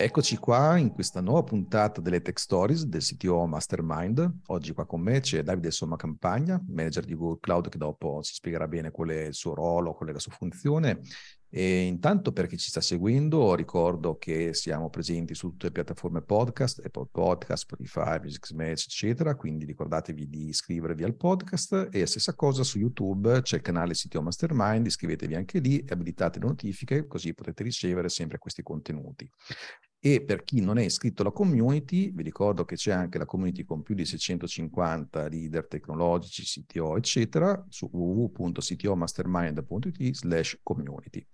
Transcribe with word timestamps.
Eccoci 0.00 0.36
qua 0.36 0.76
in 0.76 0.92
questa 0.92 1.20
nuova 1.20 1.42
puntata 1.42 2.00
delle 2.00 2.22
Tech 2.22 2.38
Stories 2.38 2.84
del 2.84 3.02
CTO 3.02 3.46
Mastermind. 3.46 4.42
Oggi 4.46 4.72
qua 4.72 4.86
con 4.86 5.00
me 5.00 5.18
c'è 5.18 5.42
Davide 5.42 5.72
Somma 5.72 5.96
Campagna, 5.96 6.62
manager 6.68 7.04
di 7.04 7.16
Google 7.16 7.40
Cloud, 7.40 7.68
che 7.68 7.78
dopo 7.78 8.22
ci 8.22 8.32
spiegherà 8.32 8.68
bene 8.68 8.92
qual 8.92 9.08
è 9.08 9.24
il 9.24 9.34
suo 9.34 9.54
ruolo, 9.54 9.94
qual 9.94 10.10
è 10.10 10.12
la 10.12 10.20
sua 10.20 10.30
funzione, 10.30 11.00
e 11.50 11.82
intanto 11.82 12.32
per 12.32 12.46
chi 12.46 12.58
ci 12.58 12.68
sta 12.68 12.82
seguendo, 12.82 13.54
ricordo 13.54 14.18
che 14.18 14.52
siamo 14.52 14.90
presenti 14.90 15.34
su 15.34 15.48
tutte 15.50 15.66
le 15.66 15.72
piattaforme 15.72 16.20
podcast, 16.20 16.84
Apple 16.84 17.08
Podcast, 17.10 17.62
Spotify, 17.62 18.18
Music 18.20 18.50
Match, 18.52 18.84
eccetera. 18.84 19.34
Quindi 19.34 19.64
ricordatevi 19.64 20.28
di 20.28 20.48
iscrivervi 20.48 21.04
al 21.04 21.14
podcast. 21.14 21.88
E 21.90 22.04
stessa 22.06 22.34
cosa 22.34 22.62
su 22.62 22.78
YouTube, 22.78 23.40
c'è 23.40 23.56
il 23.56 23.62
canale 23.62 23.94
CTO 23.94 24.20
Mastermind, 24.20 24.86
iscrivetevi 24.86 25.34
anche 25.34 25.58
lì 25.58 25.78
e 25.78 25.92
abilitate 25.92 26.38
le 26.38 26.46
notifiche, 26.46 27.06
così 27.06 27.32
potete 27.32 27.62
ricevere 27.62 28.10
sempre 28.10 28.38
questi 28.38 28.62
contenuti. 28.62 29.28
E 30.00 30.22
per 30.22 30.44
chi 30.44 30.60
non 30.60 30.78
è 30.78 30.84
iscritto 30.84 31.22
alla 31.22 31.32
community, 31.32 32.12
vi 32.12 32.22
ricordo 32.22 32.64
che 32.64 32.76
c'è 32.76 32.92
anche 32.92 33.18
la 33.18 33.26
community 33.26 33.64
con 33.64 33.82
più 33.82 33.96
di 33.96 34.04
650 34.04 35.26
leader 35.26 35.66
tecnologici, 35.66 36.44
CTO, 36.44 36.96
eccetera, 36.96 37.66
su 37.68 37.90
www.ctomastermind.it 37.92 40.14
slash 40.14 40.60
community. 40.62 41.26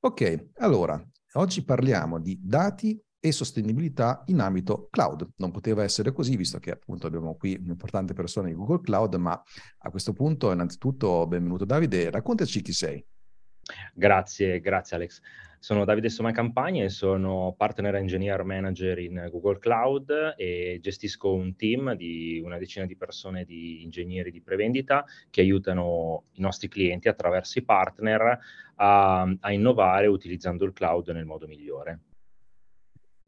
Ok, 0.00 0.48
allora, 0.56 1.00
oggi 1.34 1.62
parliamo 1.62 2.18
di 2.18 2.36
dati 2.42 3.00
e 3.20 3.32
sostenibilità 3.32 4.22
in 4.26 4.40
ambito 4.40 4.88
cloud. 4.90 5.32
Non 5.36 5.50
poteva 5.50 5.84
essere 5.84 6.12
così, 6.12 6.36
visto 6.36 6.58
che 6.58 6.72
appunto 6.72 7.06
abbiamo 7.06 7.36
qui 7.36 7.54
un'importante 7.54 8.14
persona 8.14 8.48
di 8.48 8.54
Google 8.54 8.80
Cloud, 8.80 9.14
ma 9.16 9.40
a 9.78 9.90
questo 9.90 10.14
punto 10.14 10.50
innanzitutto 10.50 11.26
benvenuto 11.26 11.64
Davide, 11.64 12.10
raccontaci 12.10 12.62
chi 12.62 12.72
sei. 12.72 13.04
Grazie, 13.94 14.60
grazie 14.60 14.96
Alex. 14.96 15.20
Sono 15.58 15.84
Davide 15.84 16.08
Soma 16.08 16.32
Campagna 16.32 16.84
e 16.84 16.88
sono 16.88 17.54
Partner 17.54 17.96
Engineer 17.96 18.44
Manager 18.44 18.98
in 18.98 19.28
Google 19.30 19.58
Cloud 19.58 20.34
e 20.38 20.78
gestisco 20.80 21.34
un 21.34 21.54
team 21.54 21.94
di 21.96 22.40
una 22.42 22.56
decina 22.56 22.86
di 22.86 22.96
persone 22.96 23.44
di 23.44 23.82
ingegneri 23.82 24.30
di 24.30 24.40
prevendita 24.40 25.04
che 25.28 25.42
aiutano 25.42 26.24
i 26.32 26.40
nostri 26.40 26.68
clienti 26.68 27.08
attraverso 27.08 27.58
i 27.58 27.62
partner 27.62 28.38
a, 28.76 29.20
a 29.38 29.52
innovare 29.52 30.06
utilizzando 30.06 30.64
il 30.64 30.72
cloud 30.72 31.08
nel 31.10 31.26
modo 31.26 31.46
migliore. 31.46 31.98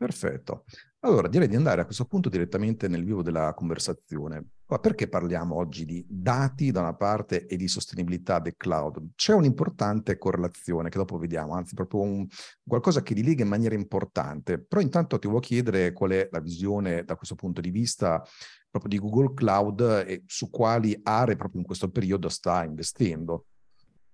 Perfetto. 0.03 0.65
Allora, 1.05 1.29
direi 1.29 1.47
di 1.47 1.55
andare 1.55 1.81
a 1.81 1.85
questo 1.85 2.07
punto 2.07 2.29
direttamente 2.29 2.89
nel 2.89 3.05
vivo 3.05 3.23
della 3.23 3.55
conversazione. 3.55 4.47
Ma 4.67 4.81
perché 4.81 5.09
parliamo 5.09 5.55
oggi 5.55 5.85
di 5.85 6.05
dati 6.09 6.73
da 6.73 6.81
una 6.81 6.97
parte 6.97 7.47
e 7.47 7.57
di 7.57 7.69
sostenibilità 7.69 8.41
del 8.41 8.57
cloud? 8.57 9.11
C'è 9.15 9.33
un'importante 9.33 10.19
correlazione 10.19 10.89
che 10.89 10.99
dopo 10.99 11.19
vediamo, 11.19 11.55
anzi 11.55 11.77
proprio 11.77 12.01
un, 12.01 12.27
qualcosa 12.67 13.05
che 13.05 13.15
li 13.15 13.23
lega 13.23 13.45
in 13.45 13.49
maniera 13.49 13.77
importante. 13.77 14.61
Però 14.61 14.81
intanto 14.81 15.21
ti 15.21 15.29
voglio 15.29 15.39
chiedere 15.39 15.93
qual 15.93 16.11
è 16.11 16.29
la 16.33 16.41
visione 16.41 17.05
da 17.05 17.15
questo 17.15 17.37
punto 17.37 17.61
di 17.61 17.71
vista 17.71 18.21
proprio 18.69 18.91
di 18.91 18.99
Google 18.99 19.35
Cloud 19.35 20.05
e 20.05 20.25
su 20.27 20.51
quali 20.51 20.99
aree 21.01 21.37
proprio 21.37 21.61
in 21.61 21.67
questo 21.67 21.91
periodo 21.91 22.29
sta 22.29 22.65
investendo. 22.65 23.47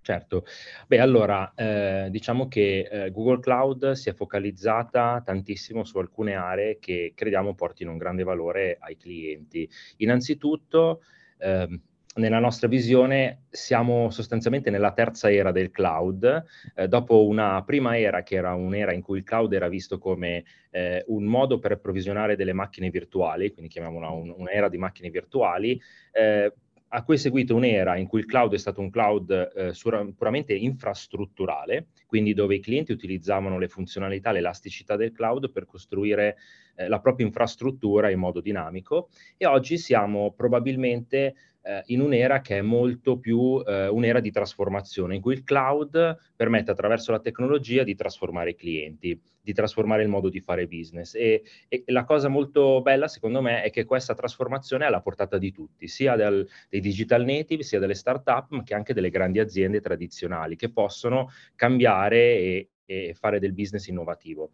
Certo, 0.09 0.47
beh 0.87 1.01
allora 1.01 1.53
eh, 1.55 2.09
diciamo 2.11 2.49
che 2.49 2.89
eh, 2.91 3.11
Google 3.11 3.41
Cloud 3.41 3.91
si 3.91 4.09
è 4.09 4.15
focalizzata 4.15 5.21
tantissimo 5.23 5.85
su 5.85 5.99
alcune 5.99 6.33
aree 6.35 6.79
che 6.79 7.13
crediamo 7.15 7.55
portino 7.55 7.91
un 7.91 7.99
grande 7.99 8.23
valore 8.23 8.79
ai 8.81 8.97
clienti. 8.97 9.69
Innanzitutto, 9.99 11.03
eh, 11.37 11.81
nella 12.15 12.39
nostra 12.39 12.69
visione 12.69 13.43
siamo 13.51 14.09
sostanzialmente 14.09 14.71
nella 14.71 14.93
terza 14.93 15.31
era 15.31 15.53
del 15.53 15.71
cloud, 15.71 16.43
eh, 16.75 16.89
dopo 16.89 17.27
una 17.27 17.63
prima 17.65 17.99
era 17.99 18.23
che 18.23 18.37
era 18.37 18.55
un'era 18.55 18.95
in 18.95 19.03
cui 19.03 19.19
il 19.19 19.25
cloud 19.25 19.53
era 19.53 19.69
visto 19.69 19.99
come 19.99 20.43
eh, 20.71 21.05
un 21.09 21.25
modo 21.25 21.59
per 21.59 21.73
approvvigionare 21.73 22.35
delle 22.35 22.55
macchine 22.55 22.89
virtuali, 22.89 23.53
quindi 23.53 23.71
chiamiamola 23.71 24.09
un, 24.09 24.35
un'era 24.35 24.71
di 24.71 24.79
macchine 24.79 25.11
virtuali, 25.11 25.79
eh, 26.13 26.51
a 26.89 27.03
cui 27.03 27.17
è 27.17 27.19
seguita 27.19 27.55
un'era 27.55 27.97
in 27.97 28.07
cui 28.07 28.21
il 28.21 28.27
cloud 28.27 28.55
è 28.55 28.59
stato 28.59 28.81
un 28.81 28.91
cloud 28.91 29.31
eh, 29.31 29.73
puramente 30.17 30.55
infrastrutturale, 30.55 31.89
quindi 32.07 32.33
dove 32.33 32.55
i 32.55 32.61
clienti 32.61 32.93
utilizzavano 32.93 33.59
le 33.59 33.69
funzionalità, 33.69 34.31
l'elasticità 34.31 34.97
del 34.97 35.13
cloud 35.13 35.51
per 35.51 35.67
costruire 35.67 36.37
eh, 36.77 36.89
la 36.89 37.01
propria 37.01 37.27
infrastruttura 37.27 38.11
in 38.11 38.19
modo 38.19 38.41
dinamico. 38.41 39.11
E 39.37 39.47
oggi 39.47 39.77
siamo 39.77 40.33
probabilmente 40.33 41.35
eh, 41.69 41.83
in 41.87 42.01
un'era 42.01 42.41
che 42.41 42.59
è 42.59 42.63
molto 42.63 43.19
più 43.19 43.63
eh, 43.67 43.89
un'era 43.89 44.21
di 44.21 44.31
trasformazione, 44.31 45.15
in 45.15 45.21
cui 45.21 45.35
il 45.35 45.45
cloud 45.45 46.17
permette 46.35 46.71
attraverso 46.71 47.13
la 47.13 47.21
tecnologia 47.21 47.83
di 47.83 47.95
trasformare 47.95 48.51
i 48.51 48.55
clienti, 48.55 49.21
di 49.39 49.53
trasformare 49.53 50.03
il 50.03 50.09
modo 50.09 50.31
di 50.31 50.41
fare 50.41 50.67
business. 50.67 51.15
E, 51.15 51.43
e 51.69 51.85
la 51.87 52.05
cosa 52.05 52.29
molto 52.29 52.81
bella, 52.81 53.07
secondo 53.07 53.43
me, 53.43 53.63
è 53.63 53.71
che 53.71 53.85
questa 53.85 54.15
trasformazione 54.15 54.85
è 54.85 54.87
alla 54.87 55.03
portata 55.03 55.37
di 55.37 55.53
tutti, 55.53 55.89
sia 55.89 56.17
del, 56.17 56.49
dei 56.71 56.81
digital 56.81 57.25
native, 57.25 57.63
sia 57.63 57.79
delle 57.79 57.95
start-up, 57.95 58.63
che 58.63 58.75
anche 58.75 58.95
delle 58.95 59.11
grandi 59.11 59.39
aziende 59.39 59.83
tradizionali, 59.83 60.57
che 60.57 60.71
possono 60.71 61.29
cambiare 61.55 62.17
e, 62.17 62.69
e 62.87 63.15
fare 63.15 63.39
del 63.39 63.53
business 63.53 63.89
innovativo. 63.89 64.53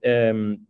Um, 0.00 0.66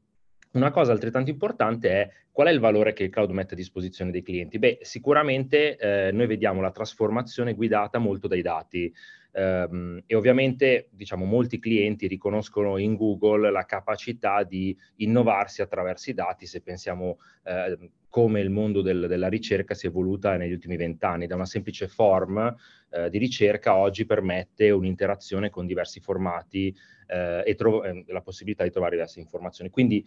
una 0.56 0.70
cosa 0.70 0.92
altrettanto 0.92 1.30
importante 1.30 1.90
è 1.90 2.10
qual 2.30 2.48
è 2.48 2.50
il 2.50 2.60
valore 2.60 2.92
che 2.92 3.04
il 3.04 3.10
cloud 3.10 3.30
mette 3.30 3.54
a 3.54 3.56
disposizione 3.56 4.10
dei 4.10 4.22
clienti? 4.22 4.58
Beh, 4.58 4.78
sicuramente 4.82 5.76
eh, 5.76 6.12
noi 6.12 6.26
vediamo 6.26 6.60
la 6.60 6.70
trasformazione 6.70 7.54
guidata 7.54 7.98
molto 7.98 8.26
dai 8.26 8.42
dati 8.42 8.92
ehm, 9.32 10.02
e 10.06 10.14
ovviamente 10.14 10.88
diciamo 10.90 11.24
molti 11.24 11.58
clienti 11.58 12.06
riconoscono 12.06 12.78
in 12.78 12.94
Google 12.94 13.50
la 13.50 13.64
capacità 13.64 14.42
di 14.42 14.76
innovarsi 14.96 15.62
attraverso 15.62 16.10
i 16.10 16.14
dati 16.14 16.46
se 16.46 16.60
pensiamo 16.60 17.18
eh, 17.44 17.90
come 18.08 18.40
il 18.40 18.48
mondo 18.48 18.80
del, 18.80 19.06
della 19.08 19.28
ricerca 19.28 19.74
si 19.74 19.84
è 19.84 19.90
evoluta 19.90 20.36
negli 20.38 20.52
ultimi 20.52 20.76
vent'anni, 20.76 21.26
da 21.26 21.34
una 21.34 21.44
semplice 21.44 21.86
form 21.86 22.54
eh, 22.90 23.10
di 23.10 23.18
ricerca 23.18 23.76
oggi 23.76 24.06
permette 24.06 24.70
un'interazione 24.70 25.50
con 25.50 25.66
diversi 25.66 26.00
formati 26.00 26.74
eh, 27.08 27.42
e 27.44 27.54
tro- 27.54 27.82
la 28.06 28.22
possibilità 28.22 28.64
di 28.64 28.70
trovare 28.70 28.92
diverse 28.92 29.20
informazioni. 29.20 29.68
Quindi 29.68 30.02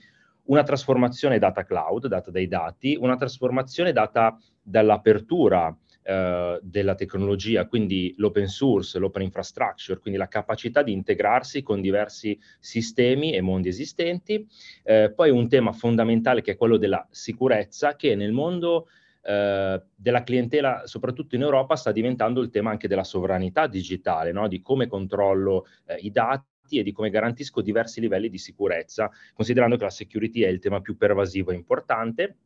una 0.50 0.64
trasformazione 0.64 1.40
data 1.40 1.64
cloud, 1.64 2.08
data 2.08 2.32
dai 2.32 2.48
dati, 2.48 2.98
una 3.00 3.16
trasformazione 3.16 3.92
data 3.92 4.38
dall'apertura 4.62 5.76
eh, 6.02 6.60
della 6.62 6.96
tecnologia, 6.96 7.68
quindi 7.68 8.14
l'open 8.18 8.48
source, 8.48 8.98
l'open 9.00 9.24
infrastructure, 9.24 10.00
quindi 10.00 10.20
la 10.20 10.28
capacità 10.28 10.82
di 10.82 10.92
integrarsi 10.92 11.62
con 11.62 11.82
diversi 11.82 12.40
sistemi 12.60 13.34
e 13.34 13.42
mondi 13.42 13.70
esistenti. 13.70 14.46
Eh, 14.84 15.12
poi 15.16 15.30
un 15.30 15.48
tema 15.48 15.72
fondamentale 15.72 16.42
che 16.42 16.52
è 16.52 16.58
quello 16.58 16.78
della 16.78 17.08
sicurezza, 17.12 17.96
che 17.96 18.16
nel 18.16 18.31
mondo 18.31 18.88
eh, 19.22 19.81
della 19.96 20.24
clientela, 20.24 20.81
soprattutto 20.86 21.36
in 21.36 21.44
Europa, 21.44 21.76
sta 21.76 21.92
diventando 21.92 22.42
il 22.42 22.50
tema 22.50 22.72
anche 22.72 22.88
della 22.88 23.04
sovranità 23.04 23.68
digitale, 23.68 24.31
no? 24.31 24.48
di 24.48 24.62
come 24.62 24.88
controllo 24.88 25.68
eh, 25.86 25.98
i 25.98 26.12
dati 26.12 26.48
e 26.78 26.84
di 26.84 26.91
come 26.91 27.09
garantisco 27.09 27.62
diversi 27.62 28.00
livelli 28.00 28.30
di 28.30 28.38
sicurezza, 28.38 29.09
considerando 29.34 29.78
che 29.78 29.84
la 29.85 29.90
security 29.90 30.41
è 30.41 30.47
il 30.50 30.59
tema 30.59 30.81
più 30.81 30.97
pervasivo 30.97 31.52
e 31.52 31.56
importante. 31.56 32.38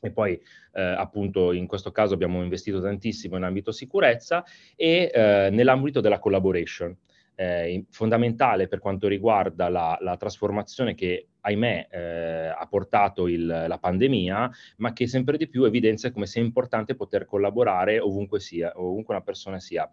E 0.00 0.12
poi 0.12 0.40
eh, 0.72 0.80
appunto 0.80 1.52
in 1.52 1.66
questo 1.66 1.90
caso 1.90 2.14
abbiamo 2.14 2.40
investito 2.42 2.80
tantissimo 2.80 3.36
in 3.36 3.42
ambito 3.42 3.72
sicurezza 3.72 4.44
e 4.76 5.10
eh, 5.12 5.48
nell'ambito 5.50 6.00
della 6.00 6.20
collaboration. 6.20 6.96
Eh, 7.34 7.84
fondamentale 7.90 8.66
per 8.66 8.80
quanto 8.80 9.06
riguarda 9.06 9.68
la, 9.68 9.96
la 10.00 10.16
trasformazione 10.16 10.96
che, 10.96 11.28
ahimè, 11.40 11.88
eh, 11.88 12.46
ha 12.48 12.66
portato 12.68 13.28
il, 13.28 13.46
la 13.46 13.78
pandemia, 13.78 14.50
ma 14.78 14.92
che 14.92 15.06
sempre 15.06 15.36
di 15.36 15.48
più 15.48 15.62
evidenzia 15.62 16.10
come 16.10 16.26
sia 16.26 16.42
importante 16.42 16.96
poter 16.96 17.26
collaborare 17.26 18.00
ovunque 18.00 18.40
sia, 18.40 18.72
ovunque 18.74 19.14
una 19.14 19.22
persona 19.22 19.60
sia. 19.60 19.88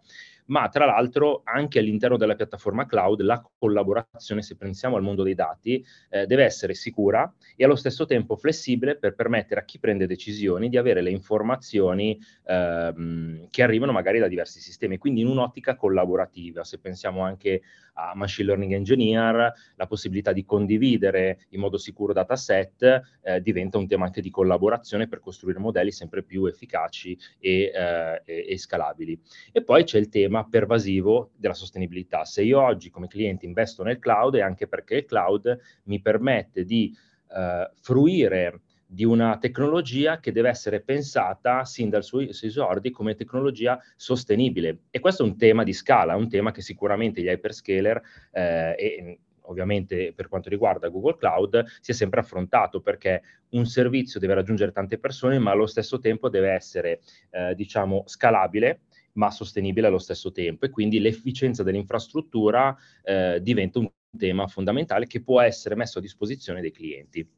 Ma 0.46 0.68
tra 0.68 0.84
l'altro 0.84 1.42
anche 1.44 1.78
all'interno 1.78 2.16
della 2.16 2.34
piattaforma 2.34 2.86
cloud 2.86 3.20
la 3.22 3.44
collaborazione, 3.58 4.42
se 4.42 4.56
pensiamo 4.56 4.96
al 4.96 5.02
mondo 5.02 5.22
dei 5.22 5.34
dati, 5.34 5.84
eh, 6.10 6.26
deve 6.26 6.44
essere 6.44 6.74
sicura 6.74 7.32
e 7.56 7.64
allo 7.64 7.76
stesso 7.76 8.04
tempo 8.06 8.36
flessibile 8.36 8.96
per 8.96 9.14
permettere 9.14 9.60
a 9.60 9.64
chi 9.64 9.78
prende 9.78 10.06
decisioni 10.06 10.68
di 10.68 10.76
avere 10.76 11.00
le 11.00 11.10
informazioni 11.10 12.18
ehm, 12.46 13.48
che 13.50 13.62
arrivano 13.62 13.92
magari 13.92 14.18
da 14.18 14.28
diversi 14.28 14.60
sistemi, 14.60 14.98
quindi 14.98 15.20
in 15.20 15.28
un'ottica 15.28 15.76
collaborativa. 15.76 16.64
Se 16.64 16.78
pensiamo 16.78 17.22
anche 17.22 17.62
a 17.98 18.12
machine 18.14 18.48
learning 18.48 18.72
engineer, 18.72 19.52
la 19.76 19.86
possibilità 19.86 20.32
di 20.32 20.44
condividere 20.44 21.46
in 21.50 21.60
modo 21.60 21.78
sicuro 21.78 22.12
dataset 22.12 23.00
eh, 23.22 23.40
diventa 23.40 23.78
un 23.78 23.86
tema 23.86 24.04
anche 24.04 24.20
di 24.20 24.30
collaborazione 24.30 25.08
per 25.08 25.20
costruire 25.20 25.58
modelli 25.58 25.90
sempre 25.90 26.22
più 26.22 26.44
efficaci 26.44 27.18
e, 27.38 27.72
eh, 27.74 28.22
e, 28.24 28.46
e 28.48 28.58
scalabili. 28.58 29.18
E 29.52 29.62
poi 29.62 29.84
c'è 29.84 29.98
il 29.98 30.08
tema 30.08 30.35
pervasivo 30.44 31.30
della 31.36 31.54
sostenibilità. 31.54 32.24
Se 32.24 32.42
io 32.42 32.60
oggi 32.60 32.90
come 32.90 33.08
cliente 33.08 33.46
investo 33.46 33.82
nel 33.82 33.98
cloud 33.98 34.36
è 34.36 34.40
anche 34.40 34.66
perché 34.66 34.96
il 34.96 35.04
cloud 35.04 35.58
mi 35.84 36.00
permette 36.00 36.64
di 36.64 36.94
eh, 37.34 37.70
fruire 37.80 38.60
di 38.88 39.04
una 39.04 39.36
tecnologia 39.38 40.20
che 40.20 40.30
deve 40.30 40.48
essere 40.48 40.80
pensata 40.80 41.64
sin 41.64 41.88
dal 41.88 42.04
suo, 42.04 42.32
suo 42.32 42.46
esordi 42.46 42.90
come 42.90 43.16
tecnologia 43.16 43.80
sostenibile. 43.96 44.82
E 44.90 45.00
questo 45.00 45.24
è 45.24 45.26
un 45.26 45.36
tema 45.36 45.64
di 45.64 45.72
scala, 45.72 46.14
un 46.14 46.28
tema 46.28 46.52
che 46.52 46.62
sicuramente 46.62 47.20
gli 47.20 47.26
hyperscaler 47.26 48.00
eh, 48.30 48.74
e 48.78 49.18
ovviamente 49.48 50.12
per 50.14 50.28
quanto 50.28 50.48
riguarda 50.48 50.88
Google 50.88 51.16
Cloud 51.16 51.64
si 51.80 51.90
è 51.90 51.94
sempre 51.94 52.20
affrontato 52.20 52.80
perché 52.80 53.22
un 53.50 53.66
servizio 53.66 54.20
deve 54.20 54.34
raggiungere 54.34 54.72
tante 54.72 54.98
persone 54.98 55.38
ma 55.38 55.52
allo 55.52 55.66
stesso 55.66 55.98
tempo 55.98 56.28
deve 56.28 56.50
essere 56.50 57.00
eh, 57.30 57.54
diciamo 57.54 58.04
scalabile 58.06 58.80
ma 59.16 59.30
sostenibile 59.30 59.88
allo 59.88 59.98
stesso 59.98 60.32
tempo 60.32 60.64
e 60.64 60.70
quindi 60.70 60.98
l'efficienza 61.00 61.62
dell'infrastruttura 61.62 62.76
eh, 63.02 63.40
diventa 63.42 63.78
un 63.78 63.90
tema 64.16 64.46
fondamentale 64.46 65.06
che 65.06 65.22
può 65.22 65.40
essere 65.40 65.74
messo 65.74 65.98
a 65.98 66.02
disposizione 66.02 66.60
dei 66.60 66.72
clienti. 66.72 67.28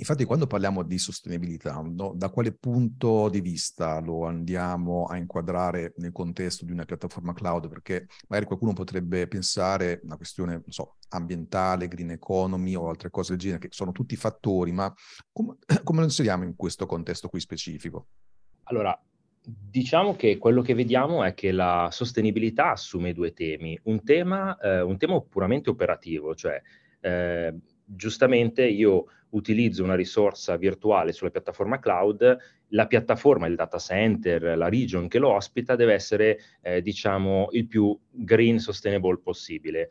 Infatti, 0.00 0.24
quando 0.24 0.46
parliamo 0.46 0.84
di 0.84 0.96
sostenibilità, 0.96 1.80
no, 1.80 2.12
da 2.14 2.30
quale 2.30 2.52
punto 2.52 3.28
di 3.28 3.40
vista 3.40 3.98
lo 3.98 4.26
andiamo 4.26 5.06
a 5.06 5.16
inquadrare 5.16 5.92
nel 5.96 6.12
contesto 6.12 6.64
di 6.64 6.70
una 6.70 6.84
piattaforma 6.84 7.32
cloud? 7.32 7.68
Perché 7.68 8.06
magari 8.28 8.46
qualcuno 8.46 8.74
potrebbe 8.74 9.26
pensare 9.26 10.00
una 10.04 10.16
questione, 10.16 10.52
non 10.52 10.62
so, 10.68 10.98
ambientale, 11.08 11.88
green 11.88 12.12
economy 12.12 12.76
o 12.76 12.88
altre 12.88 13.10
cose 13.10 13.30
del 13.30 13.40
genere, 13.40 13.58
che 13.58 13.68
sono 13.72 13.90
tutti 13.90 14.14
fattori, 14.14 14.70
ma 14.70 14.92
com- 15.32 15.56
come 15.82 15.98
lo 15.98 16.04
inseriamo 16.04 16.44
in 16.44 16.54
questo 16.54 16.86
contesto 16.86 17.28
qui 17.28 17.40
specifico? 17.40 18.06
Allora, 18.64 18.96
diciamo 19.42 20.16
che 20.16 20.38
quello 20.38 20.62
che 20.62 20.74
vediamo 20.74 21.24
è 21.24 21.34
che 21.34 21.52
la 21.52 21.88
sostenibilità 21.90 22.72
assume 22.72 23.12
due 23.12 23.32
temi. 23.32 23.78
Un 23.84 24.02
tema, 24.04 24.58
eh, 24.58 24.80
un 24.80 24.96
tema 24.98 25.20
puramente 25.20 25.70
operativo, 25.70 26.34
cioè 26.34 26.60
eh, 27.00 27.54
giustamente 27.84 28.64
io 28.66 29.06
utilizzo 29.30 29.82
una 29.84 29.94
risorsa 29.94 30.56
virtuale 30.56 31.12
sulla 31.12 31.30
piattaforma 31.30 31.78
cloud, 31.78 32.36
la 32.68 32.86
piattaforma, 32.86 33.46
il 33.46 33.56
data 33.56 33.78
center, 33.78 34.56
la 34.56 34.68
region 34.68 35.08
che 35.08 35.18
lo 35.18 35.30
ospita 35.30 35.76
deve 35.76 35.94
essere, 35.94 36.38
eh, 36.62 36.80
diciamo, 36.82 37.48
il 37.52 37.66
più 37.66 37.98
green 38.10 38.58
sustainable 38.58 39.18
possibile. 39.18 39.88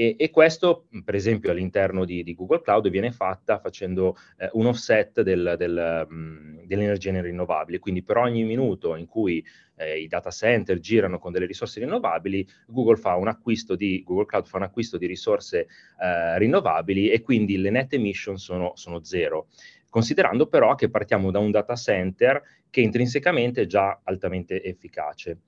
E, 0.00 0.14
e, 0.16 0.30
questo, 0.30 0.86
per 1.04 1.16
esempio, 1.16 1.50
all'interno 1.50 2.04
di, 2.04 2.22
di, 2.22 2.36
Google 2.36 2.62
Cloud 2.62 2.88
viene 2.88 3.10
fatta 3.10 3.58
facendo 3.58 4.16
eh, 4.36 4.48
un 4.52 4.66
offset 4.66 5.22
del, 5.22 5.56
del, 5.58 6.06
mh, 6.08 6.66
delle 6.66 6.84
energie 6.84 7.20
rinnovabili. 7.20 7.80
Quindi 7.80 8.04
per 8.04 8.18
ogni 8.18 8.44
minuto 8.44 8.94
in 8.94 9.06
cui 9.06 9.44
eh, 9.74 9.98
i 9.98 10.06
data 10.06 10.30
center 10.30 10.78
girano 10.78 11.18
con 11.18 11.32
delle 11.32 11.46
risorse 11.46 11.80
rinnovabili, 11.80 12.46
Google, 12.68 12.94
fa 12.94 13.16
un 13.16 13.26
acquisto 13.26 13.74
di, 13.74 14.04
Google 14.04 14.26
Cloud 14.26 14.46
fa 14.46 14.58
un 14.58 14.62
acquisto 14.62 14.98
di 14.98 15.06
risorse 15.06 15.66
eh, 16.00 16.38
rinnovabili 16.38 17.08
e 17.08 17.20
quindi 17.20 17.58
le 17.58 17.70
net 17.70 17.92
emission 17.94 18.38
sono, 18.38 18.70
sono 18.76 19.02
zero 19.02 19.48
considerando 19.88 20.46
però 20.46 20.74
che 20.74 20.90
partiamo 20.90 21.30
da 21.30 21.38
un 21.38 21.50
data 21.50 21.74
center 21.74 22.40
che 22.70 22.82
intrinsecamente 22.82 23.62
è 23.62 23.66
già 23.66 24.00
altamente 24.04 24.62
efficace. 24.62 25.38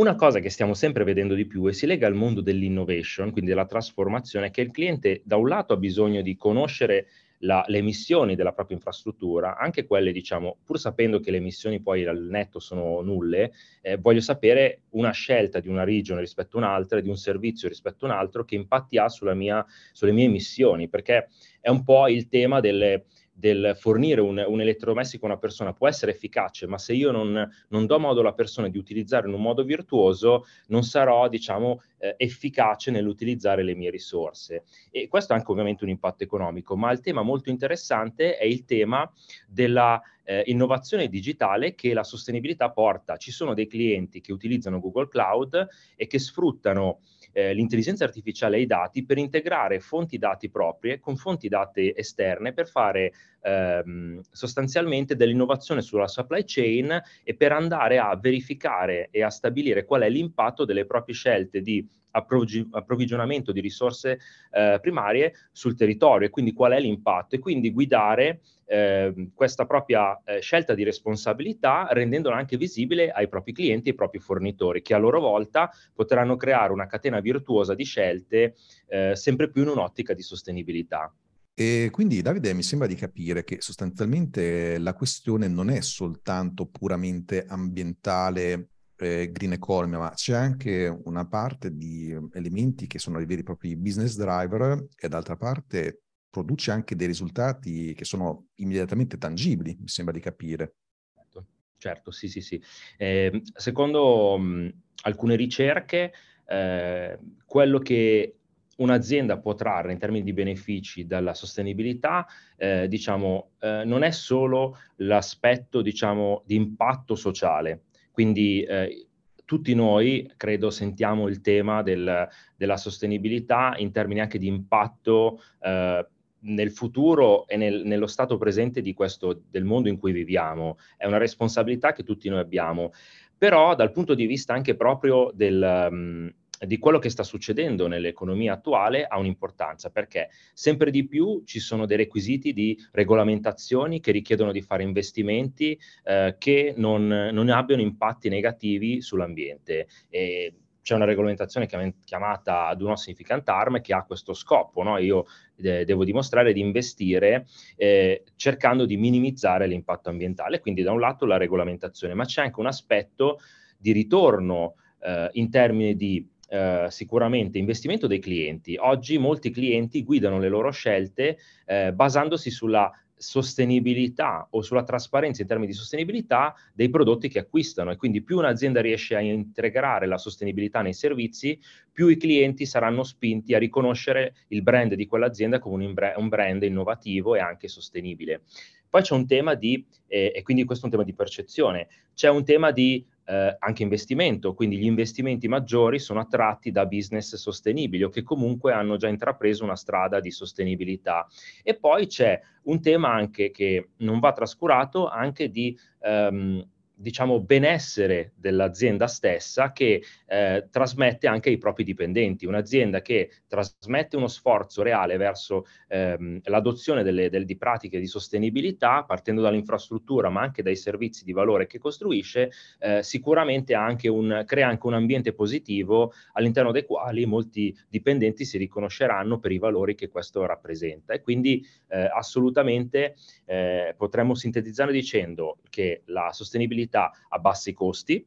Una 0.00 0.14
cosa 0.14 0.38
che 0.38 0.48
stiamo 0.48 0.72
sempre 0.72 1.04
vedendo 1.04 1.34
di 1.34 1.44
più 1.44 1.66
e 1.66 1.74
si 1.74 1.84
lega 1.84 2.06
al 2.06 2.14
mondo 2.14 2.40
dell'innovation, 2.40 3.32
quindi 3.32 3.50
della 3.50 3.66
trasformazione, 3.66 4.46
è 4.46 4.50
che 4.50 4.62
il 4.62 4.70
cliente 4.70 5.20
da 5.26 5.36
un 5.36 5.46
lato 5.46 5.74
ha 5.74 5.76
bisogno 5.76 6.22
di 6.22 6.36
conoscere 6.36 7.08
la, 7.40 7.62
le 7.66 7.76
emissioni 7.76 8.34
della 8.34 8.54
propria 8.54 8.78
infrastruttura, 8.78 9.58
anche 9.58 9.84
quelle, 9.84 10.10
diciamo, 10.10 10.56
pur 10.64 10.78
sapendo 10.78 11.20
che 11.20 11.30
le 11.30 11.36
emissioni 11.36 11.82
poi 11.82 12.06
al 12.06 12.18
netto 12.18 12.60
sono 12.60 13.02
nulle, 13.02 13.52
eh, 13.82 13.98
voglio 13.98 14.22
sapere 14.22 14.84
una 14.92 15.10
scelta 15.10 15.60
di 15.60 15.68
una 15.68 15.84
regione 15.84 16.20
rispetto 16.20 16.56
a 16.56 16.60
un'altra, 16.60 17.02
di 17.02 17.10
un 17.10 17.18
servizio 17.18 17.68
rispetto 17.68 18.06
a 18.06 18.08
un 18.08 18.14
altro, 18.14 18.42
che 18.46 18.54
impatti 18.54 18.96
ha 18.96 19.06
mia, 19.34 19.62
sulle 19.92 20.12
mie 20.12 20.24
emissioni, 20.24 20.88
perché 20.88 21.28
è 21.60 21.68
un 21.68 21.84
po' 21.84 22.08
il 22.08 22.26
tema 22.28 22.60
delle, 22.60 23.04
del 23.40 23.74
fornire 23.76 24.20
un, 24.20 24.44
un, 24.46 24.60
elettrodomestico 24.60 25.24
a 25.24 25.30
una 25.30 25.38
persona 25.38 25.72
può 25.72 25.88
essere 25.88 26.12
efficace, 26.12 26.66
ma 26.66 26.76
se 26.76 26.92
io 26.92 27.10
non, 27.10 27.50
non, 27.68 27.86
do 27.86 27.98
modo 27.98 28.20
alla 28.20 28.34
persona 28.34 28.68
di 28.68 28.76
utilizzarlo 28.76 29.28
in 29.30 29.34
un 29.34 29.40
modo 29.40 29.64
virtuoso, 29.64 30.44
non 30.68 30.84
sarò, 30.84 31.26
diciamo, 31.26 31.82
eh, 31.98 32.14
efficace 32.18 32.90
nell'utilizzare 32.90 33.62
le 33.62 33.74
mie 33.74 33.90
risorse. 33.90 34.64
E 34.90 35.08
questo 35.08 35.32
ha 35.32 35.36
anche 35.36 35.50
ovviamente 35.50 35.84
un 35.84 35.90
impatto 35.90 36.22
economico, 36.22 36.76
ma 36.76 36.92
il 36.92 37.00
tema 37.00 37.22
molto 37.22 37.48
interessante 37.48 38.36
è 38.36 38.44
il 38.44 38.64
tema 38.66 39.10
della 39.48 40.00
eh, 40.24 40.42
innovazione 40.46 41.08
digitale 41.08 41.74
che 41.74 41.94
la 41.94 42.04
sostenibilità 42.04 42.70
porta. 42.70 43.16
Ci 43.16 43.32
sono 43.32 43.54
dei 43.54 43.66
clienti 43.66 44.20
che 44.20 44.32
utilizzano 44.32 44.78
Google 44.80 45.08
Cloud 45.08 45.66
e 45.96 46.06
che 46.06 46.18
sfruttano 46.18 47.00
eh, 47.32 47.52
l'intelligenza 47.54 48.04
artificiale 48.04 48.56
e 48.56 48.62
i 48.62 48.66
dati 48.66 49.04
per 49.04 49.18
integrare 49.18 49.80
fonti 49.80 50.18
dati 50.18 50.50
proprie 50.50 50.98
con 50.98 51.16
fonti 51.16 51.48
dati 51.48 51.92
esterne 51.94 52.52
per 52.52 52.68
fare 52.68 53.12
ehm, 53.40 54.20
sostanzialmente 54.30 55.16
dell'innovazione 55.16 55.82
sulla 55.82 56.08
supply 56.08 56.44
chain 56.44 57.00
e 57.22 57.34
per 57.34 57.52
andare 57.52 57.98
a 57.98 58.16
verificare 58.16 59.08
e 59.10 59.22
a 59.22 59.30
stabilire 59.30 59.84
qual 59.84 60.02
è 60.02 60.08
l'impatto 60.08 60.64
delle 60.64 60.86
proprie 60.86 61.14
scelte 61.14 61.60
di 61.60 61.86
approvvigionamento 62.12 63.52
di 63.52 63.60
risorse 63.60 64.18
eh, 64.50 64.78
primarie 64.80 65.34
sul 65.52 65.76
territorio 65.76 66.26
e 66.26 66.30
quindi 66.30 66.52
qual 66.52 66.72
è 66.72 66.80
l'impatto 66.80 67.36
e 67.36 67.38
quindi 67.38 67.70
guidare 67.70 68.40
eh, 68.66 69.28
questa 69.34 69.66
propria 69.66 70.20
eh, 70.24 70.40
scelta 70.40 70.74
di 70.74 70.82
responsabilità 70.82 71.88
rendendola 71.90 72.36
anche 72.36 72.56
visibile 72.56 73.10
ai 73.10 73.28
propri 73.28 73.52
clienti 73.52 73.88
e 73.88 73.90
ai 73.90 73.96
propri 73.96 74.18
fornitori 74.18 74.82
che 74.82 74.94
a 74.94 74.98
loro 74.98 75.20
volta 75.20 75.70
potranno 75.94 76.36
creare 76.36 76.72
una 76.72 76.86
catena 76.86 77.20
virtuosa 77.20 77.74
di 77.74 77.84
scelte 77.84 78.54
eh, 78.88 79.14
sempre 79.14 79.50
più 79.50 79.62
in 79.62 79.68
un'ottica 79.68 80.14
di 80.14 80.22
sostenibilità. 80.22 81.12
E 81.60 81.90
quindi 81.92 82.22
Davide 82.22 82.54
mi 82.54 82.62
sembra 82.62 82.88
di 82.88 82.94
capire 82.94 83.44
che 83.44 83.60
sostanzialmente 83.60 84.78
la 84.78 84.94
questione 84.94 85.46
non 85.46 85.68
è 85.68 85.82
soltanto 85.82 86.64
puramente 86.64 87.44
ambientale 87.46 88.70
eh, 88.96 89.30
green 89.30 89.52
economy, 89.52 89.98
ma 89.98 90.10
c'è 90.14 90.32
anche 90.32 90.86
una 91.04 91.26
parte 91.26 91.76
di 91.76 92.16
elementi 92.32 92.86
che 92.86 92.98
sono 92.98 93.20
i 93.20 93.26
veri 93.26 93.42
e 93.42 93.44
propri 93.44 93.76
business 93.76 94.16
driver 94.16 94.86
e 94.96 95.08
d'altra 95.10 95.36
parte 95.36 96.00
produce 96.30 96.70
anche 96.70 96.96
dei 96.96 97.08
risultati 97.08 97.92
che 97.92 98.06
sono 98.06 98.46
immediatamente 98.54 99.18
tangibili, 99.18 99.76
mi 99.78 99.88
sembra 99.88 100.14
di 100.14 100.20
capire. 100.20 100.76
Certo, 101.14 101.46
certo 101.76 102.10
sì, 102.10 102.28
sì, 102.28 102.40
sì. 102.40 102.62
Eh, 102.96 103.42
secondo 103.52 104.38
mh, 104.38 104.72
alcune 105.02 105.36
ricerche, 105.36 106.10
eh, 106.46 107.18
quello 107.44 107.78
che 107.80 108.36
un'azienda 108.80 109.38
può 109.38 109.54
trarre 109.54 109.92
in 109.92 109.98
termini 109.98 110.24
di 110.24 110.32
benefici 110.32 111.06
dalla 111.06 111.34
sostenibilità, 111.34 112.26
eh, 112.56 112.88
diciamo, 112.88 113.50
eh, 113.60 113.82
non 113.84 114.02
è 114.02 114.10
solo 114.10 114.76
l'aspetto, 114.96 115.82
diciamo, 115.82 116.42
di 116.44 116.56
impatto 116.56 117.14
sociale, 117.14 117.84
quindi 118.10 118.62
eh, 118.62 119.06
tutti 119.44 119.74
noi, 119.74 120.30
credo, 120.36 120.70
sentiamo 120.70 121.26
il 121.26 121.40
tema 121.40 121.82
del, 121.82 122.28
della 122.56 122.76
sostenibilità 122.76 123.74
in 123.78 123.90
termini 123.90 124.20
anche 124.20 124.38
di 124.38 124.46
impatto 124.46 125.42
eh, 125.60 126.06
nel 126.42 126.70
futuro 126.70 127.48
e 127.48 127.56
nel, 127.56 127.82
nello 127.84 128.06
stato 128.06 128.38
presente 128.38 128.80
di 128.80 128.94
questo, 128.94 129.42
del 129.50 129.64
mondo 129.64 129.88
in 129.88 129.98
cui 129.98 130.12
viviamo. 130.12 130.78
È 130.96 131.04
una 131.04 131.18
responsabilità 131.18 131.92
che 131.92 132.04
tutti 132.04 132.28
noi 132.28 132.38
abbiamo. 132.38 132.92
Però 133.36 133.74
dal 133.74 133.90
punto 133.90 134.14
di 134.14 134.26
vista 134.26 134.52
anche 134.52 134.76
proprio 134.76 135.32
del, 135.34 135.88
um, 135.90 136.32
di 136.66 136.78
quello 136.78 136.98
che 136.98 137.08
sta 137.08 137.22
succedendo 137.22 137.86
nell'economia 137.86 138.52
attuale 138.52 139.04
ha 139.04 139.18
un'importanza 139.18 139.90
perché 139.90 140.28
sempre 140.52 140.90
di 140.90 141.06
più 141.06 141.42
ci 141.44 141.58
sono 141.58 141.86
dei 141.86 141.96
requisiti 141.96 142.52
di 142.52 142.76
regolamentazioni 142.92 144.00
che 144.00 144.12
richiedono 144.12 144.52
di 144.52 144.60
fare 144.60 144.82
investimenti 144.82 145.78
eh, 146.04 146.36
che 146.38 146.74
non, 146.76 147.06
non, 147.06 147.48
abbiano 147.48 147.82
impatti 147.82 148.28
negativi 148.28 149.00
sull'ambiente. 149.00 149.86
E 150.08 150.54
c'è 150.82 150.94
una 150.94 151.04
regolamentazione 151.04 151.68
chiamata 152.04 152.74
Do 152.74 152.88
Not 152.88 152.98
Significant 152.98 153.48
Harm 153.48 153.80
che 153.80 153.94
ha 153.94 154.04
questo 154.04 154.34
scopo. 154.34 154.82
No? 154.82 154.98
Io 154.98 155.26
eh, 155.56 155.84
devo 155.84 156.04
dimostrare 156.04 156.52
di 156.52 156.60
investire 156.60 157.46
eh, 157.76 158.24
cercando 158.36 158.84
di 158.84 158.96
minimizzare 158.96 159.66
l'impatto 159.66 160.10
ambientale, 160.10 160.60
quindi 160.60 160.82
da 160.82 160.92
un 160.92 161.00
lato 161.00 161.26
la 161.26 161.36
regolamentazione, 161.36 162.14
ma 162.14 162.24
c'è 162.24 162.42
anche 162.42 162.60
un 162.60 162.66
aspetto 162.66 163.38
di 163.78 163.92
ritorno 163.92 164.74
eh, 165.00 165.28
in 165.32 165.50
termini 165.50 165.96
di 165.96 166.26
eh, 166.50 166.86
sicuramente 166.88 167.58
investimento 167.58 168.08
dei 168.08 168.18
clienti. 168.18 168.76
Oggi 168.76 169.18
molti 169.18 169.50
clienti 169.50 170.02
guidano 170.02 170.40
le 170.40 170.48
loro 170.48 170.70
scelte 170.70 171.38
eh, 171.64 171.92
basandosi 171.92 172.50
sulla 172.50 172.90
sostenibilità 173.20 174.48
o 174.50 174.62
sulla 174.62 174.82
trasparenza 174.82 175.42
in 175.42 175.46
termini 175.46 175.70
di 175.70 175.76
sostenibilità 175.76 176.54
dei 176.72 176.88
prodotti 176.88 177.28
che 177.28 177.38
acquistano 177.38 177.90
e 177.90 177.96
quindi 177.96 178.22
più 178.22 178.38
un'azienda 178.38 178.80
riesce 178.80 179.14
a 179.14 179.20
integrare 179.20 180.06
la 180.06 180.16
sostenibilità 180.16 180.80
nei 180.80 180.94
servizi, 180.94 181.60
più 181.92 182.08
i 182.08 182.16
clienti 182.16 182.64
saranno 182.64 183.04
spinti 183.04 183.54
a 183.54 183.58
riconoscere 183.58 184.34
il 184.48 184.62
brand 184.62 184.94
di 184.94 185.06
quell'azienda 185.06 185.58
come 185.58 185.84
un, 185.84 186.28
brand 186.28 186.62
innovativo 186.62 187.34
e 187.34 187.40
anche 187.40 187.68
sostenibile. 187.68 188.42
Poi 188.88 189.02
c'è 189.02 189.14
un 189.14 189.26
tema 189.26 189.54
di, 189.54 189.84
eh, 190.08 190.32
e 190.34 190.42
quindi 190.42 190.64
questo 190.64 190.84
è 190.84 190.88
un 190.88 190.92
tema 190.92 191.04
di 191.04 191.14
percezione, 191.14 191.88
c'è 192.14 192.30
un 192.30 192.44
tema 192.44 192.72
di 192.72 193.06
eh, 193.30 193.56
anche 193.60 193.84
investimento, 193.84 194.54
quindi 194.54 194.76
gli 194.76 194.86
investimenti 194.86 195.46
maggiori 195.46 196.00
sono 196.00 196.18
attratti 196.18 196.72
da 196.72 196.84
business 196.86 197.36
sostenibili 197.36 198.02
o 198.02 198.08
che 198.08 198.24
comunque 198.24 198.72
hanno 198.72 198.96
già 198.96 199.06
intrapreso 199.06 199.62
una 199.62 199.76
strada 199.76 200.18
di 200.18 200.32
sostenibilità. 200.32 201.28
E 201.62 201.76
poi 201.76 202.08
c'è 202.08 202.40
un 202.64 202.80
tema 202.82 203.12
anche 203.12 203.52
che 203.52 203.90
non 203.98 204.18
va 204.18 204.32
trascurato, 204.32 205.08
anche 205.08 205.48
di... 205.48 205.78
Um, 206.00 206.66
diciamo, 207.00 207.40
benessere 207.40 208.32
dell'azienda 208.36 209.06
stessa 209.06 209.72
che 209.72 210.02
eh, 210.26 210.68
trasmette 210.70 211.26
anche 211.26 211.48
ai 211.48 211.56
propri 211.56 211.82
dipendenti. 211.82 212.44
Un'azienda 212.44 213.00
che 213.00 213.30
trasmette 213.48 214.16
uno 214.16 214.28
sforzo 214.28 214.82
reale 214.82 215.16
verso 215.16 215.66
ehm, 215.88 216.40
l'adozione 216.44 217.02
delle, 217.02 217.30
delle, 217.30 217.46
di 217.46 217.56
pratiche 217.56 217.98
di 217.98 218.06
sostenibilità, 218.06 219.04
partendo 219.04 219.40
dall'infrastruttura, 219.40 220.28
ma 220.28 220.42
anche 220.42 220.62
dai 220.62 220.76
servizi 220.76 221.24
di 221.24 221.32
valore 221.32 221.66
che 221.66 221.78
costruisce, 221.78 222.50
eh, 222.78 223.02
sicuramente 223.02 223.74
anche 223.74 224.08
un, 224.08 224.42
crea 224.46 224.68
anche 224.68 224.86
un 224.86 224.94
ambiente 224.94 225.32
positivo 225.32 226.12
all'interno 226.32 226.70
dei 226.70 226.84
quali 226.84 227.24
molti 227.24 227.74
dipendenti 227.88 228.44
si 228.44 228.58
riconosceranno 228.58 229.38
per 229.38 229.52
i 229.52 229.58
valori 229.58 229.94
che 229.94 230.08
questo 230.08 230.44
rappresenta. 230.44 231.14
E 231.14 231.22
quindi 231.22 231.66
eh, 231.88 232.10
assolutamente 232.12 233.14
eh, 233.46 233.94
potremmo 233.96 234.34
sintetizzare 234.34 234.92
dicendo 234.92 235.58
che 235.70 236.02
la 236.06 236.30
sostenibilità 236.32 236.89
pubblicità 236.90 237.12
a 237.28 237.38
bassi 237.38 237.72
costi, 237.72 238.26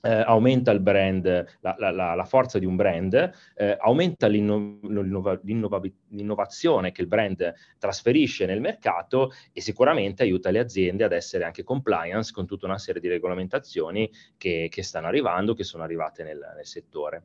eh, 0.00 0.10
aumenta 0.10 0.70
il 0.70 0.80
brand, 0.80 1.24
la, 1.60 1.76
la, 1.78 2.14
la, 2.14 2.24
forza 2.24 2.58
di 2.58 2.66
un 2.66 2.76
brand, 2.76 3.32
eh, 3.54 3.76
aumenta 3.78 4.26
l'inno, 4.26 4.78
l'innova, 4.82 5.38
l'innovazione 5.42 6.92
che 6.92 7.00
il 7.00 7.06
brand 7.06 7.54
trasferisce 7.78 8.44
nel 8.44 8.60
mercato 8.60 9.32
e 9.52 9.62
sicuramente 9.62 10.22
aiuta 10.22 10.50
le 10.50 10.58
aziende 10.58 11.04
ad 11.04 11.12
essere 11.12 11.44
anche 11.44 11.62
compliance 11.62 12.32
con 12.32 12.46
tutta 12.46 12.66
una 12.66 12.78
serie 12.78 13.00
di 13.00 13.08
regolamentazioni 13.08 14.10
che, 14.36 14.68
che 14.70 14.82
stanno 14.82 15.06
arrivando, 15.06 15.54
che 15.54 15.64
sono 15.64 15.84
arrivate 15.84 16.22
nel, 16.22 16.52
nel 16.54 16.66
settore 16.66 17.22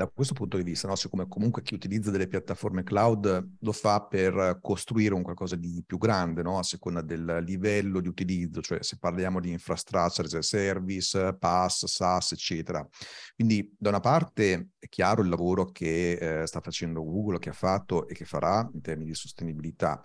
da 0.00 0.06
questo 0.06 0.32
punto 0.32 0.56
di 0.56 0.62
vista, 0.62 0.88
no? 0.88 0.96
siccome 0.96 1.28
comunque 1.28 1.60
chi 1.60 1.74
utilizza 1.74 2.10
delle 2.10 2.26
piattaforme 2.26 2.82
cloud 2.84 3.48
lo 3.58 3.72
fa 3.72 4.00
per 4.00 4.58
costruire 4.62 5.12
un 5.12 5.22
qualcosa 5.22 5.56
di 5.56 5.82
più 5.86 5.98
grande, 5.98 6.40
no? 6.40 6.56
a 6.56 6.62
seconda 6.62 7.02
del 7.02 7.42
livello 7.44 8.00
di 8.00 8.08
utilizzo, 8.08 8.62
cioè 8.62 8.82
se 8.82 8.96
parliamo 8.98 9.40
di 9.40 9.50
infrastructure 9.50 10.26
as 10.26 10.32
a 10.32 10.40
service, 10.40 11.36
PaaS, 11.38 11.84
SaaS, 11.84 12.32
eccetera. 12.32 12.86
Quindi 13.34 13.74
da 13.78 13.90
una 13.90 14.00
parte 14.00 14.70
è 14.78 14.88
chiaro 14.88 15.20
il 15.20 15.28
lavoro 15.28 15.66
che 15.66 16.12
eh, 16.12 16.46
sta 16.46 16.62
facendo 16.62 17.04
Google, 17.04 17.38
che 17.38 17.50
ha 17.50 17.54
fatto 17.54 18.08
e 18.08 18.14
che 18.14 18.24
farà 18.24 18.66
in 18.72 18.80
termini 18.80 19.10
di 19.10 19.14
sostenibilità, 19.14 20.02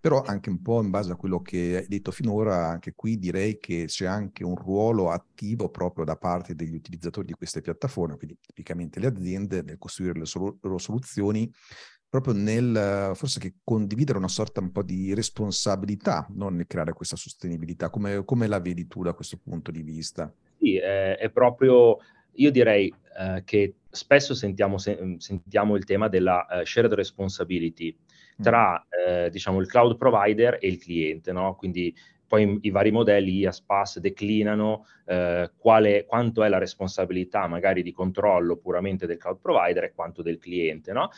però 0.00 0.22
anche 0.22 0.48
un 0.48 0.62
po' 0.62 0.80
in 0.82 0.88
base 0.88 1.12
a 1.12 1.16
quello 1.16 1.42
che 1.42 1.76
hai 1.78 1.86
detto 1.86 2.10
finora, 2.10 2.68
anche 2.68 2.94
qui 2.94 3.18
direi 3.18 3.58
che 3.58 3.84
c'è 3.86 4.06
anche 4.06 4.44
un 4.44 4.56
ruolo 4.56 5.10
attivo 5.10 5.68
proprio 5.68 6.04
da 6.04 6.16
parte 6.16 6.54
degli 6.54 6.74
utilizzatori 6.74 7.26
di 7.26 7.34
queste 7.34 7.60
piattaforme, 7.60 8.16
quindi 8.16 8.38
tipicamente 8.40 8.98
le 8.98 9.08
aziende, 9.08 9.62
nel 9.62 9.76
costruire 9.78 10.18
le 10.18 10.24
loro 10.60 10.78
soluzioni, 10.78 11.52
proprio 12.08 12.32
nel 12.32 13.12
forse 13.14 13.38
che 13.38 13.54
condividere 13.62 14.18
una 14.18 14.28
sorta 14.28 14.60
un 14.60 14.72
po' 14.72 14.82
di 14.82 15.14
responsabilità 15.14 16.26
non 16.30 16.56
nel 16.56 16.66
creare 16.66 16.92
questa 16.92 17.16
sostenibilità. 17.16 17.90
Come, 17.90 18.24
come 18.24 18.46
la 18.46 18.58
vedi 18.58 18.86
tu 18.86 19.02
da 19.02 19.12
questo 19.12 19.36
punto 19.36 19.70
di 19.70 19.82
vista? 19.82 20.32
Sì, 20.58 20.76
è, 20.76 21.16
è 21.16 21.30
proprio, 21.30 21.98
io 22.32 22.50
direi 22.50 22.92
eh, 23.18 23.42
che 23.44 23.74
spesso 23.90 24.34
sentiamo, 24.34 24.78
se, 24.78 25.16
sentiamo, 25.18 25.76
il 25.76 25.84
tema 25.84 26.08
della 26.08 26.46
uh, 26.48 26.64
shared 26.64 26.92
responsibility. 26.94 27.96
Tra 28.40 28.86
eh, 28.88 29.30
diciamo, 29.30 29.60
il 29.60 29.66
cloud 29.66 29.96
provider 29.96 30.58
e 30.60 30.68
il 30.68 30.78
cliente, 30.78 31.32
no? 31.32 31.54
quindi 31.56 31.94
poi 32.30 32.58
i 32.62 32.70
vari 32.70 32.92
modelli 32.92 33.38
IAS 33.38 33.62
Pass 33.62 33.98
declinano 33.98 34.86
eh, 35.06 35.50
quale, 35.56 36.06
quanto 36.06 36.44
è 36.44 36.48
la 36.48 36.58
responsabilità 36.58 37.48
magari 37.48 37.82
di 37.82 37.90
controllo 37.90 38.56
puramente 38.56 39.04
del 39.04 39.16
cloud 39.16 39.40
provider 39.40 39.82
e 39.82 39.92
quanto 39.92 40.22
del 40.22 40.38
cliente, 40.38 40.92
no? 40.92 41.10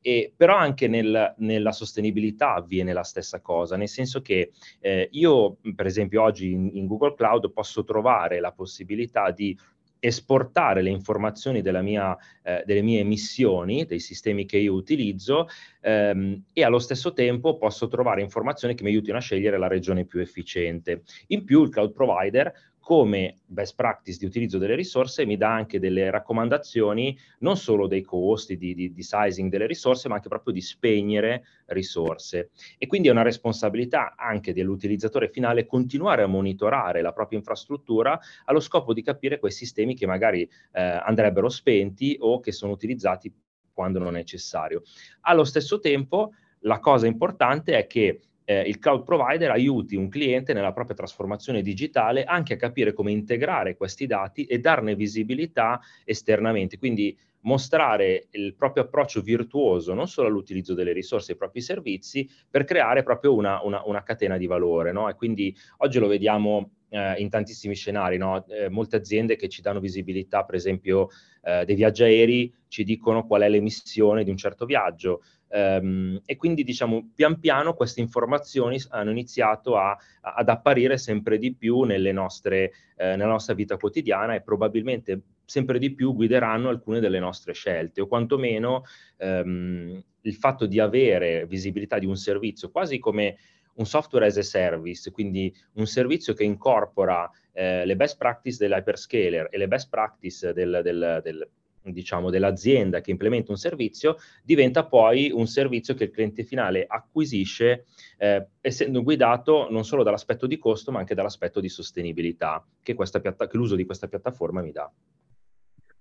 E, 0.00 0.32
però 0.34 0.56
anche 0.56 0.86
nel, 0.86 1.34
nella 1.38 1.72
sostenibilità 1.72 2.54
avviene 2.54 2.92
la 2.92 3.02
stessa 3.02 3.40
cosa, 3.40 3.76
nel 3.76 3.88
senso 3.88 4.22
che 4.22 4.52
eh, 4.78 5.08
io, 5.10 5.56
per 5.74 5.86
esempio, 5.86 6.22
oggi 6.22 6.52
in, 6.52 6.70
in 6.72 6.86
Google 6.86 7.14
Cloud 7.14 7.50
posso 7.52 7.82
trovare 7.82 8.38
la 8.38 8.52
possibilità 8.52 9.32
di 9.32 9.58
esportare 10.00 10.82
le 10.82 10.90
informazioni 10.90 11.62
mia, 11.82 12.16
eh, 12.42 12.62
delle 12.66 12.82
mie 12.82 13.00
emissioni, 13.00 13.84
dei 13.84 14.00
sistemi 14.00 14.46
che 14.46 14.56
io 14.56 14.72
utilizzo 14.72 15.46
ehm, 15.82 16.44
e 16.52 16.64
allo 16.64 16.78
stesso 16.78 17.12
tempo 17.12 17.56
posso 17.56 17.86
trovare 17.86 18.22
informazioni 18.22 18.74
che 18.74 18.82
mi 18.82 18.88
aiutino 18.90 19.18
a 19.18 19.20
scegliere 19.20 19.58
la 19.58 19.68
regione 19.68 20.06
più 20.06 20.20
efficiente. 20.20 21.02
In 21.28 21.44
più 21.44 21.62
il 21.62 21.70
cloud 21.70 21.92
provider 21.92 22.52
come 22.80 23.36
best 23.46 23.74
practice 23.76 24.18
di 24.18 24.24
utilizzo 24.24 24.58
delle 24.58 24.74
risorse 24.74 25.24
mi 25.26 25.36
dà 25.36 25.52
anche 25.52 25.78
delle 25.78 26.10
raccomandazioni 26.10 27.16
non 27.40 27.56
solo 27.56 27.86
dei 27.86 28.02
costi, 28.02 28.56
di, 28.56 28.74
di, 28.74 28.92
di, 28.92 29.02
sizing 29.02 29.50
delle 29.50 29.66
risorse, 29.66 30.08
ma 30.08 30.16
anche 30.16 30.28
proprio 30.28 30.52
di 30.52 30.60
spegnere 30.60 31.44
risorse. 31.66 32.50
E 32.78 32.86
quindi 32.86 33.08
è 33.08 33.12
una 33.12 33.22
responsabilità 33.22 34.14
anche 34.16 34.52
dell'utilizzatore 34.52 35.28
finale 35.28 35.66
continuare 35.66 36.22
a 36.22 36.26
monitorare 36.26 37.02
la 37.02 37.12
propria 37.12 37.38
infrastruttura 37.38 38.18
allo 38.46 38.60
scopo 38.60 38.92
di 38.92 39.02
capire 39.02 39.38
quei 39.38 39.52
sistemi 39.52 39.94
che 39.94 40.06
magari 40.06 40.42
eh, 40.42 40.80
andrebbero 40.80 41.48
spenti 41.48 42.16
o 42.18 42.40
che 42.40 42.52
sono 42.52 42.72
utilizzati 42.72 43.32
quando 43.72 43.98
non 43.98 44.08
è 44.08 44.18
necessario. 44.18 44.82
Allo 45.22 45.44
stesso 45.44 45.78
tempo, 45.78 46.32
la 46.60 46.80
cosa 46.80 47.06
importante 47.06 47.76
è 47.76 47.86
che 47.86 48.20
eh, 48.44 48.60
il 48.62 48.78
cloud 48.78 49.04
provider 49.04 49.50
aiuti 49.50 49.96
un 49.96 50.08
cliente 50.08 50.52
nella 50.52 50.72
propria 50.72 50.96
trasformazione 50.96 51.62
digitale 51.62 52.24
anche 52.24 52.54
a 52.54 52.56
capire 52.56 52.92
come 52.92 53.12
integrare 53.12 53.76
questi 53.76 54.06
dati 54.06 54.44
e 54.44 54.58
darne 54.58 54.94
visibilità 54.94 55.80
esternamente. 56.04 56.78
Quindi 56.78 57.16
mostrare 57.42 58.26
il 58.32 58.54
proprio 58.54 58.84
approccio 58.84 59.22
virtuoso 59.22 59.94
non 59.94 60.08
solo 60.08 60.28
all'utilizzo 60.28 60.74
delle 60.74 60.92
risorse 60.92 61.30
e 61.30 61.32
ai 61.32 61.38
propri 61.38 61.60
servizi 61.60 62.28
per 62.50 62.64
creare 62.64 63.02
proprio 63.02 63.34
una, 63.34 63.62
una, 63.62 63.82
una 63.86 64.02
catena 64.02 64.36
di 64.36 64.46
valore. 64.46 64.92
No? 64.92 65.08
E 65.08 65.14
quindi 65.14 65.56
oggi 65.78 65.98
lo 65.98 66.06
vediamo 66.06 66.70
eh, 66.90 67.14
in 67.14 67.30
tantissimi 67.30 67.74
scenari, 67.74 68.18
no? 68.18 68.44
eh, 68.48 68.68
molte 68.68 68.96
aziende 68.96 69.36
che 69.36 69.48
ci 69.48 69.62
danno 69.62 69.80
visibilità, 69.80 70.44
per 70.44 70.56
esempio 70.56 71.08
eh, 71.42 71.64
dei 71.64 71.74
viaggi 71.74 72.02
aerei, 72.02 72.52
ci 72.68 72.84
dicono 72.84 73.26
qual 73.26 73.42
è 73.42 73.48
l'emissione 73.48 74.24
di 74.24 74.30
un 74.30 74.36
certo 74.36 74.66
viaggio, 74.66 75.22
Um, 75.52 76.20
e 76.26 76.36
quindi 76.36 76.62
diciamo 76.62 77.10
pian 77.12 77.40
piano 77.40 77.74
queste 77.74 78.00
informazioni 78.00 78.80
hanno 78.90 79.10
iniziato 79.10 79.76
a, 79.76 79.90
a, 79.90 80.34
ad 80.34 80.48
apparire 80.48 80.96
sempre 80.96 81.38
di 81.38 81.56
più 81.56 81.82
nostre, 82.12 82.70
eh, 82.96 83.16
nella 83.16 83.26
nostra 83.26 83.54
vita 83.54 83.76
quotidiana 83.76 84.34
e 84.34 84.42
probabilmente 84.42 85.22
sempre 85.44 85.80
di 85.80 85.92
più 85.92 86.14
guideranno 86.14 86.68
alcune 86.68 87.00
delle 87.00 87.18
nostre 87.18 87.52
scelte 87.52 88.00
o 88.00 88.06
quantomeno 88.06 88.84
um, 89.16 90.00
il 90.20 90.34
fatto 90.34 90.66
di 90.66 90.78
avere 90.78 91.46
visibilità 91.46 91.98
di 91.98 92.06
un 92.06 92.16
servizio 92.16 92.70
quasi 92.70 93.00
come 93.00 93.36
un 93.80 93.86
software 93.86 94.26
as 94.26 94.36
a 94.36 94.42
service, 94.42 95.10
quindi 95.10 95.52
un 95.74 95.86
servizio 95.86 96.34
che 96.34 96.44
incorpora 96.44 97.28
eh, 97.52 97.84
le 97.84 97.96
best 97.96 98.18
practice 98.18 98.58
dell'hyperscaler 98.58 99.48
e 99.50 99.58
le 99.58 99.68
best 99.68 99.88
practice 99.88 100.52
del, 100.52 100.80
del, 100.84 101.20
del 101.24 101.48
diciamo, 101.82 102.28
dell'azienda 102.28 103.00
che 103.00 103.10
implementa 103.10 103.52
un 103.52 103.56
servizio, 103.56 104.18
diventa 104.44 104.84
poi 104.84 105.30
un 105.32 105.46
servizio 105.46 105.94
che 105.94 106.04
il 106.04 106.10
cliente 106.10 106.44
finale 106.44 106.84
acquisisce, 106.86 107.86
eh, 108.18 108.48
essendo 108.60 109.02
guidato 109.02 109.68
non 109.70 109.84
solo 109.84 110.02
dall'aspetto 110.02 110.46
di 110.46 110.58
costo, 110.58 110.92
ma 110.92 110.98
anche 110.98 111.14
dall'aspetto 111.14 111.58
di 111.58 111.70
sostenibilità 111.70 112.64
che, 112.82 112.94
che 112.94 113.48
l'uso 113.52 113.76
di 113.76 113.86
questa 113.86 114.08
piattaforma 114.08 114.60
mi 114.60 114.72
dà. 114.72 114.92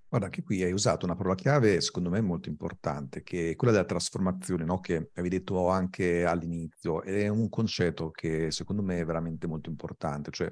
Guarda, 0.10 0.26
anche 0.26 0.42
qui 0.42 0.64
hai 0.64 0.72
usato 0.72 1.06
una 1.06 1.16
parola 1.16 1.36
chiave, 1.36 1.80
secondo 1.82 2.10
me 2.10 2.20
molto 2.20 2.50
importante, 2.50 3.22
che 3.22 3.52
è 3.52 3.56
quella 3.56 3.72
della 3.74 3.86
trasformazione, 3.86 4.64
no? 4.64 4.80
che 4.80 5.12
avevi 5.14 5.38
detto 5.38 5.68
anche 5.70 6.26
all'inizio. 6.26 7.04
È 7.04 7.28
un 7.28 7.48
concetto 7.48 8.10
che 8.10 8.50
secondo 8.50 8.82
me 8.82 9.02
è 9.02 9.06
veramente 9.06 9.46
molto 9.46 9.70
importante. 9.70 10.32
Cioè, 10.32 10.52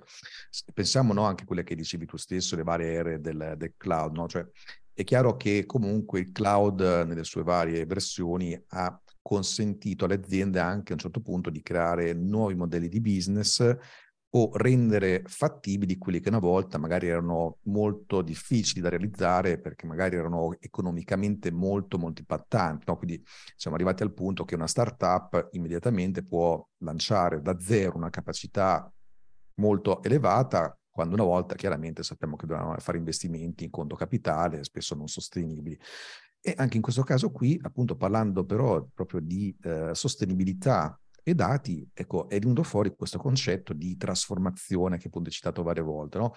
pensiamo 0.75 1.11
no, 1.11 1.23
anche 1.25 1.41
a 1.41 1.45
quelle 1.47 1.63
che 1.63 1.73
dicevi 1.73 2.05
tu 2.05 2.17
stesso, 2.17 2.55
le 2.55 2.61
varie 2.61 2.99
aree 2.99 3.19
del, 3.19 3.55
del 3.57 3.73
cloud. 3.75 4.15
No? 4.15 4.27
Cioè, 4.27 4.47
è 4.93 5.03
chiaro 5.03 5.35
che 5.37 5.65
comunque 5.65 6.19
il 6.19 6.31
cloud 6.31 6.79
nelle 7.07 7.23
sue 7.23 7.41
varie 7.41 7.83
versioni 7.87 8.59
ha 8.67 9.01
consentito 9.23 10.05
alle 10.05 10.13
aziende 10.13 10.59
anche 10.59 10.91
a 10.91 10.93
un 10.93 10.99
certo 10.99 11.19
punto 11.19 11.49
di 11.49 11.63
creare 11.63 12.13
nuovi 12.13 12.53
modelli 12.53 12.89
di 12.89 13.01
business 13.01 13.75
o 14.29 14.51
rendere 14.55 15.23
fattibili 15.25 15.97
quelli 15.97 16.19
che 16.19 16.29
una 16.29 16.39
volta 16.39 16.77
magari 16.77 17.07
erano 17.07 17.59
molto 17.63 18.21
difficili 18.21 18.81
da 18.81 18.89
realizzare 18.89 19.59
perché 19.59 19.87
magari 19.87 20.17
erano 20.17 20.57
economicamente 20.59 21.51
molto 21.51 21.97
molto 21.97 22.21
impattanti. 22.21 22.83
No? 22.87 22.97
Quindi 22.97 23.23
siamo 23.55 23.75
arrivati 23.77 24.03
al 24.03 24.13
punto 24.13 24.43
che 24.43 24.55
una 24.55 24.67
startup 24.67 25.49
immediatamente 25.51 26.23
può 26.23 26.65
lanciare 26.79 27.41
da 27.41 27.57
zero 27.59 27.95
una 27.95 28.09
capacità 28.09 28.91
molto 29.55 30.03
elevata 30.03 30.77
quando 30.97 31.13
una 31.13 31.23
volta 31.23 31.55
chiaramente 31.55 32.01
sappiamo 32.01 32.35
che 32.35 32.47
dovevamo 32.47 32.75
fare 32.79 32.97
investimenti 32.97 33.63
in 33.63 33.69
conto 33.69 33.95
capitale, 33.95 34.63
spesso 34.63 34.95
non 34.95 35.07
sostenibili. 35.07 35.79
E 36.41 36.53
anche 36.57 36.77
in 36.77 36.81
questo 36.81 37.03
caso 37.03 37.29
qui, 37.29 37.59
appunto 37.61 37.95
parlando 37.95 38.43
però 38.45 38.83
proprio 38.93 39.19
di 39.19 39.55
eh, 39.61 39.91
sostenibilità 39.93 40.99
e 41.29 41.35
dati, 41.35 41.87
ecco, 41.93 42.29
è 42.29 42.39
venuto 42.39 42.63
fuori 42.63 42.95
questo 42.95 43.17
concetto 43.17 43.73
di 43.73 43.97
trasformazione 43.97 44.97
che 44.97 45.07
appunto 45.07 45.27
hai 45.27 45.35
citato 45.35 45.63
varie 45.63 45.83
volte, 45.83 46.17
no? 46.17 46.33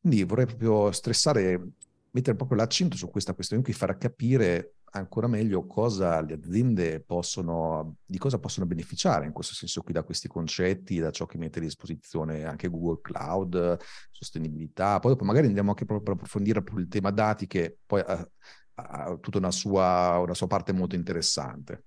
Quindi 0.00 0.24
vorrei 0.24 0.46
proprio 0.46 0.90
stressare, 0.92 1.72
mettere 2.10 2.36
proprio 2.36 2.56
l'accento 2.56 2.96
su 2.96 3.10
questa 3.10 3.34
questione 3.34 3.62
qui, 3.62 3.72
far 3.72 3.96
capire 3.98 4.76
ancora 4.92 5.26
meglio 5.26 5.66
cosa 5.66 6.20
le 6.20 6.34
aziende 6.34 7.00
possono, 7.00 7.96
di 8.04 8.18
cosa 8.18 8.38
possono 8.38 8.66
beneficiare 8.66 9.26
in 9.26 9.32
questo 9.32 9.54
senso 9.54 9.82
qui 9.82 9.92
da 9.92 10.02
questi 10.02 10.26
concetti, 10.26 10.98
da 10.98 11.10
ciò 11.10 11.26
che 11.26 11.38
mette 11.38 11.58
a 11.58 11.62
disposizione 11.62 12.44
anche 12.44 12.68
Google 12.68 13.00
Cloud, 13.02 13.76
sostenibilità. 14.10 14.98
Poi 15.00 15.12
dopo 15.12 15.24
magari 15.24 15.46
andiamo 15.48 15.70
anche 15.70 15.84
proprio 15.84 16.06
per 16.06 16.14
approfondire 16.14 16.64
il 16.78 16.88
tema 16.88 17.10
dati 17.10 17.46
che 17.46 17.76
poi 17.84 18.00
ha, 18.04 18.26
ha 18.74 19.16
tutta 19.20 19.38
una 19.38 19.50
sua, 19.50 20.18
una 20.18 20.34
sua 20.34 20.46
parte 20.46 20.72
molto 20.72 20.96
interessante. 20.96 21.84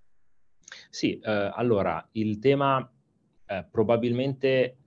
Sì, 0.89 1.19
eh, 1.19 1.51
allora 1.53 2.05
il 2.13 2.39
tema 2.39 2.89
eh, 3.45 3.65
probabilmente 3.69 4.77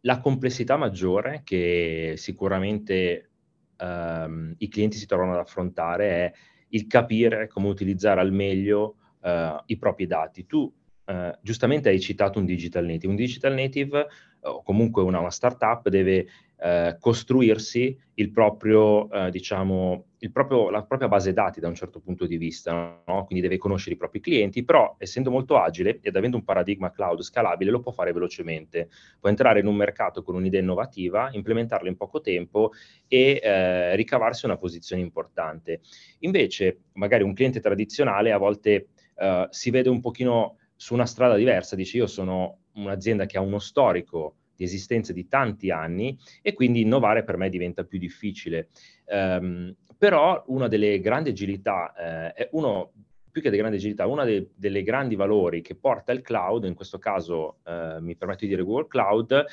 la 0.00 0.20
complessità 0.20 0.76
maggiore 0.76 1.42
che 1.44 2.14
sicuramente 2.16 3.30
ehm, 3.76 4.54
i 4.58 4.68
clienti 4.68 4.96
si 4.96 5.06
trovano 5.06 5.32
ad 5.32 5.38
affrontare 5.38 6.08
è 6.08 6.32
il 6.68 6.86
capire 6.86 7.48
come 7.48 7.68
utilizzare 7.68 8.20
al 8.20 8.32
meglio 8.32 8.96
eh, 9.22 9.62
i 9.66 9.78
propri 9.78 10.06
dati. 10.06 10.46
Tu 10.46 10.72
eh, 11.06 11.38
giustamente 11.42 11.88
hai 11.88 12.00
citato 12.00 12.38
un 12.38 12.44
digital 12.44 12.84
native. 12.84 13.08
Un 13.08 13.16
digital 13.16 13.54
native 13.54 14.06
o 14.42 14.62
comunque 14.62 15.02
una, 15.02 15.20
una 15.20 15.30
startup 15.30 15.88
deve 15.88 16.26
eh, 16.56 16.96
costruirsi 16.98 17.98
il 18.14 18.30
proprio, 18.30 19.10
eh, 19.10 19.30
diciamo, 19.30 20.06
il 20.18 20.30
proprio, 20.30 20.70
la 20.70 20.84
propria 20.84 21.08
base 21.08 21.32
dati 21.32 21.60
da 21.60 21.68
un 21.68 21.74
certo 21.74 22.00
punto 22.00 22.26
di 22.26 22.36
vista, 22.36 23.02
no? 23.04 23.24
quindi 23.24 23.40
deve 23.40 23.58
conoscere 23.58 23.94
i 23.94 23.98
propri 23.98 24.20
clienti, 24.20 24.64
però 24.64 24.94
essendo 24.98 25.30
molto 25.30 25.58
agile 25.58 25.98
ed 26.00 26.16
avendo 26.16 26.36
un 26.36 26.44
paradigma 26.44 26.90
cloud 26.90 27.20
scalabile 27.20 27.70
lo 27.70 27.80
può 27.80 27.92
fare 27.92 28.12
velocemente, 28.12 28.88
può 29.20 29.28
entrare 29.28 29.60
in 29.60 29.66
un 29.66 29.76
mercato 29.76 30.22
con 30.22 30.36
un'idea 30.36 30.60
innovativa, 30.60 31.28
implementarla 31.32 31.88
in 31.88 31.96
poco 31.96 32.20
tempo 32.20 32.70
e 33.08 33.40
eh, 33.42 33.96
ricavarsi 33.96 34.46
una 34.46 34.56
posizione 34.56 35.02
importante. 35.02 35.80
Invece 36.20 36.84
magari 36.92 37.24
un 37.24 37.34
cliente 37.34 37.60
tradizionale 37.60 38.32
a 38.32 38.38
volte 38.38 38.88
eh, 39.16 39.46
si 39.50 39.70
vede 39.70 39.88
un 39.88 40.00
pochino 40.00 40.58
su 40.76 40.94
una 40.94 41.06
strada 41.06 41.34
diversa, 41.36 41.76
dice 41.76 41.98
io 41.98 42.06
sono 42.06 42.58
un'azienda 42.74 43.26
che 43.26 43.38
ha 43.38 43.40
uno 43.40 43.58
storico 43.58 44.36
di 44.56 44.64
esistenza 44.64 45.12
di 45.12 45.28
tanti 45.28 45.70
anni 45.70 46.16
e 46.42 46.52
quindi 46.52 46.80
innovare 46.80 47.24
per 47.24 47.36
me 47.36 47.48
diventa 47.48 47.84
più 47.84 47.98
difficile. 47.98 48.68
Um, 49.06 49.74
però 49.96 50.42
una 50.48 50.68
delle 50.68 51.00
grandi 51.00 51.30
agilità, 51.30 51.94
eh, 51.94 52.32
è 52.32 52.48
uno, 52.52 52.92
più 53.30 53.40
che 53.40 53.48
delle 53.48 53.60
grandi 53.62 53.78
agilità, 53.78 54.06
una 54.06 54.24
de- 54.24 54.50
delle 54.54 54.82
grandi 54.82 55.14
valori 55.14 55.62
che 55.62 55.74
porta 55.74 56.12
il 56.12 56.20
cloud, 56.20 56.64
in 56.64 56.74
questo 56.74 56.98
caso 56.98 57.58
eh, 57.64 57.98
mi 58.00 58.14
permetto 58.14 58.44
di 58.44 58.50
dire 58.50 58.62
Google 58.62 58.86
Cloud, 58.86 59.44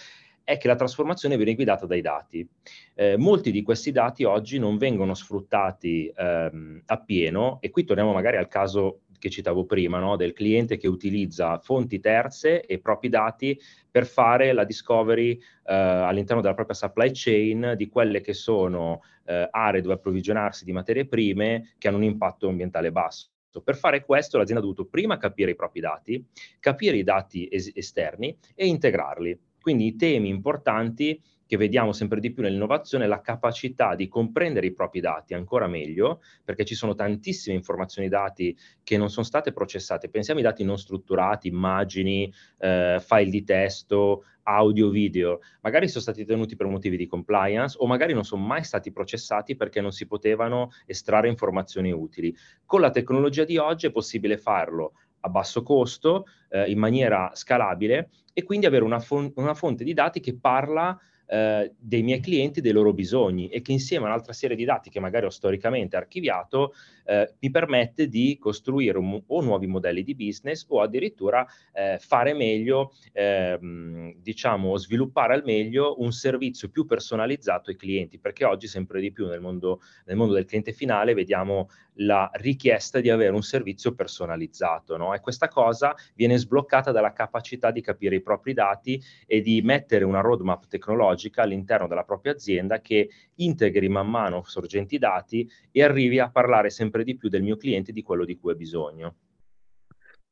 è 0.44 0.58
che 0.58 0.68
la 0.68 0.76
trasformazione 0.76 1.38
viene 1.38 1.56
guidata 1.56 1.86
dai 1.86 2.02
dati. 2.02 2.48
Eh, 2.96 3.16
molti 3.18 3.52
di 3.52 3.62
questi 3.62 3.92
dati 3.92 4.24
oggi 4.24 4.60
non 4.60 4.78
vengono 4.78 5.14
sfruttati 5.14 6.12
ehm, 6.16 6.82
appieno 6.86 7.60
e 7.62 7.70
qui 7.70 7.84
torniamo 7.86 8.12
magari 8.12 8.38
al 8.38 8.48
caso 8.48 9.02
che 9.22 9.30
citavo 9.30 9.66
prima, 9.66 10.00
no? 10.00 10.16
del 10.16 10.34
cliente 10.34 10.78
che 10.78 10.88
utilizza 10.88 11.60
fonti 11.60 12.00
terze 12.00 12.66
e 12.66 12.80
propri 12.80 13.08
dati 13.08 13.58
per 13.90 14.08
fare 14.08 14.52
la 14.52 14.64
discovery 14.64 15.34
eh, 15.34 15.74
all'interno 15.74 16.42
della 16.42 16.56
propria 16.56 16.76
supply 16.76 17.12
chain 17.14 17.76
di 17.78 17.88
quelle 17.88 18.20
che 18.20 18.34
sono 18.34 19.02
eh, 19.26 19.48
aree 19.52 19.82
dove 19.82 19.94
approvvigionarsi 19.94 20.66
di 20.66 20.72
materie 20.72 21.06
prime 21.06 21.76
che 21.78 21.88
hanno 21.88 21.98
un 21.98 22.04
impatto 22.04 22.48
ambientale 22.48 22.92
basso. 22.92 23.30
Per 23.64 23.76
fare 23.76 24.04
questo 24.04 24.38
l'azienda 24.38 24.62
ha 24.62 24.66
dovuto 24.66 24.88
prima 24.88 25.18
capire 25.18 25.52
i 25.52 25.56
propri 25.56 25.82
dati, 25.82 26.26
capire 26.60 26.98
i 26.98 27.04
dati 27.04 27.48
es- 27.48 27.72
esterni 27.76 28.36
e 28.56 28.66
integrarli. 28.66 29.40
Quindi 29.62 29.86
i 29.86 29.96
temi 29.96 30.30
importanti 30.30 31.22
che 31.52 31.58
vediamo 31.58 31.92
sempre 31.92 32.22
di 32.22 32.32
più 32.32 32.44
nell'innovazione 32.44 33.04
è 33.04 33.08
la 33.10 33.20
capacità 33.20 33.94
di 33.94 34.08
comprendere 34.08 34.68
i 34.68 34.72
propri 34.72 35.02
dati 35.02 35.34
ancora 35.34 35.68
meglio, 35.68 36.22
perché 36.46 36.64
ci 36.64 36.76
sono 36.76 36.96
tantissime 36.96 37.58
informazioni 37.58 38.08
dati 38.08 38.58
che 38.82 38.96
non 38.96 39.10
sono 39.10 39.26
state 39.26 39.52
processate. 39.52 40.08
Pensiamo 40.08 40.40
ai 40.40 40.46
dati 40.46 40.64
non 40.64 40.78
strutturati, 40.78 41.50
immagini, 41.50 42.34
eh, 42.58 43.04
file 43.06 43.30
di 43.30 43.44
testo, 43.44 44.24
audio, 44.44 44.88
video, 44.88 45.42
magari 45.60 45.90
sono 45.90 46.04
stati 46.04 46.24
tenuti 46.24 46.56
per 46.56 46.68
motivi 46.68 46.96
di 46.96 47.06
compliance 47.06 47.76
o 47.78 47.86
magari 47.86 48.14
non 48.14 48.24
sono 48.24 48.46
mai 48.46 48.64
stati 48.64 48.94
processati 48.94 49.58
perché 49.58 49.82
non 49.82 49.92
si 49.92 50.08
potevano 50.08 50.70
estrarre 50.86 51.28
informazioni 51.28 51.92
utili. 51.92 52.34
Con 52.66 52.80
la 52.80 52.92
tecnologia 52.92 53.44
di 53.44 53.58
oggi 53.58 53.88
è 53.88 53.92
possibile 53.92 54.38
farlo 54.38 54.94
a 55.20 55.28
basso 55.28 55.64
costo, 55.64 56.28
eh, 56.50 56.72
in 56.72 56.80
maniera 56.80 57.30
scalabile 57.34 58.10
e 58.32 58.44
quindi 58.44 58.68
avere 58.68 58.86
una, 58.86 59.00
fon- 59.00 59.34
una 59.36 59.54
fonte 59.54 59.84
di 59.84 59.94
dati 59.94 60.22
che 60.22 60.38
parla 60.38 60.98
eh, 61.32 61.72
dei 61.80 62.04
miei 62.04 62.20
clienti, 62.20 62.60
dei 62.60 62.74
loro 62.74 62.92
bisogni 62.92 63.48
e 63.48 63.62
che 63.62 63.72
insieme 63.72 64.04
a 64.04 64.10
un'altra 64.10 64.34
serie 64.34 64.58
di 64.58 64.66
dati 64.66 64.90
che 64.90 65.00
magari 65.00 65.26
ho 65.26 65.30
storicamente 65.30 65.96
archiviato 65.96 66.74
eh, 67.06 67.36
mi 67.40 67.50
permette 67.50 68.10
di 68.10 68.38
costruire 68.38 68.98
un, 68.98 69.22
o 69.26 69.42
nuovi 69.42 69.66
modelli 69.66 70.04
di 70.04 70.14
business 70.14 70.66
o 70.68 70.82
addirittura 70.82 71.48
eh, 71.72 71.98
fare 72.00 72.34
meglio, 72.34 72.92
ehm, 73.14 74.16
diciamo, 74.18 74.76
sviluppare 74.76 75.34
al 75.34 75.44
meglio 75.46 76.02
un 76.02 76.12
servizio 76.12 76.70
più 76.70 76.86
personalizzato 76.86 77.70
ai 77.70 77.78
clienti, 77.78 78.20
perché 78.20 78.44
oggi 78.44 78.68
sempre 78.68 79.00
di 79.00 79.14
più 79.14 79.28
nel 79.28 79.40
mondo, 79.40 79.80
nel 80.08 80.18
mondo 80.18 80.34
del 80.34 80.46
cliente 80.46 80.74
finale 80.74 81.14
vediamo 81.14 81.70
la 81.96 82.30
richiesta 82.34 83.00
di 83.00 83.10
avere 83.10 83.34
un 83.34 83.42
servizio 83.42 83.94
personalizzato, 83.94 84.98
no? 84.98 85.14
E 85.14 85.20
questa 85.20 85.48
cosa 85.48 85.94
viene 86.16 86.38
sbloccata 86.38 86.92
dalla 86.92 87.14
capacità 87.14 87.72
di 87.72 87.82
capire 87.82 88.16
i 88.16 88.22
propri 88.22 88.54
dati 88.54 89.02
e 89.26 89.42
di 89.42 89.62
mettere 89.62 90.06
una 90.06 90.22
roadmap 90.22 90.68
tecnologica 90.68 91.42
all'interno 91.42 91.88
della 91.88 92.04
propria 92.04 92.34
azienda 92.34 92.80
che 92.82 93.10
integri 93.36 93.90
man 93.90 94.10
mano 94.10 94.44
sorgenti 94.44 94.98
dati 94.98 95.50
e 95.72 95.84
arrivi 95.84 96.20
a 96.20 96.30
parlare 96.30 96.70
sempre 96.70 97.04
di 97.04 97.16
più 97.16 97.30
del 97.30 97.44
mio 97.44 97.58
cliente 97.58 97.92
e 97.92 97.94
di 97.94 98.04
quello 98.04 98.26
di 98.26 98.38
cui 98.38 98.52
ha 98.52 98.56
bisogno. 98.56 99.16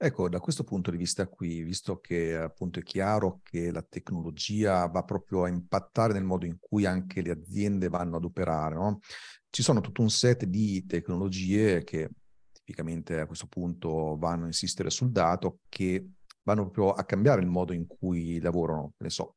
Ecco, 0.01 0.29
da 0.29 0.39
questo 0.39 0.63
punto 0.63 0.91
di 0.91 0.97
vista 0.97 1.27
qui, 1.27 1.61
visto 1.61 1.99
che 1.99 2.37
appunto 2.37 2.79
è 2.79 2.83
chiaro 2.83 3.41
che 3.43 3.69
la 3.69 3.81
tecnologia 3.81 4.85
va 4.87 5.03
proprio 5.03 5.43
a 5.43 5.49
impattare 5.49 6.13
nel 6.13 6.23
modo 6.23 6.45
in 6.45 6.57
cui 6.57 6.85
anche 6.85 7.21
le 7.21 7.31
aziende 7.31 7.89
vanno 7.89 8.15
ad 8.15 8.23
operare, 8.23 8.75
no? 8.75 8.99
ci 9.49 9.61
sono 9.61 9.81
tutto 9.81 10.01
un 10.01 10.09
set 10.09 10.45
di 10.45 10.85
tecnologie 10.85 11.83
che 11.83 12.09
tipicamente 12.53 13.19
a 13.19 13.25
questo 13.25 13.47
punto 13.47 14.15
vanno 14.17 14.43
a 14.43 14.47
insistere 14.47 14.89
sul 14.89 15.11
dato, 15.11 15.59
che 15.67 16.11
vanno 16.43 16.69
proprio 16.69 16.93
a 16.93 17.03
cambiare 17.03 17.41
il 17.41 17.47
modo 17.47 17.73
in 17.73 17.85
cui 17.85 18.39
lavorano, 18.39 18.93
ne 18.99 19.09
so, 19.09 19.35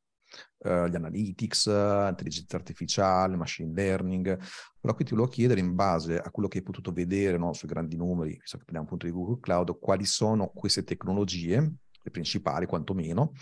uh, 0.59 0.85
gli 0.85 0.95
analytics, 0.95 1.65
intelligenza 1.65 2.55
artificiale, 2.55 3.35
machine 3.35 3.73
learning. 3.73 4.27
Allora 4.27 4.95
qui 4.95 5.05
ti 5.05 5.11
volevo 5.11 5.29
chiedere 5.29 5.59
in 5.59 5.75
base 5.75 6.17
a 6.17 6.29
quello 6.31 6.47
che 6.47 6.59
hai 6.59 6.63
potuto 6.63 6.91
vedere 6.91 7.37
no, 7.37 7.53
sui 7.53 7.67
grandi 7.67 7.95
numeri, 7.95 8.37
visto 8.39 8.57
che 8.57 8.63
parliamo 8.63 8.85
appunto 8.85 9.05
di 9.05 9.11
Google 9.11 9.39
Cloud, 9.39 9.79
quali 9.79 10.05
sono 10.05 10.47
queste 10.47 10.83
tecnologie, 10.83 11.59
le 11.59 12.11
principali 12.11 12.65
quantomeno, 12.65 13.33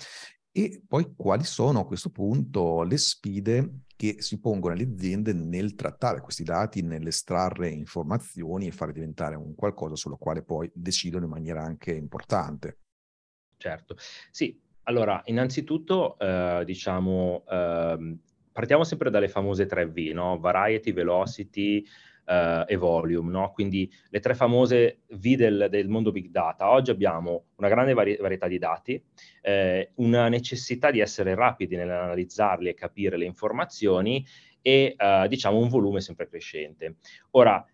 e 0.51 0.84
poi 0.86 1.13
quali 1.15 1.45
sono 1.45 1.80
a 1.80 1.86
questo 1.86 2.10
punto 2.10 2.84
le 2.84 2.97
sfide 2.97 3.84
che 3.95 4.17
si 4.19 4.39
pongono 4.39 4.73
alle 4.73 4.84
aziende 4.84 5.32
nel 5.32 5.75
trattare 5.75 6.19
questi 6.19 6.43
dati, 6.43 6.82
nell'estrarre 6.82 7.69
informazioni 7.69 8.67
e 8.67 8.71
fare 8.71 8.91
diventare 8.91 9.36
un 9.36 9.56
qualcosa 9.56 9.95
sulla 9.95 10.17
quale 10.17 10.43
poi 10.43 10.69
decidono 10.73 11.25
in 11.25 11.32
maniera 11.32 11.63
anche 11.63 11.93
importante. 11.93 12.80
Certo, 13.58 13.95
sì. 14.32 14.60
Allora, 14.91 15.21
innanzitutto, 15.27 16.19
eh, 16.19 16.63
diciamo, 16.65 17.45
eh, 17.49 18.17
partiamo 18.51 18.84
sempre 18.84 19.10
dalle 19.10 19.30
famose 19.30 19.65
3V, 19.65 20.13
no? 20.13 20.38
Variety, 20.38 20.91
Velocity, 20.91 21.86
uh, 22.25 22.65
e 22.67 22.75
volume, 22.75 23.32
no? 23.32 23.51
quindi 23.51 23.89
le 24.10 24.19
tre 24.19 24.36
famose 24.36 24.99
V 25.08 25.36
del, 25.36 25.67
del, 25.69 25.88
mondo 25.88 26.12
big 26.12 26.27
data. 26.27 26.69
Oggi 26.69 26.91
abbiamo 26.91 27.45
una 27.56 27.69
grande 27.69 27.93
vari- 27.93 28.17
varietà 28.17 28.47
di 28.47 28.58
dati, 28.58 29.01
eh, 29.41 29.91
una 29.95 30.27
necessità 30.27 30.91
di 30.91 30.99
essere 30.99 31.36
rapidi 31.36 31.77
nell'analizzarli 31.77 32.67
e 32.67 32.73
capire 32.73 33.17
le 33.17 33.25
informazioni 33.25 34.25
e 34.62 34.95
uh, 34.97 35.25
diciamo 35.27 35.58
un 35.58 35.69
volume 35.69 36.01
sempre 36.01 36.27
crescente. 36.27 36.97
Ora, 37.32 37.65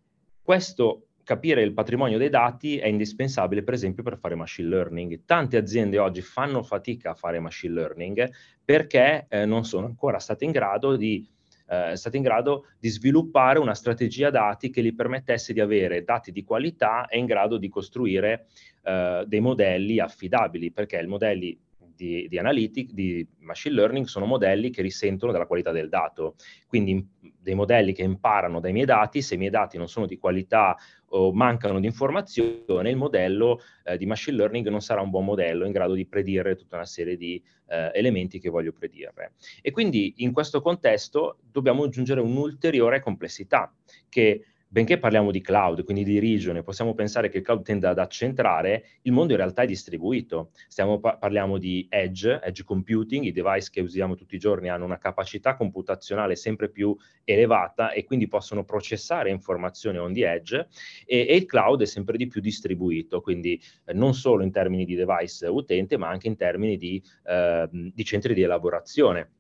questo 0.41 1.07
capire 1.27 1.61
il 1.61 1.73
patrimonio 1.73 2.17
dei 2.17 2.29
dati 2.29 2.77
è 2.77 2.87
indispensabile, 2.87 3.61
per 3.61 3.73
esempio, 3.73 4.01
per 4.01 4.17
fare 4.17 4.33
machine 4.33 4.69
learning. 4.69 5.25
Tante 5.25 5.57
aziende 5.57 5.99
oggi 5.99 6.21
fanno 6.21 6.63
fatica 6.63 7.09
a 7.09 7.15
fare 7.15 7.41
machine 7.41 7.73
learning 7.73 8.31
perché 8.63 9.25
eh, 9.27 9.45
non 9.45 9.65
sono 9.65 9.87
ancora 9.87 10.19
state 10.19 10.45
in 10.45 10.51
grado 10.51 10.95
di 10.95 11.27
eh, 11.67 11.97
state 11.97 12.15
in 12.15 12.23
grado 12.23 12.67
di 12.79 12.87
sviluppare 12.87 13.59
una 13.59 13.75
strategia 13.75 14.29
dati 14.29 14.69
che 14.69 14.81
gli 14.81 14.95
permettesse 14.95 15.51
di 15.51 15.59
avere 15.59 16.05
dati 16.05 16.31
di 16.31 16.45
qualità 16.45 17.07
e 17.07 17.17
in 17.17 17.25
grado 17.25 17.57
di 17.57 17.67
costruire 17.67 18.47
eh, 18.83 19.25
dei 19.27 19.41
modelli 19.41 19.99
affidabili, 19.99 20.71
perché 20.71 20.97
i 20.97 21.07
modelli 21.07 21.59
di, 21.97 22.27
di 22.29 22.37
analytic, 22.37 22.91
di 22.93 23.27
machine 23.39 23.75
learning, 23.75 24.05
sono 24.05 24.25
modelli 24.25 24.69
che 24.69 24.81
risentono 24.81 25.33
della 25.33 25.47
qualità 25.47 25.71
del 25.71 25.89
dato. 25.89 26.35
Quindi 26.67 27.05
dei 27.47 27.55
modelli 27.55 27.93
che 27.93 28.03
imparano 28.03 28.59
dai 28.59 28.73
miei 28.73 28.85
dati, 28.85 29.21
se 29.21 29.35
i 29.35 29.37
miei 29.37 29.49
dati 29.49 29.77
non 29.77 29.87
sono 29.87 30.05
di 30.05 30.17
qualità 30.17 30.75
o 31.11 31.31
mancano 31.31 31.79
di 31.79 31.85
informazione, 31.85 32.89
il 32.89 32.97
modello 32.97 33.61
eh, 33.85 33.95
di 33.97 34.05
machine 34.05 34.35
learning 34.35 34.67
non 34.67 34.81
sarà 34.81 34.99
un 34.99 35.09
buon 35.09 35.23
modello 35.23 35.65
in 35.65 35.71
grado 35.71 35.93
di 35.93 36.05
predire 36.05 36.57
tutta 36.57 36.75
una 36.75 36.85
serie 36.85 37.15
di 37.15 37.41
eh, 37.67 37.91
elementi 37.93 38.39
che 38.39 38.49
voglio 38.49 38.73
predire. 38.73 39.31
E 39.61 39.71
quindi 39.71 40.15
in 40.17 40.33
questo 40.33 40.59
contesto 40.59 41.37
dobbiamo 41.49 41.83
aggiungere 41.83 42.19
un'ulteriore 42.19 42.99
complessità 42.99 43.73
che 44.09 44.43
benché 44.67 44.97
parliamo 44.99 45.31
di 45.31 45.41
cloud, 45.41 45.83
quindi 45.83 46.03
di 46.03 46.19
regione, 46.19 46.61
possiamo 46.61 46.93
pensare 46.93 47.29
che 47.29 47.37
il 47.37 47.43
cloud 47.43 47.63
tenda 47.63 47.89
ad 47.89 47.99
accentrare, 47.99 48.85
il 49.03 49.11
mondo 49.11 49.31
in 49.31 49.37
realtà 49.37 49.61
è 49.61 49.65
distribuito. 49.65 50.51
Stiamo, 50.67 50.99
parliamo 50.99 51.57
di 51.57 51.87
edge, 51.89 52.39
edge 52.43 52.63
computing, 52.63 53.23
i 53.23 53.31
device 53.31 53.69
che 53.71 53.81
usiamo 53.81 54.15
tutti 54.15 54.35
i 54.35 54.39
giorni 54.39 54.69
hanno 54.69 54.85
una 54.85 54.97
capacità 54.97 55.55
computazionale 55.55 56.35
sempre 56.35 56.69
più 56.69 56.95
elevata 57.23 57.91
e 57.91 58.03
quindi 58.03 58.27
possono 58.27 58.65
processare 58.65 59.29
informazioni 59.29 59.97
on 59.97 60.13
the 60.13 60.29
edge 60.29 60.67
e, 61.05 61.25
e 61.27 61.35
il 61.35 61.45
cloud 61.45 61.81
è 61.81 61.85
sempre 61.85 62.17
di 62.17 62.27
più 62.27 62.41
distribuito, 62.41 63.21
quindi 63.21 63.61
eh, 63.85 63.93
non 63.93 64.13
solo 64.13 64.43
in 64.43 64.51
termini 64.51 64.85
di 64.85 64.95
device 64.95 65.47
utente, 65.47 65.97
ma 65.97 66.09
anche 66.09 66.27
in 66.27 66.35
termini 66.35 66.77
di, 66.77 67.01
eh, 67.25 67.69
di 67.71 68.03
centri 68.03 68.33
di 68.33 68.41
elaborazione. 68.41 69.31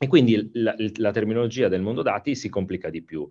E 0.00 0.06
quindi 0.06 0.50
la, 0.52 0.76
la 0.96 1.10
terminologia 1.10 1.66
del 1.66 1.80
mondo 1.80 2.02
dati 2.02 2.36
si 2.36 2.48
complica 2.48 2.88
di 2.88 3.02
più. 3.02 3.28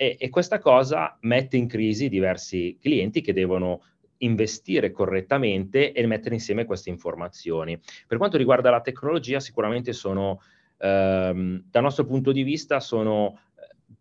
E, 0.00 0.16
e 0.18 0.30
questa 0.30 0.58
cosa 0.58 1.18
mette 1.20 1.58
in 1.58 1.68
crisi 1.68 2.08
diversi 2.08 2.78
clienti 2.80 3.20
che 3.20 3.34
devono 3.34 3.82
investire 4.22 4.92
correttamente 4.92 5.92
e 5.92 6.06
mettere 6.06 6.36
insieme 6.36 6.64
queste 6.64 6.88
informazioni. 6.88 7.78
Per 8.06 8.16
quanto 8.16 8.38
riguarda 8.38 8.70
la 8.70 8.80
tecnologia, 8.80 9.40
sicuramente 9.40 9.92
sono, 9.92 10.40
ehm, 10.78 11.64
dal 11.70 11.82
nostro 11.82 12.06
punto 12.06 12.32
di 12.32 12.42
vista, 12.44 12.80
sono, 12.80 13.40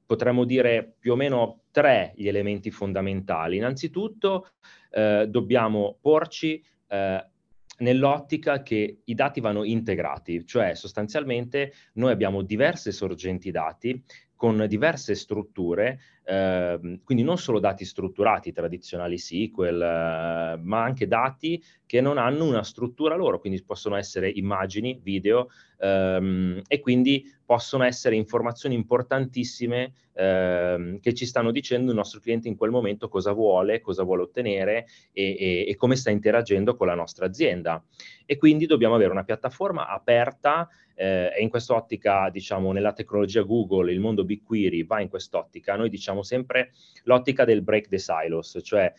potremmo 0.06 0.46
dire, 0.46 0.96
più 0.98 1.12
o 1.12 1.16
meno 1.18 1.64
tre 1.70 2.14
gli 2.16 2.30
elementi 2.30 2.72
fondamentali. 2.72 3.58
Innanzitutto, 3.58 4.52
eh, 4.92 5.26
dobbiamo 5.28 5.98
porci 6.00 6.64
eh, 6.88 7.26
nell'ottica 7.80 8.62
che 8.62 9.02
i 9.04 9.14
dati 9.14 9.42
vanno 9.42 9.66
integrati, 9.66 10.46
cioè 10.46 10.76
sostanzialmente 10.76 11.74
noi 11.94 12.14
abbiamo 12.14 12.42
diverse 12.42 12.94
sorgenti 12.94 13.52
dati 13.52 14.02
con 14.40 14.68
diverse 14.70 15.16
strutture, 15.16 16.00
eh, 16.30 17.00
quindi 17.04 17.24
non 17.24 17.40
solo 17.40 17.60
dati 17.60 17.86
strutturati, 17.86 18.52
tradizionali 18.52 19.18
SQL, 19.18 19.82
eh, 19.82 20.60
ma 20.62 20.84
anche 20.84 21.08
dati 21.08 21.62
che 21.88 22.02
non 22.02 22.20
hanno 22.20 22.46
una 22.46 22.64
struttura 22.64 23.16
loro, 23.16 23.40
quindi 23.40 23.64
possono 23.64 23.96
essere 23.96 24.30
immagini, 24.30 25.00
video 25.02 25.50
ehm, 25.80 26.62
e 26.68 26.80
quindi 26.82 27.26
possono 27.44 27.84
essere 27.84 28.16
informazioni 28.16 28.76
importantissime 28.76 29.94
ehm, 30.14 31.00
che 31.00 31.16
ci 31.16 31.26
stanno 31.26 31.50
dicendo 31.50 31.90
il 31.90 31.98
nostro 31.98 32.20
cliente 32.20 32.48
in 32.48 32.56
quel 32.56 32.70
momento 32.70 33.08
cosa 33.08 33.32
vuole, 33.32 33.82
cosa 33.82 34.04
vuole 34.04 34.22
ottenere 34.22 34.86
e, 35.12 35.36
e, 35.36 35.66
e 35.68 35.76
come 35.78 35.96
sta 35.96 36.12
interagendo 36.12 36.76
con 36.76 36.86
la 36.86 36.94
nostra 36.94 37.26
azienda. 37.26 37.84
E 38.28 38.38
quindi 38.38 38.68
dobbiamo 38.68 38.94
avere 38.94 39.10
una 39.10 39.24
piattaforma 39.24 39.88
aperta 39.88 40.70
eh, 41.00 41.32
e 41.34 41.42
in 41.42 41.50
quest'ottica, 41.50 42.30
diciamo, 42.30 42.74
nella 42.74 42.92
tecnologia 42.92 43.42
Google, 43.42 43.94
il 43.94 44.02
mondo 44.02 44.26
BigQuery 44.26 44.86
va 44.86 45.00
in 45.00 45.08
quest'ottica, 45.08 45.78
noi 45.78 45.90
diciamo 45.90 46.19
sempre 46.24 46.72
l'ottica 47.04 47.46
del 47.46 47.62
break 47.62 47.88
the 47.88 47.98
silos, 47.98 48.60
cioè 48.64 48.94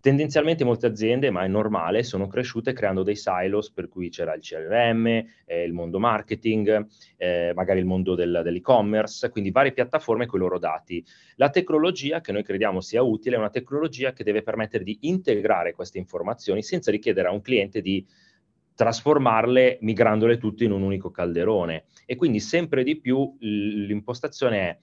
tendenzialmente 0.00 0.64
molte 0.64 0.86
aziende, 0.86 1.30
ma 1.30 1.44
è 1.44 1.48
normale, 1.48 2.02
sono 2.02 2.26
cresciute 2.26 2.72
creando 2.72 3.02
dei 3.02 3.16
silos 3.16 3.70
per 3.70 3.88
cui 3.88 4.08
c'era 4.08 4.34
il 4.34 4.40
CRM, 4.40 5.06
eh, 5.06 5.64
il 5.64 5.72
mondo 5.72 5.98
marketing, 5.98 6.86
eh, 7.16 7.52
magari 7.54 7.80
il 7.80 7.86
mondo 7.86 8.14
del, 8.14 8.40
dell'e-commerce, 8.42 9.30
quindi 9.30 9.50
varie 9.50 9.72
piattaforme 9.72 10.26
con 10.26 10.38
i 10.38 10.42
loro 10.42 10.58
dati. 10.58 11.04
La 11.36 11.50
tecnologia 11.50 12.20
che 12.20 12.32
noi 12.32 12.42
crediamo 12.42 12.80
sia 12.80 13.02
utile 13.02 13.36
è 13.36 13.38
una 13.38 13.50
tecnologia 13.50 14.12
che 14.12 14.24
deve 14.24 14.42
permettere 14.42 14.84
di 14.84 14.98
integrare 15.02 15.74
queste 15.74 15.98
informazioni 15.98 16.62
senza 16.62 16.90
richiedere 16.90 17.28
a 17.28 17.32
un 17.32 17.42
cliente 17.42 17.80
di 17.80 18.06
trasformarle 18.74 19.78
migrandole 19.82 20.38
tutte 20.38 20.64
in 20.64 20.72
un 20.72 20.80
unico 20.80 21.10
calderone. 21.10 21.84
E 22.06 22.16
quindi 22.16 22.40
sempre 22.40 22.82
di 22.82 22.98
più 22.98 23.36
l'impostazione 23.40 24.58
è 24.58 24.78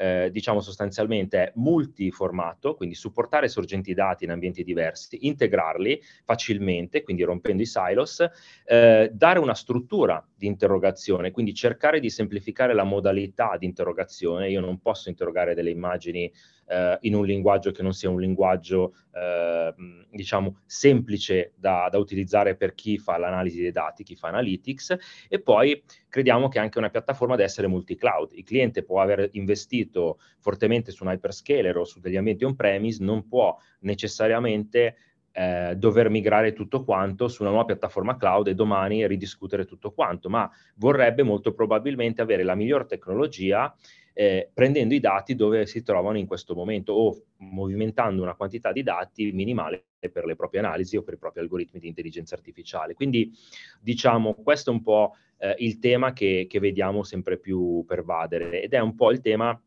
eh, 0.00 0.30
diciamo 0.32 0.60
sostanzialmente 0.60 1.52
multiformato, 1.56 2.74
quindi 2.74 2.94
supportare 2.94 3.48
sorgenti 3.48 3.92
dati 3.92 4.24
in 4.24 4.30
ambienti 4.30 4.64
diversi, 4.64 5.26
integrarli 5.26 6.00
facilmente, 6.24 7.02
quindi 7.02 7.22
rompendo 7.22 7.60
i 7.60 7.66
silos, 7.66 8.24
eh, 8.64 9.10
dare 9.12 9.38
una 9.38 9.52
struttura 9.54 10.26
di 10.34 10.46
interrogazione, 10.46 11.30
quindi 11.30 11.52
cercare 11.52 12.00
di 12.00 12.08
semplificare 12.08 12.72
la 12.72 12.84
modalità 12.84 13.58
di 13.58 13.66
interrogazione. 13.66 14.48
Io 14.48 14.60
non 14.60 14.80
posso 14.80 15.10
interrogare 15.10 15.54
delle 15.54 15.68
immagini 15.68 16.32
eh, 16.70 16.98
in 17.02 17.14
un 17.14 17.26
linguaggio 17.26 17.72
che 17.72 17.82
non 17.82 17.92
sia 17.92 18.08
un 18.08 18.20
linguaggio, 18.20 18.94
eh, 19.12 19.74
diciamo, 20.10 20.60
semplice 20.64 21.52
da, 21.56 21.88
da, 21.90 21.98
utilizzare 21.98 22.54
per 22.54 22.74
chi 22.74 22.96
fa 22.96 23.18
l'analisi 23.18 23.60
dei 23.60 23.72
dati, 23.72 24.04
chi 24.04 24.14
fa 24.14 24.28
analytics, 24.28 24.96
e 25.28 25.40
poi 25.40 25.82
crediamo 26.08 26.48
che 26.48 26.60
anche 26.60 26.78
una 26.78 26.90
piattaforma 26.90 27.34
deve 27.34 27.48
essere 27.48 27.66
multi-cloud. 27.66 28.30
Il 28.34 28.44
cliente 28.44 28.84
può 28.84 29.00
aver 29.00 29.28
investito 29.32 30.20
fortemente 30.38 30.92
su 30.92 31.02
un 31.04 31.10
hyperscaler 31.10 31.76
o 31.76 31.84
su 31.84 31.98
degli 31.98 32.16
ambienti 32.16 32.44
on-premise, 32.44 33.02
non 33.02 33.26
può 33.26 33.56
necessariamente 33.80 34.96
eh, 35.32 35.74
dover 35.76 36.08
migrare 36.08 36.52
tutto 36.52 36.84
quanto 36.84 37.26
su 37.28 37.42
una 37.42 37.50
nuova 37.50 37.66
piattaforma 37.66 38.16
cloud 38.16 38.48
e 38.48 38.54
domani 38.54 39.06
ridiscutere 39.06 39.64
tutto 39.64 39.90
quanto, 39.92 40.28
ma 40.28 40.48
vorrebbe 40.76 41.24
molto 41.24 41.52
probabilmente 41.52 42.22
avere 42.22 42.44
la 42.44 42.54
miglior 42.54 42.86
tecnologia 42.86 43.74
eh, 44.20 44.50
prendendo 44.52 44.92
i 44.92 45.00
dati 45.00 45.34
dove 45.34 45.64
si 45.64 45.82
trovano 45.82 46.18
in 46.18 46.26
questo 46.26 46.54
momento 46.54 46.92
o 46.92 47.22
movimentando 47.38 48.20
una 48.20 48.34
quantità 48.34 48.70
di 48.70 48.82
dati 48.82 49.32
minimale 49.32 49.86
per 50.12 50.26
le 50.26 50.36
proprie 50.36 50.60
analisi 50.60 50.98
o 50.98 51.02
per 51.02 51.14
i 51.14 51.16
propri 51.16 51.40
algoritmi 51.40 51.80
di 51.80 51.88
intelligenza 51.88 52.34
artificiale. 52.34 52.92
Quindi 52.92 53.32
diciamo 53.80 54.34
questo 54.34 54.72
è 54.72 54.74
un 54.74 54.82
po' 54.82 55.14
eh, 55.38 55.54
il 55.60 55.78
tema 55.78 56.12
che, 56.12 56.46
che 56.50 56.60
vediamo 56.60 57.02
sempre 57.02 57.38
più 57.38 57.82
pervadere 57.86 58.60
ed 58.60 58.74
è 58.74 58.78
un 58.78 58.94
po' 58.94 59.10
il 59.10 59.22
tema 59.22 59.58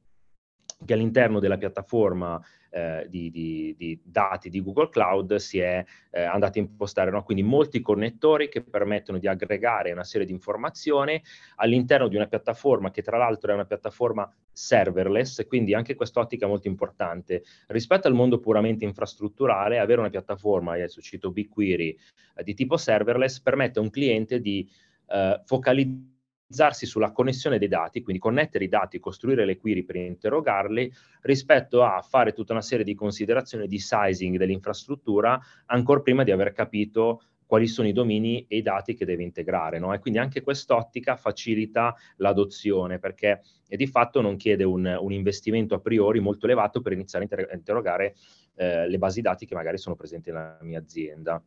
che 0.86 0.94
all'interno 0.94 1.40
della 1.40 1.58
piattaforma 1.58 2.40
eh, 2.74 3.06
di, 3.08 3.30
di, 3.30 3.76
di, 3.78 4.00
dati 4.04 4.50
di 4.50 4.62
Google 4.62 4.90
Cloud 4.90 5.36
si 5.36 5.60
è 5.60 5.86
eh, 6.10 6.24
andato 6.24 6.58
a 6.58 6.62
impostare, 6.62 7.12
no? 7.12 7.24
quindi 7.24 7.44
molti 7.44 7.82
connettori 7.82 8.50
che 8.50 8.64
permettono 8.64 9.20
di 9.20 9.28
aggregare 9.28 9.92
una 9.92 10.04
serie 10.04 10.26
di 10.26 10.34
informazioni 10.34 11.22
all'interno 11.58 12.08
di 12.08 12.16
una 12.16 12.26
piattaforma 12.26 12.90
che 12.90 13.04
tra 13.04 13.18
l'altro 13.18 13.52
è 13.52 13.54
una 13.54 13.66
piattaforma 13.66 14.28
serverless, 14.52 15.46
quindi 15.46 15.76
anche 15.76 15.94
quest'ottica 15.94 16.46
è 16.46 16.50
molto 16.50 16.68
importante. 16.68 17.44
Rispetto 17.68 18.08
al 18.08 18.16
mondo 18.16 18.40
puramente 18.40 18.86
infrastrutturale, 18.86 19.78
avere 19.78 20.00
una 20.00 20.10
piattaforma, 20.10 20.74
adesso 20.74 21.00
cito 21.00 21.32
BigQuery, 21.32 21.98
eh, 22.38 22.44
di 22.44 22.56
tipo 22.56 22.78
serverless 22.78 23.40
permette 23.40 23.78
a 23.78 23.84
un 23.84 23.92
cliente 23.92 24.40
di 24.40 24.68
eh, 25.10 25.42
focalizzare 25.46 26.12
focalizzarsi 26.54 26.86
sulla 26.86 27.12
connessione 27.12 27.58
dei 27.58 27.68
dati, 27.68 28.04
quindi 28.04 28.22
connettere 28.22 28.64
i 28.64 28.70
dati, 28.70 29.00
costruire 29.00 29.44
le 29.44 29.58
query 29.58 29.84
per 29.84 29.96
interrogarli, 29.96 30.92
rispetto 31.22 31.84
a 31.84 32.02
fare 32.02 32.32
tutta 32.32 32.54
una 32.54 32.62
serie 32.62 32.86
di 32.86 32.94
considerazioni 32.94 33.68
di 33.68 33.80
sizing 33.80 34.38
dell'infrastruttura, 34.38 35.40
ancora 35.66 36.02
prima 36.02 36.24
di 36.24 36.32
aver 36.32 36.54
capito 36.54 37.24
quali 37.46 37.68
sono 37.68 37.88
i 37.88 37.92
domini 37.92 38.46
e 38.48 38.58
i 38.58 38.62
dati 38.62 38.94
che 38.94 39.06
deve 39.06 39.24
integrare. 39.24 39.80
No? 39.80 39.94
E 39.94 40.00
quindi 40.00 40.20
anche 40.20 40.42
quest'ottica 40.42 41.16
facilita 41.16 41.96
l'adozione 42.18 43.00
perché 43.00 43.42
di 43.68 43.88
fatto 43.88 44.22
non 44.22 44.38
chiede 44.38 44.64
un, 44.64 44.98
un, 45.00 45.12
investimento 45.12 45.76
a 45.76 45.80
priori 45.80 46.20
molto 46.20 46.46
elevato 46.46 46.82
per 46.82 46.94
iniziare 46.94 47.26
a, 47.26 47.28
inter- 47.30 47.54
interrogare 47.54 48.16
eh, 48.56 48.88
le 48.88 48.98
basi 48.98 49.22
dati 49.22 49.46
che 49.46 49.56
magari 49.56 49.78
sono 49.78 49.96
presenti 49.96 50.32
nella 50.32 50.58
mia 50.62 50.80
azienda. 50.80 51.44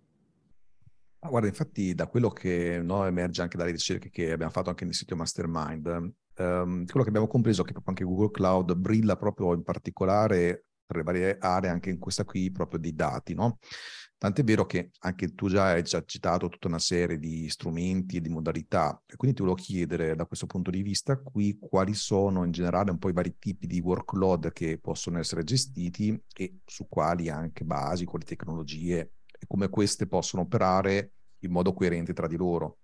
Ah, 1.20 1.28
guarda, 1.28 1.48
infatti 1.48 1.94
da 1.94 2.06
quello 2.06 2.28
che 2.30 2.78
no, 2.82 3.04
emerge 3.04 3.42
anche 3.42 3.56
dalle 3.56 3.70
ricerche 3.72 4.10
che 4.10 4.32
abbiamo 4.32 4.52
fatto 4.52 4.68
anche 4.68 4.84
nel 4.84 4.94
sito 4.94 5.16
Mastermind, 5.16 5.86
um, 5.86 6.84
quello 6.84 7.02
che 7.02 7.08
abbiamo 7.08 7.26
compreso 7.26 7.62
è 7.62 7.64
che 7.64 7.72
proprio 7.72 7.94
anche 7.94 8.04
Google 8.04 8.30
Cloud 8.30 8.74
brilla 8.74 9.16
proprio 9.16 9.54
in 9.54 9.62
particolare 9.62 10.66
per 10.84 10.96
le 10.98 11.02
varie 11.02 11.36
aree, 11.40 11.70
anche 11.70 11.90
in 11.90 11.98
questa 11.98 12.24
qui, 12.24 12.52
proprio 12.52 12.78
di 12.78 12.94
dati, 12.94 13.34
no? 13.34 13.58
Tant'è 14.18 14.44
vero 14.44 14.64
che 14.66 14.90
anche 15.00 15.34
tu 15.34 15.48
già 15.48 15.72
hai 15.72 15.82
già 15.82 16.02
citato 16.06 16.48
tutta 16.48 16.68
una 16.68 16.78
serie 16.78 17.18
di 17.18 17.48
strumenti 17.50 18.16
e 18.16 18.20
di 18.20 18.28
modalità, 18.28 19.02
e 19.06 19.16
quindi 19.16 19.36
ti 19.36 19.42
volevo 19.42 19.60
chiedere 19.60 20.14
da 20.14 20.26
questo 20.26 20.46
punto 20.46 20.70
di 20.70 20.82
vista 20.82 21.18
qui 21.18 21.58
quali 21.58 21.92
sono 21.94 22.44
in 22.44 22.52
generale 22.52 22.90
un 22.90 22.98
po' 22.98 23.08
i 23.08 23.12
vari 23.12 23.36
tipi 23.38 23.66
di 23.66 23.80
workload 23.80 24.52
che 24.52 24.78
possono 24.78 25.18
essere 25.18 25.42
gestiti 25.44 26.18
e 26.34 26.58
su 26.64 26.86
quali 26.88 27.28
anche 27.28 27.64
basi, 27.64 28.04
quali 28.04 28.24
tecnologie 28.24 29.10
e 29.38 29.46
come 29.46 29.68
queste 29.68 30.06
possono 30.06 30.42
operare 30.42 31.12
in 31.40 31.50
modo 31.50 31.72
coerente 31.72 32.12
tra 32.12 32.26
di 32.26 32.36
loro. 32.36 32.78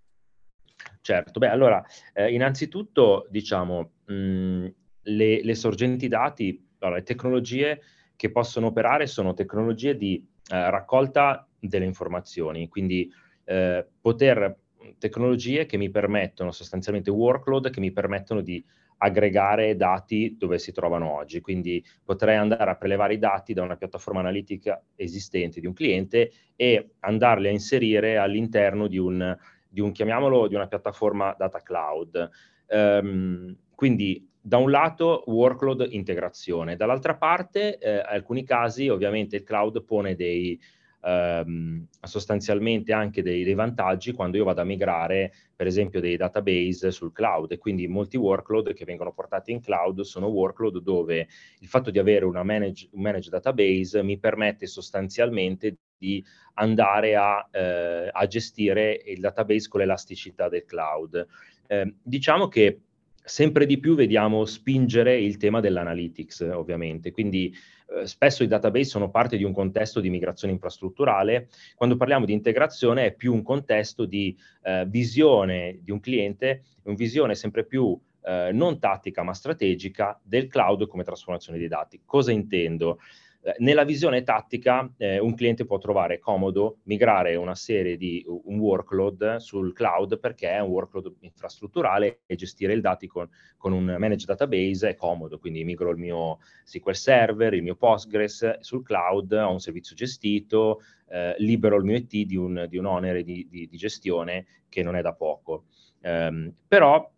Certo, 1.01 1.39
beh, 1.39 1.49
allora, 1.49 1.85
eh, 2.13 2.33
innanzitutto, 2.33 3.27
diciamo, 3.31 3.91
mh, 4.07 4.67
le, 5.03 5.43
le 5.43 5.55
sorgenti 5.55 6.09
dati, 6.09 6.69
allora, 6.79 6.99
le 6.99 7.03
tecnologie 7.05 7.81
che 8.17 8.31
possono 8.31 8.67
operare 8.67 9.07
sono 9.07 9.35
tecnologie 9.35 9.97
di 9.97 10.25
eh, 10.51 10.71
raccolta 10.71 11.49
delle 11.59 11.85
informazioni, 11.85 12.69
quindi 12.69 13.11
eh, 13.45 13.87
poter 14.01 14.59
tecnologie 14.99 15.67
che 15.67 15.77
mi 15.77 15.91
permettono 15.91 16.51
sostanzialmente 16.51 17.11
workload 17.11 17.71
che 17.71 17.81
mi 17.81 17.93
permettono 17.93 18.41
di 18.41 18.65
aggregare 19.05 19.75
dati 19.75 20.37
dove 20.39 20.59
si 20.59 20.73
trovano 20.73 21.13
oggi. 21.13 21.41
Quindi 21.41 21.85
potrei 22.05 22.37
andare 22.37 22.71
a 22.71 22.77
prelevare 22.77 23.15
i 23.15 23.19
dati 23.19 23.53
da 23.53 23.63
una 23.63 23.77
piattaforma 23.77 24.21
analitica 24.21 24.81
esistente 24.95 25.61
di 25.61 25.67
un 25.67 25.73
cliente 25.73 26.31
e 26.55 26.95
andarli 27.01 27.49
a 27.49 27.51
inserire 27.51 28.17
all'interno 28.17 28.87
di 28.87 28.99
un, 28.99 29.37
di 29.69 29.81
un 29.81 29.91
chiamiamolo, 29.91 30.47
di 30.47 30.55
una 30.55 30.69
piattaforma 30.69 31.35
data 31.37 31.61
cloud. 31.61 32.31
Um, 32.69 33.57
quindi 33.75 34.27
da 34.41 34.57
un 34.59 34.71
lato 34.71 35.25
workload 35.27 35.89
integrazione, 35.91 36.77
dall'altra 36.77 37.17
parte 37.17 37.79
eh, 37.79 37.99
alcuni 37.99 38.45
casi 38.45 38.89
ovviamente 38.89 39.37
il 39.37 39.43
cloud 39.43 39.85
pone 39.85 40.15
dei, 40.15 40.59
ehm, 41.03 41.87
sostanzialmente 42.03 42.93
anche 42.93 43.23
dei, 43.23 43.45
dei, 43.45 43.55
vantaggi 43.55 44.13
quando 44.13 44.37
io 44.37 44.45
vado 44.45 44.61
a 44.61 44.65
migrare 44.65 45.33
per 45.55 45.67
esempio 45.67 46.01
dei 46.01 46.17
database 46.17 46.91
sul 46.91 47.13
cloud 47.13 47.53
e 47.53 47.59
quindi 47.59 47.87
molti 47.89 48.17
workload 48.17 48.73
che 48.73 48.85
vengono 48.85 49.13
portati 49.13 49.53
in 49.53 49.61
cloud 49.61 50.01
sono 50.03 50.29
workload 50.29 50.79
dove 50.79 51.29
il 51.61 51.69
fatto 51.69 51.91
di 51.91 51.99
avere 51.99 52.27
manage, 52.27 52.89
un 52.93 53.03
managed 53.03 53.31
database 53.31 54.03
mi 54.03 54.19
permette 54.19 54.67
sostanzialmente 54.67 55.77
di 55.99 56.25
andare 56.55 57.15
a, 57.15 57.49
eh, 57.51 58.09
a 58.11 58.27
gestire 58.27 59.01
il 59.07 59.21
database 59.21 59.69
con 59.69 59.81
l'elasticità 59.81 60.49
del 60.49 60.65
cloud. 60.65 61.27
Eh, 61.69 61.95
diciamo 62.03 62.49
che 62.49 62.81
sempre 63.25 63.67
di 63.67 63.79
più 63.79 63.95
vediamo 63.95 64.45
spingere 64.45 65.21
il 65.21 65.37
tema 65.37 65.61
dell'analytics, 65.61 66.41
ovviamente. 66.53 67.13
Quindi 67.13 67.55
eh, 67.97 68.07
spesso 68.07 68.43
i 68.43 68.49
database 68.49 68.85
sono 68.85 69.11
parte 69.11 69.37
di 69.37 69.45
un 69.45 69.53
contesto 69.53 70.01
di 70.01 70.11
migrazione 70.11 70.53
infrastrutturale. 70.53 71.49
Quando 71.75 71.97
parliamo 71.97 72.25
di 72.25 72.33
integrazione 72.33 73.07
è 73.07 73.13
più 73.13 73.33
un 73.33 73.43
contesto 73.43 74.05
di 74.05 74.37
eh, 74.63 74.85
visione 74.87 75.79
di 75.83 75.91
un 75.91 76.01
cliente, 76.01 76.63
una 76.85 76.97
visione 76.97 77.35
sempre 77.35 77.65
più 77.65 77.99
eh, 78.25 78.51
non 78.53 78.79
tattica 78.79 79.23
ma 79.23 79.35
strategica 79.35 80.19
del 80.23 80.47
cloud 80.47 80.87
come 80.87 81.05
trasformazione 81.05 81.59
dei 81.59 81.69
dati. 81.69 82.01
Cosa 82.05 82.33
intendo? 82.33 82.99
Eh, 83.45 83.57
nella 83.59 83.83
visione 83.83 84.23
tattica 84.23 84.89
eh, 84.97 85.19
un 85.19 85.35
cliente 85.35 85.65
può 85.65 85.79
trovare 85.79 86.21
comodo 86.21 86.79
migrare 86.85 87.35
una 87.35 87.57
serie 87.57 87.97
di 87.97 88.25
un 88.27 88.59
workload 88.61 89.37
sul 89.39 89.73
cloud 89.73 90.21
perché 90.21 90.49
è 90.49 90.61
un 90.61 90.71
workload 90.71 91.17
infrastrutturale 91.21 92.21
e 92.27 92.37
gestire 92.37 92.73
i 92.73 92.81
dati 92.81 93.09
con, 93.09 93.29
con 93.57 93.73
un 93.73 93.97
managed 93.99 94.27
database 94.27 94.91
è 94.91 94.95
comodo, 94.95 95.41
quindi 95.41 95.65
migro 95.65 95.91
il 95.91 95.97
mio 95.97 96.39
SQL 96.63 96.95
Server, 96.95 97.53
il 97.55 97.65
mio 97.65 97.75
Postgres 97.75 98.61
sul 98.61 98.85
cloud, 98.85 99.33
ho 99.33 99.51
un 99.51 99.61
servizio 99.61 99.97
gestito, 99.97 100.81
eh, 101.09 101.35
libero 101.39 101.77
il 101.77 101.85
mio 101.85 101.97
IT 101.97 102.27
di 102.27 102.37
un, 102.37 102.67
di 102.69 102.77
un 102.77 102.87
onere 102.87 103.25
di, 103.25 103.49
di, 103.51 103.67
di, 103.67 103.77
gestione 103.77 104.47
che 104.69 104.85
non 104.85 104.95
è 104.95 105.03
da 105.03 105.15
poco. 105.15 105.65
Um, 106.03 106.53
però 106.67 107.09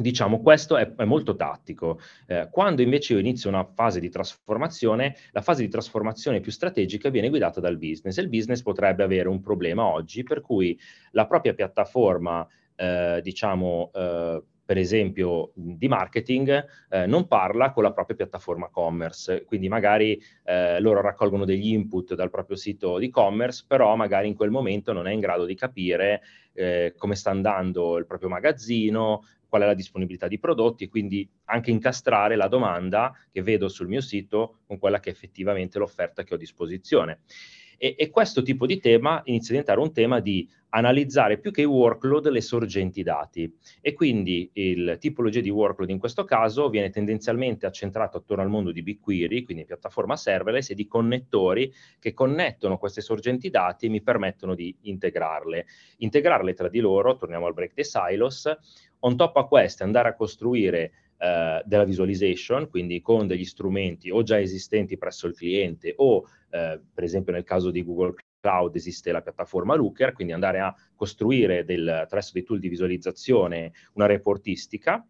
Diciamo, 0.00 0.40
questo 0.42 0.76
è, 0.76 0.94
è 0.94 1.04
molto 1.04 1.34
tattico. 1.34 1.98
Eh, 2.28 2.46
quando 2.52 2.82
invece 2.82 3.14
io 3.14 3.18
inizio 3.18 3.48
una 3.48 3.64
fase 3.64 3.98
di 3.98 4.08
trasformazione, 4.08 5.16
la 5.32 5.42
fase 5.42 5.62
di 5.62 5.68
trasformazione 5.68 6.38
più 6.38 6.52
strategica 6.52 7.08
viene 7.08 7.28
guidata 7.28 7.58
dal 7.58 7.78
business 7.78 8.16
e 8.16 8.22
il 8.22 8.28
business 8.28 8.62
potrebbe 8.62 9.02
avere 9.02 9.28
un 9.28 9.40
problema 9.40 9.84
oggi 9.86 10.22
per 10.22 10.40
cui 10.40 10.78
la 11.10 11.26
propria 11.26 11.52
piattaforma, 11.52 12.46
eh, 12.76 13.18
diciamo, 13.24 13.90
eh, 13.92 14.42
per 14.64 14.76
esempio 14.76 15.50
di 15.54 15.88
marketing, 15.88 16.64
eh, 16.90 17.06
non 17.06 17.26
parla 17.26 17.72
con 17.72 17.82
la 17.82 17.92
propria 17.92 18.14
piattaforma 18.14 18.68
commerce, 18.68 19.44
quindi 19.46 19.66
magari 19.68 20.20
eh, 20.44 20.78
loro 20.78 21.00
raccolgono 21.00 21.44
degli 21.46 21.72
input 21.72 22.14
dal 22.14 22.30
proprio 22.30 22.54
sito 22.54 22.98
di 22.98 23.08
commerce, 23.08 23.64
però 23.66 23.96
magari 23.96 24.28
in 24.28 24.36
quel 24.36 24.50
momento 24.50 24.92
non 24.92 25.08
è 25.08 25.12
in 25.12 25.20
grado 25.20 25.46
di 25.46 25.54
capire 25.54 26.20
eh, 26.52 26.92
come 26.98 27.14
sta 27.14 27.30
andando 27.30 27.96
il 27.96 28.04
proprio 28.04 28.28
magazzino, 28.28 29.22
qual 29.48 29.62
è 29.62 29.66
la 29.66 29.74
disponibilità 29.74 30.28
di 30.28 30.38
prodotti 30.38 30.84
e 30.84 30.88
quindi 30.88 31.28
anche 31.44 31.70
incastrare 31.70 32.36
la 32.36 32.48
domanda 32.48 33.12
che 33.30 33.42
vedo 33.42 33.68
sul 33.68 33.88
mio 33.88 34.00
sito 34.00 34.58
con 34.66 34.78
quella 34.78 35.00
che 35.00 35.10
è 35.10 35.12
effettivamente 35.12 35.78
l'offerta 35.78 36.22
che 36.22 36.34
ho 36.34 36.36
a 36.36 36.40
disposizione. 36.40 37.20
E, 37.80 37.94
e, 37.96 38.10
questo 38.10 38.42
tipo 38.42 38.66
di 38.66 38.80
tema 38.80 39.22
inizia 39.26 39.50
a 39.50 39.58
diventare 39.60 39.80
un 39.80 39.92
tema 39.92 40.18
di 40.18 40.46
analizzare 40.70 41.38
più 41.38 41.52
che 41.52 41.62
i 41.62 41.64
workload 41.64 42.28
le 42.28 42.40
sorgenti 42.40 43.02
dati 43.02 43.50
e 43.80 43.94
quindi 43.94 44.50
il 44.54 44.98
tipologia 45.00 45.40
di 45.40 45.48
workload 45.48 45.88
in 45.88 45.98
questo 45.98 46.24
caso 46.24 46.68
viene 46.68 46.90
tendenzialmente 46.90 47.66
accentrato 47.66 48.18
attorno 48.18 48.42
al 48.42 48.50
mondo 48.50 48.72
di 48.72 48.82
BigQuery, 48.82 49.44
quindi 49.44 49.64
piattaforma 49.64 50.16
serverless 50.16 50.70
e 50.70 50.74
di 50.74 50.88
connettori 50.88 51.72
che 52.00 52.12
connettono 52.12 52.78
queste 52.78 53.00
sorgenti 53.00 53.48
dati 53.48 53.86
e 53.86 53.90
mi 53.90 54.02
permettono 54.02 54.56
di 54.56 54.74
integrarle. 54.82 55.66
Integrarle 55.98 56.54
tra 56.54 56.68
di 56.68 56.80
loro, 56.80 57.16
torniamo 57.16 57.46
al 57.46 57.54
break 57.54 57.74
dei 57.74 57.84
silos, 57.84 58.50
on 59.00 59.16
top 59.16 59.36
a 59.36 59.46
queste 59.46 59.84
andare 59.84 60.08
a 60.08 60.14
costruire 60.14 60.92
Uh, 61.18 61.66
della 61.66 61.82
visualization, 61.82 62.68
quindi 62.68 63.00
con 63.00 63.26
degli 63.26 63.44
strumenti 63.44 64.08
o 64.08 64.22
già 64.22 64.38
esistenti 64.38 64.96
presso 64.96 65.26
il 65.26 65.34
cliente 65.34 65.92
o 65.96 66.18
uh, 66.18 66.26
per 66.94 67.02
esempio 67.02 67.32
nel 67.32 67.42
caso 67.42 67.72
di 67.72 67.82
Google 67.82 68.14
Cloud 68.40 68.76
esiste 68.76 69.10
la 69.10 69.20
piattaforma 69.20 69.74
Looker, 69.74 70.12
quindi 70.12 70.32
andare 70.32 70.60
a 70.60 70.74
costruire 70.94 71.64
del, 71.64 71.88
attraverso 71.88 72.30
dei 72.34 72.44
tool 72.44 72.60
di 72.60 72.68
visualizzazione 72.68 73.72
una 73.94 74.06
reportistica. 74.06 75.04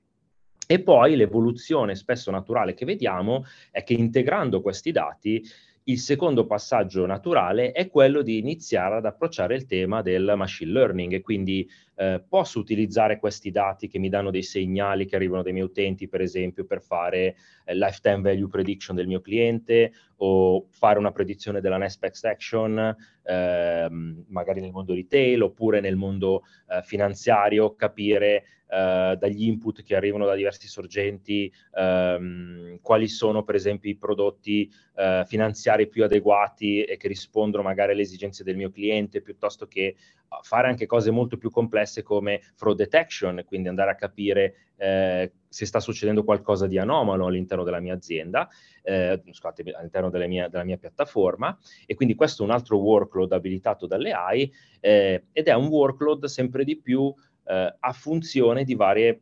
E 0.70 0.82
poi 0.82 1.16
l'evoluzione 1.16 1.94
spesso 1.94 2.30
naturale 2.30 2.74
che 2.74 2.84
vediamo 2.84 3.44
è 3.70 3.82
che 3.82 3.94
integrando 3.94 4.60
questi 4.60 4.92
dati 4.92 5.42
il 5.88 5.98
secondo 5.98 6.46
passaggio 6.46 7.07
naturale 7.07 7.72
è 7.72 7.88
quello 7.88 8.20
di 8.20 8.38
iniziare 8.38 8.96
ad 8.96 9.07
approcciare 9.07 9.55
il 9.55 9.64
tema 9.64 10.03
del 10.03 10.35
machine 10.37 10.70
learning 10.70 11.14
e 11.14 11.20
quindi 11.22 11.68
eh, 11.96 12.22
posso 12.27 12.59
utilizzare 12.59 13.18
questi 13.18 13.51
dati 13.51 13.88
che 13.88 13.98
mi 13.98 14.11
danno 14.11 14.31
dei 14.31 14.42
segnali 14.42 15.07
che 15.07 15.16
arrivano 15.16 15.42
dai 15.42 15.53
miei 15.55 15.64
utenti, 15.64 16.07
per 16.07 16.20
esempio, 16.20 16.66
per 16.66 16.83
fare 16.83 17.37
eh, 17.64 17.74
lifetime 17.74 18.20
value 18.20 18.48
prediction 18.48 18.94
del 18.96 19.07
mio 19.07 19.22
cliente 19.22 19.92
o 20.16 20.66
fare 20.68 20.98
una 20.98 21.11
predizione 21.11 21.62
della 21.62 21.79
next 21.79 22.24
action, 22.24 22.94
ehm, 23.22 24.24
magari 24.29 24.61
nel 24.61 24.72
mondo 24.72 24.92
retail 24.92 25.42
oppure 25.42 25.81
nel 25.81 25.96
mondo 25.96 26.42
eh, 26.68 26.83
finanziario, 26.83 27.74
capire 27.74 28.44
eh, 28.68 29.16
dagli 29.18 29.44
input 29.44 29.83
che 29.83 29.96
arrivano 29.96 30.26
da 30.26 30.35
diversi 30.35 30.68
sorgenti, 30.68 31.52
ehm, 31.74 32.78
quali 32.81 33.09
sono 33.09 33.42
per 33.42 33.54
esempio 33.54 33.90
i 33.90 33.96
prodotti 33.96 34.70
eh, 34.94 35.24
finanziari 35.26 35.88
più 35.88 36.04
adeguati 36.04 36.83
e 36.83 36.96
che 36.96 37.09
rispondono 37.09 37.62
magari 37.62 37.92
alle 37.92 38.02
esigenze 38.02 38.44
del 38.44 38.57
mio 38.57 38.70
cliente, 38.70 39.22
piuttosto 39.22 39.66
che 39.66 39.96
fare 40.42 40.68
anche 40.68 40.87
cose 40.87 41.11
molto 41.11 41.38
più 41.38 41.50
complesse 41.50 42.02
come 42.02 42.40
fraud 42.54 42.76
detection, 42.76 43.42
quindi 43.46 43.68
andare 43.68 43.90
a 43.90 43.94
capire 43.94 44.54
eh, 44.76 45.33
se 45.48 45.66
sta 45.66 45.81
succedendo 45.81 46.22
qualcosa 46.22 46.66
di 46.66 46.78
anomalo 46.78 47.26
all'interno 47.26 47.64
della 47.64 47.81
mia 47.81 47.94
azienda, 47.94 48.48
eh, 48.83 49.20
scusate, 49.24 49.62
all'interno 49.72 50.11
mia, 50.26 50.48
della 50.48 50.64
mia, 50.64 50.76
piattaforma, 50.76 51.57
e 51.87 51.94
quindi 51.94 52.14
questo 52.14 52.42
è 52.42 52.46
un 52.46 52.52
altro 52.52 52.78
workload 52.78 53.33
abilitato 53.33 53.87
dalle 53.87 54.12
AI 54.12 54.52
eh, 54.81 55.24
ed 55.33 55.46
è 55.46 55.54
un 55.54 55.66
workload 55.66 56.26
sempre 56.26 56.64
di 56.64 56.78
più 56.78 57.12
eh, 57.48 57.76
a 57.78 57.92
funzione 57.92 58.64
di 58.64 58.74
varie 58.74 59.20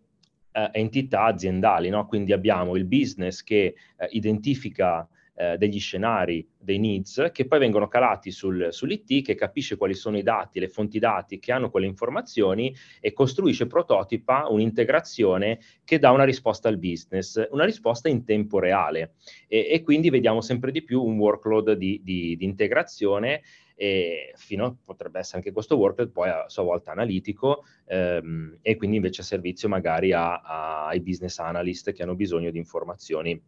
eh, 0.52 0.68
entità 0.72 1.24
aziendali, 1.24 1.88
no? 1.88 2.06
quindi 2.06 2.32
abbiamo 2.32 2.76
il 2.76 2.84
business 2.84 3.42
che 3.42 3.74
eh, 3.96 4.08
identifica 4.10 5.08
eh, 5.38 5.58
degli 5.58 5.78
scenari, 5.78 6.48
dei 6.58 6.78
needs, 6.78 7.30
che 7.32 7.46
poi 7.46 7.58
vengono 7.58 7.88
calati 7.88 8.30
sul, 8.30 8.68
sull'IT, 8.70 9.22
che 9.22 9.34
capisce 9.34 9.76
quali 9.76 9.92
sono 9.92 10.16
i 10.16 10.22
dati, 10.22 10.58
le 10.58 10.68
fonti 10.68 10.98
dati 10.98 11.38
che 11.38 11.52
hanno 11.52 11.70
quelle 11.70 11.86
informazioni 11.86 12.74
e 13.00 13.12
costruisce, 13.12 13.66
prototipa 13.66 14.46
un'integrazione 14.48 15.60
che 15.84 15.98
dà 15.98 16.10
una 16.10 16.24
risposta 16.24 16.68
al 16.68 16.78
business, 16.78 17.46
una 17.50 17.64
risposta 17.64 18.08
in 18.08 18.24
tempo 18.24 18.58
reale. 18.58 19.12
E, 19.46 19.68
e 19.70 19.82
quindi 19.82 20.08
vediamo 20.08 20.40
sempre 20.40 20.72
di 20.72 20.82
più 20.82 21.02
un 21.02 21.18
workload 21.18 21.72
di, 21.72 22.00
di, 22.02 22.34
di 22.36 22.44
integrazione 22.44 23.42
e 23.78 24.32
fino 24.36 24.64
a, 24.64 24.74
potrebbe 24.84 25.18
essere 25.18 25.38
anche 25.38 25.52
questo 25.52 25.76
workload 25.76 26.10
poi 26.10 26.30
a 26.30 26.48
sua 26.48 26.62
volta 26.62 26.92
analitico 26.92 27.64
ehm, 27.84 28.58
e 28.62 28.76
quindi 28.76 28.96
invece 28.96 29.22
servizio 29.22 29.68
magari 29.68 30.12
a, 30.12 30.40
a, 30.40 30.86
ai 30.86 31.00
business 31.00 31.38
analyst 31.38 31.92
che 31.92 32.02
hanno 32.02 32.14
bisogno 32.14 32.50
di 32.50 32.58
informazioni 32.58 33.40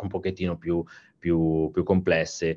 un 0.00 0.08
pochettino 0.08 0.56
più, 0.56 0.82
più, 1.18 1.70
più 1.72 1.82
complesse. 1.82 2.56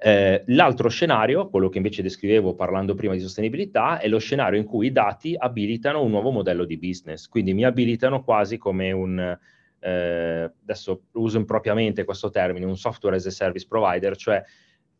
Eh, 0.00 0.44
l'altro 0.46 0.88
scenario, 0.88 1.48
quello 1.48 1.68
che 1.68 1.78
invece 1.78 2.02
descrivevo 2.02 2.54
parlando 2.54 2.94
prima 2.94 3.14
di 3.14 3.20
sostenibilità, 3.20 3.98
è 3.98 4.08
lo 4.08 4.18
scenario 4.18 4.58
in 4.58 4.64
cui 4.64 4.86
i 4.86 4.92
dati 4.92 5.34
abilitano 5.36 6.02
un 6.02 6.10
nuovo 6.10 6.30
modello 6.30 6.64
di 6.64 6.78
business, 6.78 7.26
quindi 7.26 7.52
mi 7.52 7.64
abilitano 7.64 8.22
quasi 8.22 8.58
come 8.58 8.92
un, 8.92 9.38
eh, 9.80 10.52
adesso 10.62 11.02
uso 11.12 11.38
impropriamente 11.38 12.04
questo 12.04 12.30
termine, 12.30 12.64
un 12.64 12.76
software 12.76 13.16
as 13.16 13.26
a 13.26 13.30
service 13.30 13.66
provider, 13.66 14.16
cioè 14.16 14.42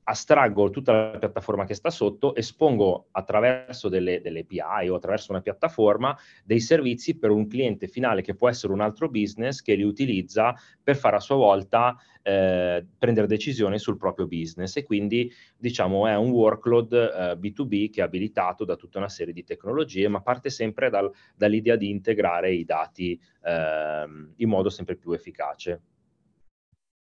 astraggo 0.08 0.70
tutta 0.70 1.10
la 1.12 1.18
piattaforma 1.18 1.66
che 1.66 1.74
sta 1.74 1.90
sotto, 1.90 2.34
espongo 2.34 3.08
attraverso 3.10 3.90
delle, 3.90 4.22
delle, 4.22 4.40
API 4.40 4.88
o 4.88 4.94
attraverso 4.94 5.32
una 5.32 5.42
piattaforma 5.42 6.16
dei 6.44 6.60
servizi 6.60 7.18
per 7.18 7.30
un 7.30 7.46
cliente 7.46 7.88
finale 7.88 8.22
che 8.22 8.34
può 8.34 8.48
essere 8.48 8.72
un 8.72 8.80
altro 8.80 9.10
business 9.10 9.60
che 9.60 9.74
li 9.74 9.82
utilizza 9.82 10.54
per 10.82 10.96
fare 10.96 11.16
a 11.16 11.20
sua 11.20 11.36
volta 11.36 11.94
eh, 12.22 12.86
prendere 12.98 13.26
decisioni 13.26 13.78
sul 13.78 13.98
proprio 13.98 14.26
business 14.26 14.76
e 14.76 14.82
quindi 14.82 15.30
diciamo 15.56 16.06
è 16.06 16.16
un 16.16 16.30
workload 16.30 16.92
eh, 16.92 17.38
B2B 17.38 17.90
che 17.90 18.00
è 18.00 18.04
abilitato 18.04 18.64
da 18.64 18.76
tutta 18.76 18.98
una 18.98 19.10
serie 19.10 19.34
di 19.34 19.44
tecnologie 19.44 20.08
ma 20.08 20.22
parte 20.22 20.48
sempre 20.48 20.88
dal, 20.88 21.10
dall'idea 21.36 21.76
di 21.76 21.90
integrare 21.90 22.52
i 22.52 22.64
dati 22.64 23.20
eh, 23.42 24.06
in 24.36 24.48
modo 24.48 24.70
sempre 24.70 24.96
più 24.96 25.12
efficace. 25.12 25.82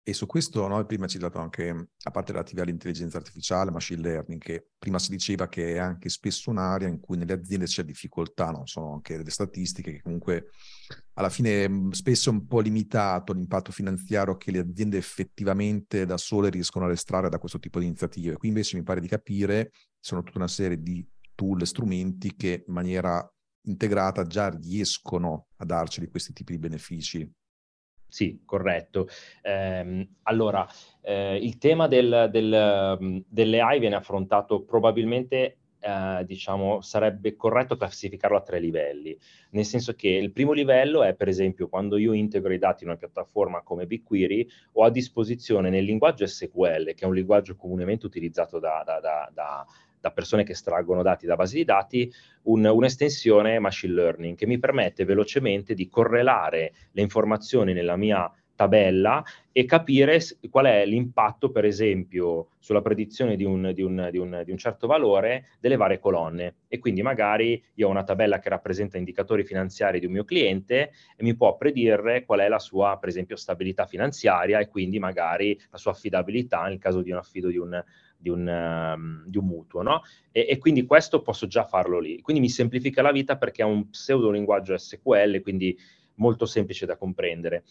E 0.09 0.13
su 0.13 0.25
questo 0.25 0.65
noi 0.69 0.85
prima 0.85 1.05
ci 1.05 1.17
dato 1.17 1.37
anche, 1.37 1.89
a 2.03 2.11
parte 2.11 2.31
relativa 2.31 2.61
all'intelligenza 2.61 3.17
artificiale, 3.17 3.71
machine 3.71 4.01
learning, 4.01 4.39
che 4.39 4.69
prima 4.79 4.99
si 4.99 5.09
diceva 5.09 5.49
che 5.49 5.73
è 5.73 5.79
anche 5.79 6.07
spesso 6.07 6.49
un'area 6.49 6.87
in 6.87 7.01
cui 7.01 7.17
nelle 7.17 7.33
aziende 7.33 7.65
c'è 7.65 7.83
difficoltà, 7.83 8.51
no? 8.51 8.65
sono 8.65 8.93
anche 8.93 9.17
delle 9.17 9.31
statistiche 9.31 9.91
che 9.91 10.01
comunque 10.01 10.51
alla 11.15 11.27
fine 11.27 11.89
spesso 11.91 12.29
è 12.29 12.31
un 12.31 12.47
po' 12.47 12.61
limitato 12.61 13.33
l'impatto 13.33 13.73
finanziario 13.73 14.37
che 14.37 14.51
le 14.51 14.59
aziende 14.59 14.95
effettivamente 14.95 16.05
da 16.05 16.15
sole 16.15 16.49
riescono 16.49 16.85
a 16.85 16.91
estrarre 16.91 17.27
da 17.27 17.37
questo 17.37 17.59
tipo 17.59 17.79
di 17.79 17.85
iniziative. 17.87 18.37
Qui 18.37 18.47
invece 18.47 18.77
mi 18.77 18.83
pare 18.83 19.01
di 19.01 19.09
capire 19.09 19.71
sono 19.99 20.23
tutta 20.23 20.37
una 20.37 20.47
serie 20.47 20.81
di 20.81 21.05
tool, 21.35 21.67
strumenti 21.67 22.33
che 22.33 22.63
in 22.65 22.73
maniera 22.73 23.29
integrata 23.63 24.23
già 24.25 24.47
riescono 24.47 25.47
a 25.57 25.65
darci 25.65 26.07
questi 26.07 26.31
tipi 26.31 26.53
di 26.53 26.59
benefici. 26.59 27.29
Sì, 28.09 28.41
corretto. 28.45 29.07
Eh, 29.41 30.07
allora, 30.23 30.65
eh, 31.01 31.35
il 31.37 31.57
tema 31.57 31.87
del, 31.87 32.29
del, 32.31 32.97
mm, 33.01 33.17
delle 33.27 33.59
AI 33.59 33.79
viene 33.79 33.95
affrontato 33.95 34.63
probabilmente, 34.63 35.57
eh, 35.79 36.23
diciamo, 36.25 36.81
sarebbe 36.81 37.35
corretto 37.35 37.75
classificarlo 37.75 38.37
a 38.37 38.41
tre 38.41 38.59
livelli, 38.59 39.15
nel 39.51 39.65
senso 39.65 39.93
che 39.93 40.07
il 40.09 40.31
primo 40.31 40.53
livello 40.53 41.03
è, 41.03 41.13
per 41.15 41.27
esempio, 41.27 41.67
quando 41.67 41.97
io 41.97 42.13
integro 42.13 42.53
i 42.53 42.57
dati 42.57 42.83
in 42.83 42.89
una 42.89 42.97
piattaforma 42.97 43.61
come 43.61 43.85
BigQuery, 43.85 44.47
ho 44.73 44.83
a 44.83 44.89
disposizione 44.89 45.69
nel 45.69 45.83
linguaggio 45.83 46.25
SQL, 46.25 46.93
che 46.95 47.03
è 47.03 47.07
un 47.07 47.13
linguaggio 47.13 47.55
comunemente 47.55 48.05
utilizzato 48.05 48.57
da, 48.59 48.83
da, 48.85 48.99
da, 49.01 49.29
da 49.33 49.65
da 49.99 50.11
persone 50.11 50.43
che 50.43 50.51
estraggono 50.53 51.01
dati 51.01 51.25
da 51.25 51.35
basi 51.35 51.57
di 51.57 51.65
dati, 51.65 52.11
un, 52.43 52.65
un'estensione 52.65 53.59
machine 53.59 53.93
learning 53.93 54.35
che 54.35 54.45
mi 54.45 54.59
permette 54.59 55.05
velocemente 55.05 55.73
di 55.73 55.87
correlare 55.89 56.73
le 56.91 57.01
informazioni 57.01 57.73
nella 57.73 57.95
mia 57.95 58.31
tabella 58.57 59.23
e 59.51 59.65
capire 59.65 60.19
qual 60.49 60.65
è 60.65 60.85
l'impatto, 60.85 61.51
per 61.51 61.63
esempio, 61.63 62.49
sulla 62.59 62.81
predizione 62.81 63.35
di 63.35 63.45
un, 63.45 63.71
di, 63.73 63.81
un, 63.81 64.09
di, 64.11 64.17
un, 64.17 64.41
di 64.43 64.51
un, 64.51 64.57
certo 64.57 64.87
valore 64.87 65.49
delle 65.59 65.77
varie 65.77 65.99
colonne. 65.99 66.55
E 66.67 66.79
quindi 66.79 67.01
magari 67.01 67.63
io 67.75 67.87
ho 67.87 67.91
una 67.91 68.03
tabella 68.03 68.39
che 68.39 68.49
rappresenta 68.49 68.97
indicatori 68.97 69.45
finanziari 69.45 69.99
di 69.99 70.07
un 70.07 70.11
mio 70.11 70.25
cliente 70.25 70.91
e 71.15 71.23
mi 71.23 71.35
può 71.35 71.55
predire 71.55 72.25
qual 72.25 72.39
è 72.39 72.49
la 72.49 72.59
sua, 72.59 72.97
per 72.99 73.09
esempio, 73.09 73.35
stabilità 73.35 73.85
finanziaria 73.85 74.59
e 74.59 74.67
quindi 74.67 74.99
magari 74.99 75.57
la 75.69 75.77
sua 75.77 75.91
affidabilità 75.91 76.63
nel 76.63 76.79
caso 76.79 77.01
di 77.01 77.11
un 77.11 77.17
affido 77.17 77.49
di 77.49 77.57
un, 77.57 77.83
di 78.17 78.29
un, 78.29 78.47
um, 78.47 79.23
di 79.27 79.37
un 79.37 79.45
mutuo, 79.45 79.83
no? 79.83 80.01
E, 80.31 80.47
e, 80.49 80.57
quindi 80.57 80.85
questo 80.85 81.21
posso 81.21 81.45
già 81.45 81.63
farlo 81.63 81.99
lì. 81.99 82.21
Quindi 82.21 82.41
mi 82.41 82.49
semplifica 82.49 83.01
la 83.01 83.11
vita 83.11 83.37
perché 83.37 83.61
è 83.61 83.65
un 83.65 83.89
pseudo 83.91 84.31
linguaggio 84.31 84.75
SQL, 84.75 85.41
quindi 85.41 85.77
molto 86.17 86.45
semplice 86.45 86.85
da 86.85 86.97
comprendere. 86.97 87.63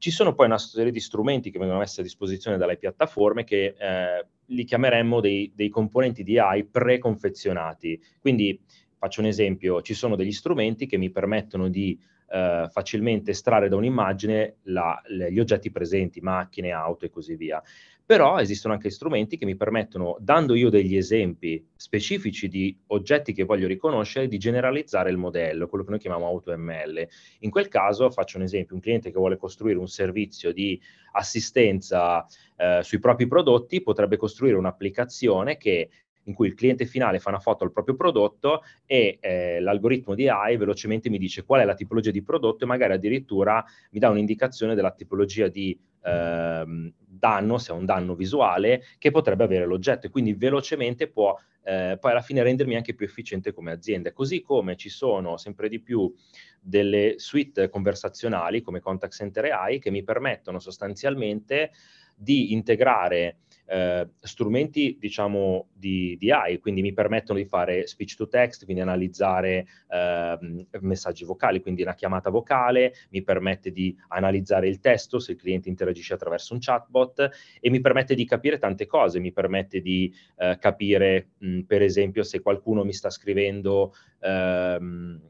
Ci 0.00 0.10
sono 0.10 0.32
poi 0.32 0.46
una 0.46 0.56
serie 0.56 0.92
di 0.92 0.98
strumenti 0.98 1.50
che 1.50 1.58
vengono 1.58 1.80
messi 1.80 2.00
a 2.00 2.02
disposizione 2.02 2.56
dalle 2.56 2.78
piattaforme 2.78 3.44
che 3.44 3.74
eh, 3.78 4.26
li 4.46 4.64
chiameremmo 4.64 5.20
dei, 5.20 5.52
dei 5.54 5.68
componenti 5.68 6.22
di 6.22 6.38
AI 6.38 6.64
preconfezionati. 6.64 8.00
Quindi 8.18 8.58
faccio 8.96 9.20
un 9.20 9.26
esempio, 9.26 9.82
ci 9.82 9.92
sono 9.92 10.16
degli 10.16 10.32
strumenti 10.32 10.86
che 10.86 10.96
mi 10.96 11.10
permettono 11.10 11.68
di 11.68 12.00
eh, 12.30 12.66
facilmente 12.70 13.32
estrarre 13.32 13.68
da 13.68 13.76
un'immagine 13.76 14.56
la, 14.62 14.98
le, 15.08 15.30
gli 15.30 15.38
oggetti 15.38 15.70
presenti, 15.70 16.22
macchine, 16.22 16.70
auto 16.70 17.04
e 17.04 17.10
così 17.10 17.36
via 17.36 17.62
però 18.10 18.40
esistono 18.40 18.74
anche 18.74 18.90
strumenti 18.90 19.36
che 19.36 19.44
mi 19.44 19.54
permettono, 19.54 20.16
dando 20.18 20.56
io 20.56 20.68
degli 20.68 20.96
esempi 20.96 21.64
specifici 21.76 22.48
di 22.48 22.76
oggetti 22.88 23.32
che 23.32 23.44
voglio 23.44 23.68
riconoscere, 23.68 24.26
di 24.26 24.36
generalizzare 24.36 25.10
il 25.10 25.16
modello, 25.16 25.68
quello 25.68 25.84
che 25.84 25.90
noi 25.90 26.00
chiamiamo 26.00 26.26
AutoML. 26.26 27.06
In 27.38 27.50
quel 27.50 27.68
caso 27.68 28.10
faccio 28.10 28.38
un 28.38 28.42
esempio, 28.42 28.74
un 28.74 28.80
cliente 28.80 29.12
che 29.12 29.16
vuole 29.16 29.36
costruire 29.36 29.78
un 29.78 29.86
servizio 29.86 30.52
di 30.52 30.76
assistenza 31.12 32.26
eh, 32.56 32.80
sui 32.82 32.98
propri 32.98 33.28
prodotti 33.28 33.80
potrebbe 33.80 34.16
costruire 34.16 34.56
un'applicazione 34.56 35.56
che 35.56 35.90
in 36.24 36.34
cui 36.34 36.48
il 36.48 36.54
cliente 36.54 36.86
finale 36.86 37.20
fa 37.20 37.28
una 37.28 37.38
foto 37.38 37.62
al 37.62 37.70
proprio 37.70 37.94
prodotto 37.94 38.62
e 38.86 39.18
eh, 39.20 39.60
l'algoritmo 39.60 40.16
di 40.16 40.28
AI 40.28 40.56
velocemente 40.56 41.08
mi 41.10 41.18
dice 41.18 41.44
qual 41.44 41.60
è 41.60 41.64
la 41.64 41.74
tipologia 41.74 42.10
di 42.10 42.24
prodotto 42.24 42.64
e 42.64 42.66
magari 42.66 42.92
addirittura 42.92 43.64
mi 43.92 44.00
dà 44.00 44.08
un'indicazione 44.08 44.74
della 44.74 44.90
tipologia 44.90 45.46
di 45.46 45.78
eh, 46.02 46.92
danno, 47.20 47.58
se 47.58 47.70
è 47.70 47.76
un 47.76 47.84
danno 47.84 48.16
visuale, 48.16 48.82
che 48.98 49.12
potrebbe 49.12 49.44
avere 49.44 49.66
l'oggetto 49.66 50.06
e 50.06 50.10
quindi 50.10 50.32
velocemente 50.32 51.06
può 51.06 51.38
eh, 51.62 51.98
poi 52.00 52.10
alla 52.10 52.22
fine 52.22 52.42
rendermi 52.42 52.74
anche 52.74 52.94
più 52.94 53.06
efficiente 53.06 53.52
come 53.52 53.70
azienda. 53.70 54.12
Così 54.12 54.42
come 54.42 54.76
ci 54.76 54.88
sono 54.88 55.36
sempre 55.36 55.68
di 55.68 55.80
più 55.80 56.12
delle 56.60 57.14
suite 57.18 57.68
conversazionali 57.68 58.62
come 58.62 58.80
Contact 58.80 59.12
Center 59.14 59.44
AI 59.44 59.78
che 59.78 59.90
mi 59.90 60.02
permettono 60.02 60.58
sostanzialmente 60.58 61.70
di 62.14 62.52
integrare 62.52 63.38
eh, 63.70 64.08
strumenti, 64.18 64.96
diciamo, 64.98 65.68
di, 65.72 66.16
di, 66.18 66.32
AI, 66.32 66.58
quindi 66.58 66.82
mi 66.82 66.92
permettono 66.92 67.38
di 67.38 67.44
fare 67.44 67.86
speech 67.86 68.16
to 68.16 68.26
text, 68.26 68.64
quindi 68.64 68.82
analizzare 68.82 69.64
eh, 69.88 70.66
messaggi 70.80 71.24
vocali, 71.24 71.62
quindi 71.62 71.82
una 71.82 71.94
chiamata 71.94 72.30
vocale, 72.30 72.94
mi 73.10 73.22
permette 73.22 73.70
di 73.70 73.96
analizzare 74.08 74.66
il 74.66 74.80
testo 74.80 75.20
se 75.20 75.32
il 75.32 75.38
cliente 75.38 75.68
interagisce 75.68 76.14
attraverso 76.14 76.52
un 76.52 76.58
chatbot 76.60 77.30
e 77.60 77.70
mi 77.70 77.80
permette 77.80 78.16
di 78.16 78.24
capire 78.24 78.58
tante 78.58 78.86
cose, 78.86 79.20
mi 79.20 79.30
permette 79.30 79.80
di 79.80 80.12
eh, 80.38 80.56
capire, 80.58 81.28
mh, 81.38 81.60
per 81.60 81.82
esempio, 81.82 82.24
se 82.24 82.40
qualcuno 82.40 82.82
mi 82.82 82.92
sta 82.92 83.08
scrivendo... 83.08 83.94
Ehm, 84.18 85.20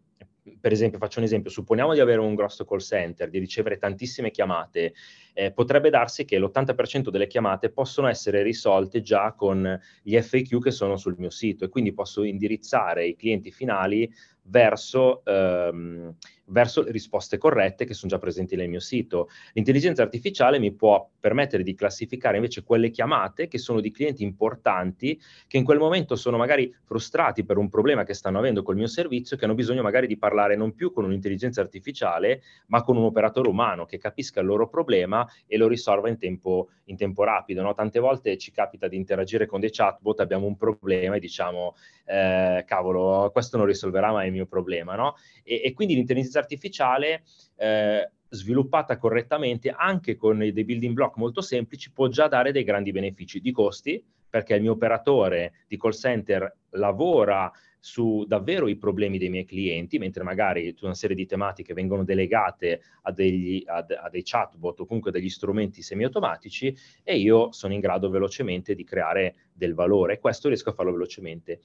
per 0.59 0.73
esempio, 0.73 0.99
faccio 0.99 1.19
un 1.19 1.25
esempio, 1.25 1.51
supponiamo 1.51 1.95
di 1.95 2.01
avere 2.01 2.21
un 2.21 2.35
grosso 2.35 2.65
call 2.65 2.79
center, 2.79 3.29
di 3.29 3.39
ricevere 3.39 3.79
tantissime 3.79 4.31
chiamate, 4.31 4.95
eh, 5.35 5.53
potrebbe 5.53 5.91
darsi 5.91 6.25
che 6.25 6.39
l'80% 6.39 7.11
delle 7.11 7.27
chiamate 7.27 7.71
possono 7.71 8.09
essere 8.09 8.43
risolte 8.43 9.03
già 9.03 9.33
con 9.33 9.79
gli 10.03 10.19
FAQ 10.21 10.63
che 10.63 10.71
sono 10.71 10.97
sul 10.97 11.17
mio 11.19 11.31
sito 11.31 11.65
e 11.65 11.69
quindi 11.69 11.93
posso 11.93 12.23
indirizzare 12.23 13.07
i 13.07 13.17
clienti 13.17 13.51
finali 13.51 14.11
verso, 14.51 15.25
ehm, 15.25 16.15
verso 16.47 16.83
risposte 16.91 17.39
corrette 17.39 17.85
che 17.85 17.95
sono 17.95 18.11
già 18.11 18.19
presenti 18.19 18.57
nel 18.57 18.69
mio 18.69 18.81
sito. 18.81 19.29
L'intelligenza 19.53 20.03
artificiale 20.03 20.59
mi 20.59 20.73
può 20.73 21.09
permettere 21.21 21.63
di 21.63 21.75
classificare 21.75 22.37
invece 22.37 22.65
quelle 22.65 22.91
chiamate 22.91 23.47
che 23.47 23.59
sono 23.59 23.81
di 23.81 23.93
clienti 23.93 24.25
importanti 24.25 25.21
che 25.47 25.57
in 25.57 25.65
quel 25.65 25.79
momento 25.79 26.17
sono 26.17 26.37
magari 26.37 26.75
frustrati 26.83 27.45
per 27.45 27.57
un 27.57 27.69
problema 27.69 28.03
che 28.03 28.15
stanno 28.15 28.39
avendo 28.39 28.63
col 28.63 28.75
mio 28.75 28.89
servizio 28.89 29.37
che 29.37 29.45
hanno 29.45 29.55
bisogno 29.55 29.83
magari 29.83 30.09
di 30.09 30.19
parlare 30.19 30.57
non 30.57 30.75
più 30.75 30.93
con 30.93 31.05
un'intelligenza 31.05 31.61
artificiale 31.61 32.43
ma 32.67 32.83
con 32.83 32.97
un 32.97 33.05
operatore 33.05 33.49
umano 33.49 33.85
che 33.85 33.99
capisca 33.99 34.41
il 34.41 34.47
loro 34.47 34.69
problema 34.69 35.27
e 35.47 35.57
lo 35.57 35.69
risolva 35.69 36.09
in 36.09 36.19
tempo, 36.19 36.71
in 36.85 36.97
tempo 36.97 37.23
rapido. 37.23 37.63
No? 37.63 37.75
Tante 37.75 38.01
volte 38.01 38.37
ci 38.39 38.51
capita 38.51 38.89
di 38.89 38.97
interagire 38.97 39.47
con 39.47 39.61
dei 39.61 39.71
chatbot, 39.71 40.19
abbiamo 40.19 40.47
un 40.47 40.57
problema 40.57 41.15
e 41.15 41.21
diciamo 41.21 41.77
eh, 42.07 42.65
cavolo, 42.67 43.31
questo 43.33 43.57
non 43.57 43.67
risolverà 43.67 44.11
mai 44.11 44.27
il 44.27 44.33
mio 44.33 44.40
problema. 44.47 44.95
No? 44.95 45.15
E, 45.43 45.63
e 45.65 45.73
quindi 45.73 45.95
l'intelligenza 45.95 46.39
artificiale 46.39 47.23
eh, 47.57 48.11
sviluppata 48.29 48.97
correttamente 48.97 49.71
anche 49.71 50.17
con 50.17 50.39
dei 50.39 50.65
building 50.65 50.95
block 50.95 51.17
molto 51.17 51.41
semplici 51.41 51.91
può 51.93 52.09
già 52.09 52.29
dare 52.29 52.53
dei 52.53 52.65
grandi 52.65 52.93
benefici 52.93 53.41
di 53.41 53.51
costi 53.51 54.03
perché 54.31 54.55
il 54.55 54.63
mio 54.63 54.73
operatore 54.73 55.65
di 55.67 55.77
call 55.77 55.91
center 55.91 56.57
lavora 56.71 57.51
su 57.81 58.25
davvero 58.27 58.69
i 58.69 58.77
problemi 58.77 59.19
dei 59.19 59.31
miei 59.31 59.47
clienti, 59.47 59.99
mentre 59.99 60.23
magari 60.23 60.75
una 60.83 60.95
serie 60.95 61.17
di 61.17 61.27
tematiche 61.27 61.73
vengono 61.73 62.05
delegate 62.05 62.83
a, 63.03 63.11
degli, 63.11 63.63
a, 63.67 63.85
a 64.03 64.11
dei 64.11 64.23
chatbot 64.23 64.81
o 64.81 64.87
comunque 64.87 65.11
degli 65.11 65.31
strumenti 65.31 65.83
semiautomatici 65.83 66.77
e 67.03 67.19
io 67.19 67.51
sono 67.53 67.73
in 67.73 67.81
grado 67.81 68.11
velocemente 68.11 68.75
di 68.75 68.85
creare 68.85 69.35
del 69.53 69.75
valore. 69.75 70.21
Questo 70.21 70.49
riesco 70.49 70.71
a 70.71 70.75
farlo 70.75 70.93
velocemente. 70.93 71.61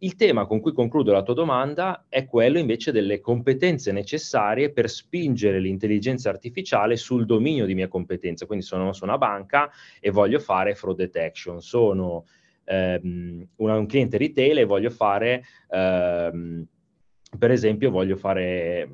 Il 0.00 0.14
tema 0.14 0.46
con 0.46 0.60
cui 0.60 0.72
concludo 0.72 1.12
la 1.12 1.22
tua 1.22 1.34
domanda 1.34 2.06
è 2.08 2.24
quello 2.26 2.58
invece 2.58 2.92
delle 2.92 3.20
competenze 3.20 3.90
necessarie 3.90 4.70
per 4.70 4.88
spingere 4.88 5.58
l'intelligenza 5.58 6.28
artificiale 6.28 6.96
sul 6.96 7.26
dominio 7.26 7.66
di 7.66 7.74
mia 7.74 7.88
competenza. 7.88 8.46
Quindi 8.46 8.64
sono 8.64 8.92
su 8.92 9.04
una 9.04 9.18
banca 9.18 9.70
e 10.00 10.10
voglio 10.10 10.38
fare 10.38 10.76
fraud 10.76 10.96
detection, 10.96 11.60
sono 11.60 12.26
ehm, 12.64 13.48
un, 13.56 13.70
un, 13.70 13.86
cliente 13.86 14.18
retail 14.18 14.58
e 14.58 14.64
voglio 14.64 14.90
fare, 14.90 15.42
ehm, 15.68 16.64
per 17.36 17.50
esempio, 17.50 17.90
voglio 17.90 18.16
fare 18.16 18.88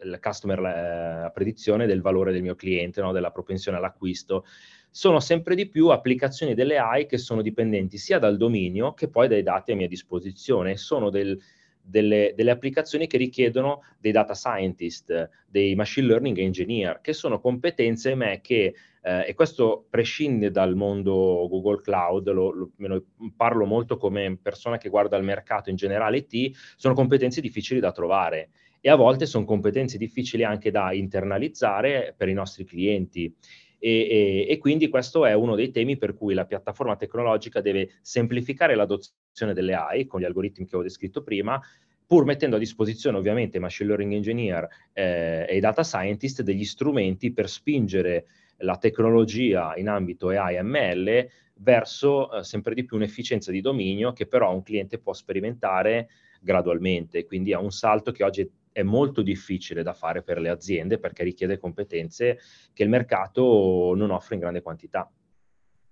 la 0.00 0.18
customer 0.20 0.60
la 0.60 1.30
predizione 1.34 1.86
del 1.86 2.00
valore 2.00 2.32
del 2.32 2.42
mio 2.42 2.54
cliente, 2.54 3.00
no? 3.00 3.12
della 3.12 3.30
propensione 3.30 3.76
all'acquisto 3.76 4.44
sono 4.90 5.20
sempre 5.20 5.54
di 5.54 5.68
più 5.68 5.88
applicazioni 5.88 6.54
delle 6.54 6.78
AI 6.78 7.06
che 7.06 7.18
sono 7.18 7.42
dipendenti 7.42 7.98
sia 7.98 8.18
dal 8.18 8.36
dominio 8.36 8.94
che 8.94 9.08
poi 9.08 9.28
dai 9.28 9.42
dati 9.42 9.72
a 9.72 9.76
mia 9.76 9.88
disposizione. 9.88 10.76
Sono 10.76 11.10
del, 11.10 11.38
delle, 11.86 12.32
delle, 12.34 12.50
applicazioni 12.50 13.06
che 13.06 13.16
richiedono 13.16 13.82
dei 13.98 14.12
data 14.12 14.34
scientist, 14.34 15.28
dei 15.46 15.74
machine 15.74 16.08
learning 16.08 16.38
engineer, 16.38 17.00
che 17.00 17.12
sono 17.12 17.40
competenze 17.40 18.14
me 18.14 18.40
che, 18.40 18.74
eh, 19.02 19.24
e 19.28 19.34
questo 19.34 19.86
prescinde 19.88 20.50
dal 20.50 20.74
mondo 20.74 21.46
Google 21.48 21.80
Cloud, 21.80 22.28
lo, 22.30 22.50
lo, 22.50 22.70
lo, 22.76 23.04
parlo 23.36 23.66
molto 23.66 23.96
come 23.96 24.38
persona 24.40 24.78
che 24.78 24.88
guarda 24.88 25.16
il 25.16 25.24
mercato 25.24 25.70
in 25.70 25.76
generale 25.76 26.26
IT, 26.28 26.56
sono 26.76 26.94
competenze 26.94 27.40
difficili 27.40 27.80
da 27.80 27.92
trovare 27.92 28.50
e 28.80 28.90
a 28.90 28.94
volte 28.94 29.26
sono 29.26 29.44
competenze 29.44 29.98
difficili 29.98 30.44
anche 30.44 30.70
da 30.70 30.92
internalizzare 30.92 32.14
per 32.16 32.28
i 32.28 32.32
nostri 32.32 32.64
clienti. 32.64 33.34
E, 33.78 33.90
e, 33.90 34.46
e, 34.48 34.58
quindi 34.58 34.88
questo 34.88 35.26
è 35.26 35.34
uno 35.34 35.54
dei 35.54 35.70
temi 35.70 35.96
per 35.96 36.14
cui 36.14 36.34
la 36.34 36.46
piattaforma 36.46 36.96
tecnologica 36.96 37.60
deve 37.60 37.90
semplificare 38.00 38.74
l'adozione 38.74 39.52
delle 39.52 39.74
AI 39.74 40.06
con 40.06 40.20
gli 40.20 40.24
algoritmi 40.24 40.66
che 40.66 40.76
ho 40.76 40.82
descritto 40.82 41.22
prima, 41.22 41.60
pur 42.06 42.24
mettendo 42.24 42.56
a 42.56 42.58
disposizione 42.58 43.18
ovviamente 43.18 43.56
i 43.56 43.60
machine 43.60 43.88
learning 43.88 44.12
engineer 44.12 44.68
eh, 44.92 45.46
e 45.48 45.56
i 45.56 45.60
data 45.60 45.82
scientist 45.82 46.42
degli 46.42 46.64
strumenti 46.64 47.32
per 47.32 47.48
spingere 47.48 48.26
la 48.58 48.78
tecnologia 48.78 49.74
in 49.76 49.88
ambito 49.88 50.28
AI 50.28 50.62
ML 50.62 51.28
verso 51.58 52.32
eh, 52.32 52.44
sempre 52.44 52.74
di 52.74 52.84
più 52.84 52.96
un'efficienza 52.96 53.50
di 53.50 53.60
dominio 53.60 54.12
che 54.12 54.26
però 54.26 54.54
un 54.54 54.62
cliente 54.62 54.98
può 54.98 55.12
sperimentare 55.12 56.08
gradualmente, 56.40 57.24
quindi 57.24 57.50
è 57.50 57.56
un 57.56 57.72
salto 57.72 58.12
che 58.12 58.22
oggi 58.22 58.48
è 58.76 58.82
molto 58.82 59.22
difficile 59.22 59.82
da 59.82 59.94
fare 59.94 60.22
per 60.22 60.38
le 60.38 60.50
aziende 60.50 60.98
perché 60.98 61.24
richiede 61.24 61.56
competenze 61.56 62.38
che 62.74 62.82
il 62.82 62.90
mercato 62.90 63.94
non 63.96 64.10
offre 64.10 64.34
in 64.34 64.42
grande 64.42 64.60
quantità. 64.60 65.10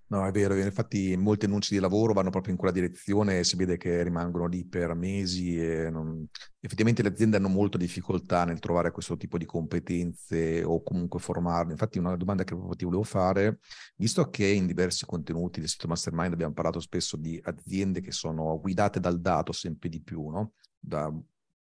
No, 0.09 0.27
è 0.27 0.31
vero, 0.31 0.55
infatti 0.55 1.17
molti 1.17 1.47
annunci 1.47 1.73
di 1.73 1.81
lavoro 1.81 2.13
vanno 2.13 2.29
proprio 2.29 2.53
in 2.53 2.59
quella 2.59 2.75
direzione 2.75 3.43
si 3.43 3.57
vede 3.57 3.79
che 3.79 4.03
rimangono 4.03 4.45
lì 4.45 4.67
per 4.67 4.93
mesi 4.95 5.59
e 5.59 5.89
non... 5.89 6.27
effettivamente 6.61 7.01
le 7.01 7.09
aziende 7.09 7.39
hanno 7.39 7.49
molta 7.49 7.79
difficoltà 7.79 8.45
nel 8.45 8.59
trovare 8.59 8.91
questo 8.91 9.17
tipo 9.17 9.39
di 9.39 9.47
competenze 9.47 10.63
o 10.63 10.83
comunque 10.83 11.21
formarle. 11.21 11.73
Infatti 11.73 11.99
una 11.99 12.17
domanda 12.17 12.45
che 12.45 12.55
proprio 12.55 12.77
ti 12.77 12.85
volevo 12.85 13.03
fare, 13.03 13.61
visto 13.97 14.29
che 14.29 14.47
in 14.47 14.67
diversi 14.67 15.07
contenuti 15.07 15.59
del 15.59 15.71
sito 15.71 15.89
Mastermind 15.89 16.35
abbiamo 16.35 16.53
parlato 16.53 16.81
spesso 16.81 17.17
di 17.17 17.41
aziende 17.43 18.03
che 18.03 18.13
sono 18.13 18.61
guidate 18.61 19.01
dal 19.01 19.19
dato 19.23 19.53
sempre 19.53 19.89
di 19.89 20.03
più, 20.03 20.29
no? 20.29 20.53
da 20.79 21.11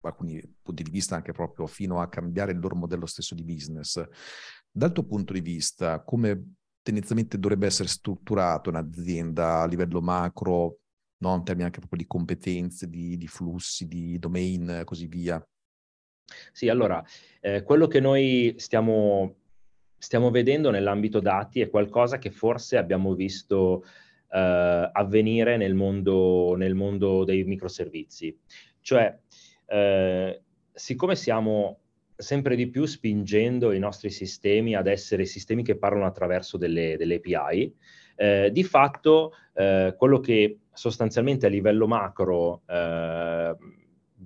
alcuni 0.09 0.40
punti 0.62 0.82
di 0.82 0.90
vista 0.90 1.16
anche 1.16 1.32
proprio 1.32 1.66
fino 1.66 2.01
a 2.01 2.09
cambiare 2.09 2.53
il 2.53 2.59
loro 2.59 2.76
modello 2.76 3.07
stesso 3.07 3.34
di 3.34 3.44
business. 3.44 4.03
Dal 4.70 4.92
tuo 4.92 5.05
punto 5.05 5.32
di 5.32 5.40
vista, 5.40 6.03
come 6.03 6.55
tendenzialmente 6.82 7.38
dovrebbe 7.38 7.66
essere 7.66 7.88
strutturata 7.88 8.70
un'azienda 8.70 9.61
a 9.61 9.66
livello 9.66 10.01
macro, 10.01 10.78
no? 11.18 11.34
in 11.34 11.44
termini 11.44 11.66
anche 11.66 11.78
proprio 11.78 12.01
di 12.01 12.07
competenze, 12.07 12.88
di, 12.88 13.16
di 13.16 13.26
flussi, 13.26 13.86
di 13.86 14.18
domain 14.18 14.68
e 14.70 14.84
così 14.84 15.07
via? 15.07 15.44
Sì, 16.53 16.68
allora, 16.68 17.05
eh, 17.40 17.62
quello 17.62 17.86
che 17.86 18.01
noi 18.01 18.55
stiamo, 18.59 19.36
stiamo 19.98 20.30
vedendo 20.30 20.70
nell'ambito 20.70 21.20
dati 21.20 21.61
è 21.61 21.68
qualcosa 21.68 22.18
che 22.18 22.30
forse 22.30 22.76
abbiamo 22.76 23.14
visto 23.14 23.84
eh, 24.30 24.90
avvenire 24.92 25.57
nel 25.57 25.74
mondo, 25.74 26.55
nel 26.57 26.74
mondo 26.74 27.24
dei 27.24 27.44
microservizi. 27.44 28.36
Cioè, 28.80 29.18
eh, 29.71 30.43
siccome 30.73 31.14
stiamo 31.14 31.79
sempre 32.16 32.57
di 32.57 32.68
più 32.68 32.85
spingendo 32.85 33.73
i 33.73 33.79
nostri 33.79 34.11
sistemi 34.11 34.75
ad 34.75 34.89
essere 34.89 35.25
sistemi 35.25 35.62
che 35.62 35.77
parlano 35.77 36.07
attraverso 36.07 36.59
delle, 36.59 36.97
delle 36.97 37.21
API, 37.23 37.75
eh, 38.16 38.51
di 38.53 38.64
fatto 38.64 39.33
eh, 39.55 39.95
quello 39.97 40.21
che 40.21 40.59
sostanzialmente 40.73 41.47
a 41.47 41.49
livello 41.49 41.87
macro 41.87 42.62
eh, 42.66 43.57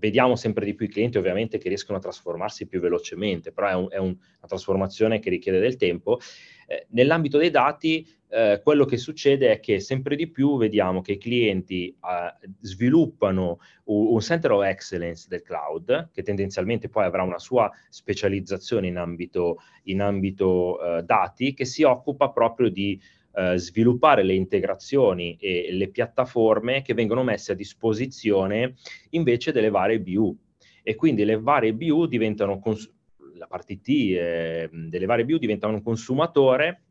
vediamo 0.04 0.36
sempre 0.36 0.66
di 0.66 0.74
più 0.74 0.84
i 0.84 0.90
clienti 0.90 1.16
ovviamente 1.16 1.56
che 1.56 1.68
riescono 1.68 1.96
a 1.96 2.00
trasformarsi 2.02 2.66
più 2.66 2.78
velocemente, 2.78 3.52
però 3.52 3.68
è, 3.68 3.74
un, 3.74 3.86
è 3.88 3.96
un, 3.96 4.08
una 4.08 4.46
trasformazione 4.46 5.18
che 5.18 5.30
richiede 5.30 5.60
del 5.60 5.76
tempo. 5.76 6.18
Eh, 6.66 6.86
nell'ambito 6.90 7.38
dei 7.38 7.48
dati 7.48 8.06
eh, 8.28 8.60
quello 8.62 8.84
che 8.84 8.98
succede 8.98 9.50
è 9.50 9.60
che 9.60 9.80
sempre 9.80 10.14
di 10.14 10.28
più 10.28 10.58
vediamo 10.58 11.00
che 11.00 11.12
i 11.12 11.18
clienti 11.18 11.88
eh, 11.88 12.48
sviluppano 12.60 13.60
un, 13.84 14.12
un, 14.12 14.20
center 14.20 14.52
of 14.52 14.64
excellence 14.64 15.24
del 15.26 15.40
cloud, 15.40 16.10
che 16.12 16.22
tendenzialmente 16.22 16.90
poi 16.90 17.04
avrà 17.04 17.22
una 17.22 17.38
sua 17.38 17.70
specializzazione 17.88 18.88
in 18.88 18.98
ambito, 18.98 19.56
in 19.84 20.02
ambito 20.02 20.98
eh, 20.98 21.02
dati, 21.02 21.54
che 21.54 21.64
si 21.64 21.82
occupa 21.82 22.28
proprio 22.30 22.68
di 22.68 23.00
eh, 23.36 23.56
sviluppare 23.58 24.22
le 24.22 24.34
integrazioni 24.34 25.36
e 25.40 25.68
le 25.72 25.88
piattaforme 25.88 26.82
che 26.82 26.94
vengono 26.94 27.22
messe 27.22 27.52
a 27.52 27.56
disposizione 27.56 28.74
invece 29.10 29.52
delle 29.52 29.70
varie 29.70 30.00
BU. 30.00 30.36
E 30.82 30.94
quindi 30.94 31.24
le 31.24 31.40
varie 31.40 31.74
BU 31.74 32.06
diventano, 32.06 32.58
cons- 32.58 32.92
la 33.34 33.46
parte 33.46 33.72
IT 33.72 33.88
eh, 33.88 34.68
delle 34.70 35.06
varie 35.06 35.24
BU 35.24 35.38
diventano 35.38 35.74
un 35.74 35.82
consumatore 35.82 36.82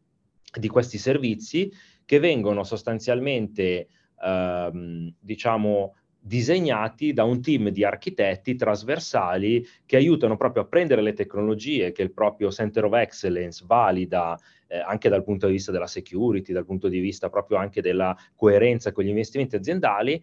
di 0.59 0.67
questi 0.67 0.97
servizi 0.97 1.71
che 2.05 2.19
vengono 2.19 2.63
sostanzialmente, 2.63 3.87
ehm, 4.21 5.13
diciamo, 5.19 5.95
disegnati 6.25 7.11
da 7.11 7.25
un 7.25 7.41
team 7.41 7.67
di 7.67 7.83
architetti 7.83 8.55
trasversali 8.55 9.67
che 9.85 9.97
aiutano 9.97 10.37
proprio 10.37 10.63
a 10.63 10.65
prendere 10.65 11.01
le 11.01 11.11
tecnologie 11.11 11.91
che 11.91 12.01
il 12.01 12.13
proprio 12.13 12.49
Center 12.49 12.85
of 12.85 12.93
Excellence 12.93 13.63
valida 13.67 14.39
eh, 14.67 14.79
anche 14.79 15.09
dal 15.09 15.23
punto 15.23 15.47
di 15.47 15.53
vista 15.53 15.73
della 15.73 15.85
security, 15.85 16.53
dal 16.53 16.65
punto 16.65 16.87
di 16.87 16.99
vista 16.99 17.29
proprio 17.29 17.57
anche 17.57 17.81
della 17.81 18.15
coerenza 18.35 18.93
con 18.93 19.03
gli 19.03 19.09
investimenti 19.09 19.57
aziendali 19.57 20.21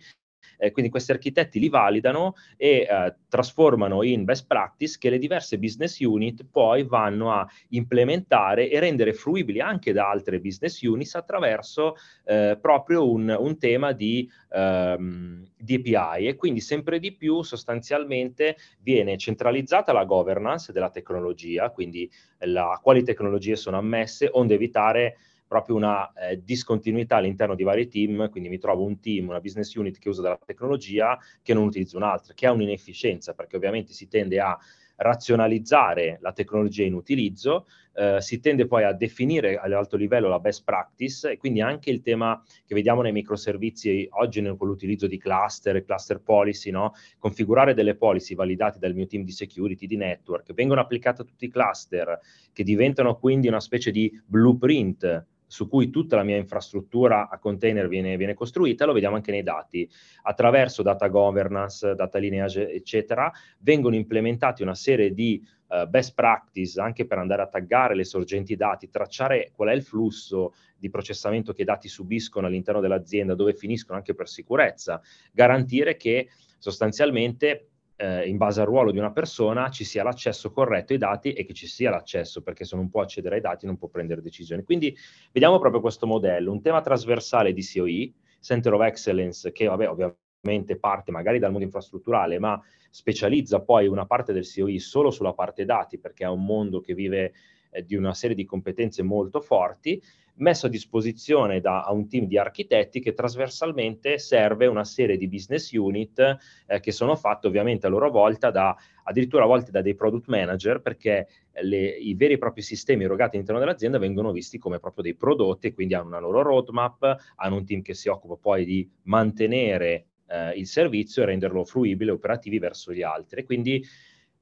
eh, 0.59 0.71
quindi 0.71 0.91
questi 0.91 1.13
architetti 1.13 1.59
li 1.59 1.69
validano 1.69 2.35
e 2.57 2.87
eh, 2.89 3.15
trasformano 3.29 4.03
in 4.03 4.25
best 4.25 4.47
practice 4.47 4.97
che 4.99 5.11
le 5.11 5.19
diverse 5.19 5.59
business 5.59 5.99
unit 6.01 6.45
poi 6.51 6.85
vanno 6.85 7.33
a 7.33 7.47
implementare 7.69 8.69
e 8.71 8.79
rendere 8.81 9.13
fruibili 9.13 9.61
anche 9.61 9.93
da 9.93 10.09
altre 10.11 10.41
business 10.41 10.81
units 10.83 11.15
attraverso 11.15 11.97
eh, 12.25 12.59
proprio 12.61 13.11
un, 13.11 13.35
un, 13.39 13.59
tema 13.59 13.93
di, 13.93 14.29
ehm, 14.53 15.47
di 15.57 15.75
API 15.75 16.29
e 16.29 16.37
quindi 16.37 16.61
sempre 16.61 16.99
di 16.99 17.13
più 17.15 17.43
sostanzialmente 17.43 18.57
viene 18.81 19.17
centralizzata 19.17 19.93
la 19.93 20.05
governance 20.05 20.73
della 20.73 20.91
tecnologia, 20.91 21.71
quindi 21.71 22.11
la, 22.39 22.79
quali 22.83 23.03
tecnologie 23.03 23.57
sono 23.57 23.79
ammesse, 23.79 24.29
onde 24.33 24.55
evitare 24.55 25.17
proprio 25.51 25.75
una 25.75 26.13
eh, 26.13 26.41
discontinuità 26.45 27.17
all'interno 27.17 27.57
di 27.57 27.65
vari 27.65 27.89
team, 27.89 28.31
quindi 28.31 28.49
mi 28.49 28.59
trovo 28.59 28.85
un 28.85 29.01
team, 29.01 29.31
una 29.31 29.41
business 29.41 29.75
unit 29.75 29.99
che 29.99 30.09
usa 30.09 30.23
della 30.23 30.39
tecnologia 30.47 31.19
che 31.43 31.55
non 31.55 31.65
utilizza 31.65 31.97
un'altra, 31.97 32.35
che 32.35 32.47
ha 32.47 32.53
un'inefficienza, 32.53 33.35
perché 33.35 33.57
ovviamente 33.57 33.93
si 33.93 34.07
tende 34.07 34.39
a 34.39 34.57
razionalizzare 34.95 36.19
la 36.21 36.33
tecnologia 36.33 36.85
in 36.85 36.95
utilizzo, 36.95 37.67
eh, 37.95 38.21
si 38.21 38.39
tende 38.39 38.67
poi 38.67 38.85
a 38.85 38.93
definire 38.93 39.57
all'alto 39.57 39.97
livello 39.97 40.29
la 40.29 40.39
best 40.39 40.63
practice 40.63 41.33
e 41.33 41.37
quindi 41.37 41.61
anche 41.61 41.91
il 41.91 42.01
tema 42.01 42.41
che 42.65 42.75
vediamo 42.75 43.03
nei 43.03 43.11
microservizi 43.11 44.07
oggi 44.13 44.41
con 44.57 44.69
l'utilizzo 44.69 45.09
di 45.09 45.19
cluster, 45.19 45.83
cluster 45.83 46.21
policy, 46.21 46.71
no? 46.71 46.93
configurare 47.19 47.75
delle 47.75 47.97
policy 47.97 48.35
validate 48.35 48.79
dal 48.79 48.95
mio 48.95 49.07
team 49.07 49.25
di 49.25 49.33
security, 49.33 49.87
di 49.87 49.97
network, 49.97 50.53
vengono 50.53 50.81
applicate 50.81 51.23
a 51.23 51.25
tutti 51.25 51.47
i 51.47 51.51
cluster 51.51 52.21
che 52.53 52.63
diventano 52.63 53.17
quindi 53.17 53.49
una 53.49 53.61
specie 53.61 53.91
di 53.91 54.13
blueprint 54.25 55.27
su 55.51 55.69
cui 55.69 55.91
tutta 55.91 56.15
la 56.15 56.23
mia 56.23 56.37
infrastruttura 56.37 57.29
a 57.29 57.37
container 57.41 57.89
viene, 57.89 58.17
viene, 58.17 58.35
costruita, 58.35 58.85
lo 58.85 58.93
vediamo 58.93 59.17
anche 59.17 59.33
nei 59.33 59.43
dati. 59.43 59.91
Attraverso 60.23 60.83
data 60.83 61.09
governance, 61.09 61.97
data 61.97 62.19
lineage, 62.19 62.71
eccetera, 62.71 63.33
vengono 63.59 63.97
implementati 63.97 64.63
una 64.63 64.77
serie 64.77 65.13
di 65.13 65.45
uh, 65.67 65.89
best 65.89 66.15
practice 66.15 66.81
anche 66.81 67.05
per 67.05 67.19
andare 67.19 67.43
a 67.43 67.49
taggare 67.49 67.97
le 67.97 68.05
sorgenti 68.05 68.55
dati, 68.55 68.91
tracciare 68.91 69.51
qual 69.53 69.71
è 69.71 69.73
il 69.73 69.83
flusso 69.83 70.55
di 70.79 70.89
processamento 70.89 71.53
che 71.53 71.63
i 71.63 71.65
dati 71.65 71.89
subiscono 71.89 72.47
all'interno 72.47 72.81
dell'azienda, 72.81 73.35
dove 73.35 73.53
finiscono 73.53 73.99
anche 73.99 74.15
per 74.15 74.29
sicurezza, 74.29 75.03
garantire 75.33 75.97
che 75.97 76.29
sostanzialmente 76.59 77.70
eh, 78.01 78.27
in 78.27 78.39
base 78.39 78.61
al 78.63 78.67
ruolo 78.67 78.91
di 78.91 78.99
una 78.99 79.13
persona 79.13 79.69
ci 79.69 79.85
sia 79.85 80.03
l'accesso 80.03 80.51
corretto 80.51 80.95
ai 80.95 80.99
dati 80.99 81.33
e 81.35 81.45
che 81.45 81.53
ci 81.53 81.67
sia 81.67 81.91
l'accesso, 81.91 82.43
perché 82.43 82.65
se 82.65 82.75
non 82.75 82.89
può 82.89 83.03
accedere 83.03 83.35
ai 83.35 83.41
dati 83.43 83.67
non 83.67 83.77
può 83.77 83.89
prendere 83.89 84.23
decisioni. 84.23 84.63
Quindi 84.63 84.97
vediamo 85.33 85.59
proprio 85.59 85.83
questo 85.83 86.07
modello, 86.07 86.51
un 86.51 86.63
tema 86.63 86.81
trasversale 86.81 87.53
di 87.53 87.63
COE, 87.63 88.13
Center 88.41 88.73
of 88.73 88.83
Excellence, 88.83 89.53
che 89.53 89.67
vabbè, 89.67 89.89
ovviamente 89.89 90.79
parte 90.79 91.11
magari 91.11 91.39
dal 91.39 91.51
mondo 91.51 91.67
infrastrutturale, 91.67 92.39
ma 92.39 92.59
specializza 92.89 93.61
poi 93.61 93.87
una 93.87 94.07
parte 94.07 94.33
del 94.33 94.51
COI 94.51 94.79
solo 94.79 95.11
sulla 95.11 95.35
parte 95.35 95.67
dati, 95.67 95.99
perché 95.99 96.25
è 96.25 96.29
un 96.29 96.43
mondo 96.43 96.81
che 96.81 96.95
vive 96.95 97.35
eh, 97.71 97.85
di 97.85 97.97
una 97.97 98.15
serie 98.15 98.35
di 98.35 98.47
competenze 98.47 99.03
molto 99.03 99.43
forti, 99.43 100.03
messo 100.41 100.67
a 100.67 100.69
disposizione 100.69 101.61
da 101.61 101.87
un 101.91 102.09
team 102.09 102.27
di 102.27 102.39
architetti 102.39 103.01
che 103.01 103.15
trasversalmente 103.15 104.19
serve 104.19 104.67
una 104.67 104.85
serie 104.85 105.17
di 105.17 105.29
business 105.29 105.73
unit 105.73 106.39
eh, 106.67 106.81
che 106.81 106.93
sono 106.93 107.17
fatte 107.17 107.47
ovviamente 107.47 107.87
a 107.87 107.91
loro 107.91 108.11
volta 108.11 108.51
da 108.51 108.77
addirittura 109.05 109.45
a 109.45 109.47
volte 109.47 109.71
da 109.71 109.83
dei 109.83 109.95
product 109.95 110.29
manager 110.29 110.81
perché 110.81 111.27
le, 111.63 111.89
i 111.89 112.15
veri 112.15 112.35
e 112.35 112.39
propri 112.39 112.63
sistemi 112.63 113.05
erogati 113.05 113.35
all'interno 113.35 113.61
dell'azienda 113.61 113.99
vengono 113.99 114.33
visti 114.33 114.59
come 114.59 114.79
proprio 114.79 115.05
dei 115.05 115.15
prodotti 115.15 115.69
e 115.69 115.75
quindi 115.75 115.95
hanno 115.95 116.09
una 116.09 116.19
loro 116.19 116.43
roadmap, 116.43 117.17
hanno 117.37 117.57
un 117.57 117.65
team 117.65 117.83
che 117.83 117.95
si 117.95 118.09
occupa 118.09 118.37
poi 118.37 118.65
di 118.65 118.89
mantenere 119.05 120.07
eh, 120.27 120.53
il 120.53 120.67
servizio 120.67 121.23
e 121.23 121.27
renderlo 121.27 121.65
fruibile, 121.65 122.13
operativi 122.13 122.59
verso 122.59 122.93
gli 122.93 123.03
altri. 123.03 123.45
Quindi 123.45 123.85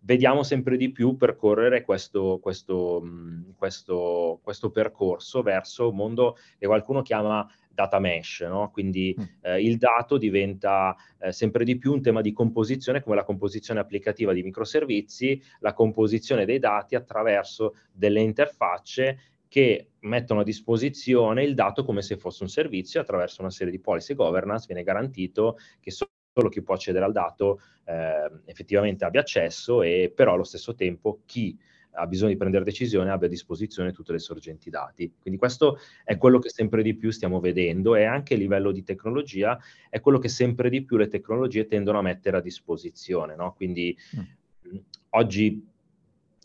vediamo 0.01 0.43
sempre 0.43 0.77
di 0.77 0.91
più 0.91 1.17
percorrere 1.17 1.83
questo, 1.83 2.39
questo, 2.41 3.03
questo, 3.57 4.41
questo 4.43 4.71
percorso 4.71 5.43
verso 5.43 5.91
un 5.91 5.97
mondo 5.97 6.37
che 6.59 6.67
qualcuno 6.67 7.03
chiama 7.03 7.47
data 7.79 8.01
mesh, 8.01 8.41
no? 8.41 8.71
quindi 8.73 9.15
mm. 9.19 9.25
eh, 9.43 9.63
il 9.63 9.77
dato 9.77 10.19
diventa 10.19 10.97
eh, 11.21 11.31
sempre 11.31 11.65
di 11.65 11.79
più 11.79 11.93
un 11.93 12.03
tema 12.03 12.21
di 12.21 12.33
composizione 12.33 13.01
come 13.01 13.15
la 13.15 13.23
composizione 13.23 13.79
applicativa 13.79 14.33
di 14.33 14.43
microservizi, 14.43 15.41
la 15.61 15.73
composizione 15.75 16.45
dei 16.45 16.59
dati 16.59 16.97
attraverso 16.97 17.77
delle 17.93 18.21
interfacce 18.21 19.19
che 19.47 19.93
mettono 20.01 20.41
a 20.41 20.45
disposizione 20.45 21.45
il 21.45 21.55
dato 21.55 21.85
come 21.85 22.03
se 22.03 22.17
fosse 22.17 22.43
un 22.43 22.51
servizio 22.51 23.01
attraverso 23.01 23.41
una 23.41 23.51
serie 23.51 23.73
di 23.73 23.81
policy 23.81 24.15
governance 24.15 24.67
viene 24.67 24.83
garantito 24.83 25.57
che 25.81 25.91
solo 26.39 26.49
chi 26.49 26.63
può 26.63 26.75
accedere 26.75 27.05
al 27.05 27.11
dato 27.11 27.61
eh, 27.85 28.31
effettivamente 28.45 29.05
abbia 29.05 29.21
accesso 29.21 29.83
e 29.83 30.13
però 30.15 30.35
allo 30.35 30.45
stesso 30.45 30.75
tempo 30.77 31.23
chi 31.27 31.59
ha 31.93 32.07
bisogno 32.07 32.31
di 32.31 32.37
prendere 32.37 32.63
decisione 32.63 33.11
abbia 33.11 33.27
a 33.27 33.31
disposizione 33.31 33.91
tutte 33.91 34.13
le 34.13 34.21
sorgenti 34.21 34.71
dati. 34.71 35.13
Quindi 35.21 35.37
questo 35.37 35.81
è 36.05 36.17
quello 36.17 36.39
che 36.39 36.49
sempre 36.49 36.85
di 36.85 36.95
più 36.95 37.11
stiamo 37.11 37.41
vedendo 37.41 37.97
e 37.97 38.05
anche 38.05 38.35
a 38.35 38.37
livello 38.37 38.71
di 38.71 38.85
tecnologia 38.85 39.59
è 39.91 39.99
quello 39.99 40.19
che 40.19 40.29
sempre 40.29 40.71
di 40.71 40.85
più 40.85 40.97
le 40.97 41.09
tecnologie 41.09 41.67
tendono 41.67 41.99
a 41.99 42.03
mettere 42.03 42.37
a 42.37 42.41
disposizione. 42.41 43.35
No? 43.35 43.53
Quindi 43.55 43.97
mm. 44.17 44.77
oggi 45.11 45.67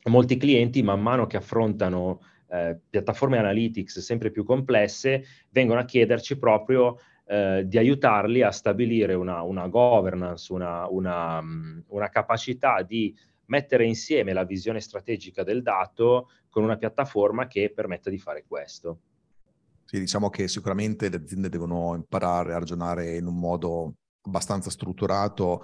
molti 0.05 0.37
clienti 0.37 0.81
man 0.81 1.03
mano 1.03 1.27
che 1.27 1.37
affrontano 1.37 2.19
eh, 2.47 2.79
piattaforme 2.89 3.37
analytics 3.37 3.99
sempre 3.99 4.31
più 4.31 4.43
complesse 4.43 5.23
vengono 5.49 5.81
a 5.81 5.85
chiederci 5.85 6.39
proprio 6.39 6.97
eh, 7.33 7.63
di 7.65 7.79
aiutarli 7.79 8.43
a 8.43 8.51
stabilire 8.51 9.15
una, 9.15 9.41
una 9.41 9.67
governance, 9.67 10.53
una, 10.53 10.87
una, 10.87 11.41
una, 11.87 12.09
capacità 12.09 12.83
di 12.83 13.11
mettere 13.45 13.85
insieme 13.85 14.33
la 14.33 14.43
visione 14.43 14.79
strategica 14.79 15.41
del 15.41 15.63
dato 15.63 16.29
con 16.47 16.63
una 16.63 16.77
piattaforma 16.77 17.47
che 17.47 17.71
permetta 17.73 18.11
di 18.11 18.19
fare 18.19 18.45
questo. 18.47 18.99
Sì, 19.83 19.97
diciamo 19.97 20.29
che 20.29 20.47
sicuramente 20.47 21.09
le 21.09 21.15
aziende 21.15 21.49
devono 21.49 21.95
imparare 21.95 22.53
a 22.53 22.59
ragionare 22.59 23.15
in 23.15 23.25
un 23.25 23.39
modo 23.39 23.95
abbastanza 24.23 24.69
strutturato, 24.69 25.63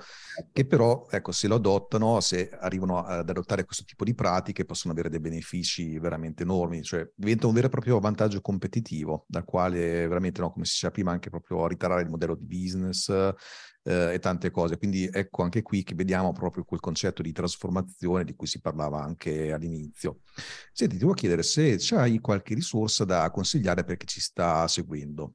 che 0.51 0.65
però, 0.65 1.07
ecco, 1.09 1.31
se 1.31 1.47
lo 1.47 1.55
adottano, 1.55 2.19
se 2.19 2.49
arrivano 2.49 3.03
ad 3.03 3.29
adottare 3.29 3.65
questo 3.65 3.83
tipo 3.85 4.03
di 4.03 4.13
pratiche, 4.13 4.65
possono 4.65 4.93
avere 4.93 5.09
dei 5.09 5.19
benefici 5.19 5.97
veramente 5.99 6.43
enormi, 6.43 6.83
cioè 6.83 7.09
diventa 7.15 7.47
un 7.47 7.53
vero 7.53 7.67
e 7.67 7.69
proprio 7.69 7.99
vantaggio 7.99 8.41
competitivo, 8.41 9.25
dal 9.27 9.45
quale 9.45 10.07
veramente, 10.07 10.41
no, 10.41 10.51
come 10.51 10.65
si 10.65 10.73
diceva 10.73 10.91
prima, 10.91 11.11
anche 11.11 11.29
proprio 11.29 11.67
ritarare 11.67 12.01
il 12.01 12.09
modello 12.09 12.35
di 12.35 12.45
business 12.45 13.09
eh, 13.09 14.13
e 14.13 14.19
tante 14.19 14.51
cose. 14.51 14.77
Quindi 14.77 15.09
ecco 15.11 15.43
anche 15.43 15.61
qui 15.61 15.83
che 15.83 15.95
vediamo 15.95 16.31
proprio 16.31 16.63
quel 16.63 16.79
concetto 16.79 17.21
di 17.21 17.31
trasformazione 17.31 18.23
di 18.23 18.35
cui 18.35 18.47
si 18.47 18.59
parlava 18.59 19.01
anche 19.01 19.51
all'inizio. 19.51 20.19
Senti, 20.71 20.95
ti 20.95 21.01
volevo 21.01 21.19
chiedere 21.19 21.43
se 21.43 21.77
hai 21.95 22.19
qualche 22.19 22.53
risorsa 22.53 23.05
da 23.05 23.29
consigliare 23.31 23.83
per 23.83 23.97
chi 23.97 24.07
ci 24.07 24.21
sta 24.21 24.67
seguendo. 24.67 25.33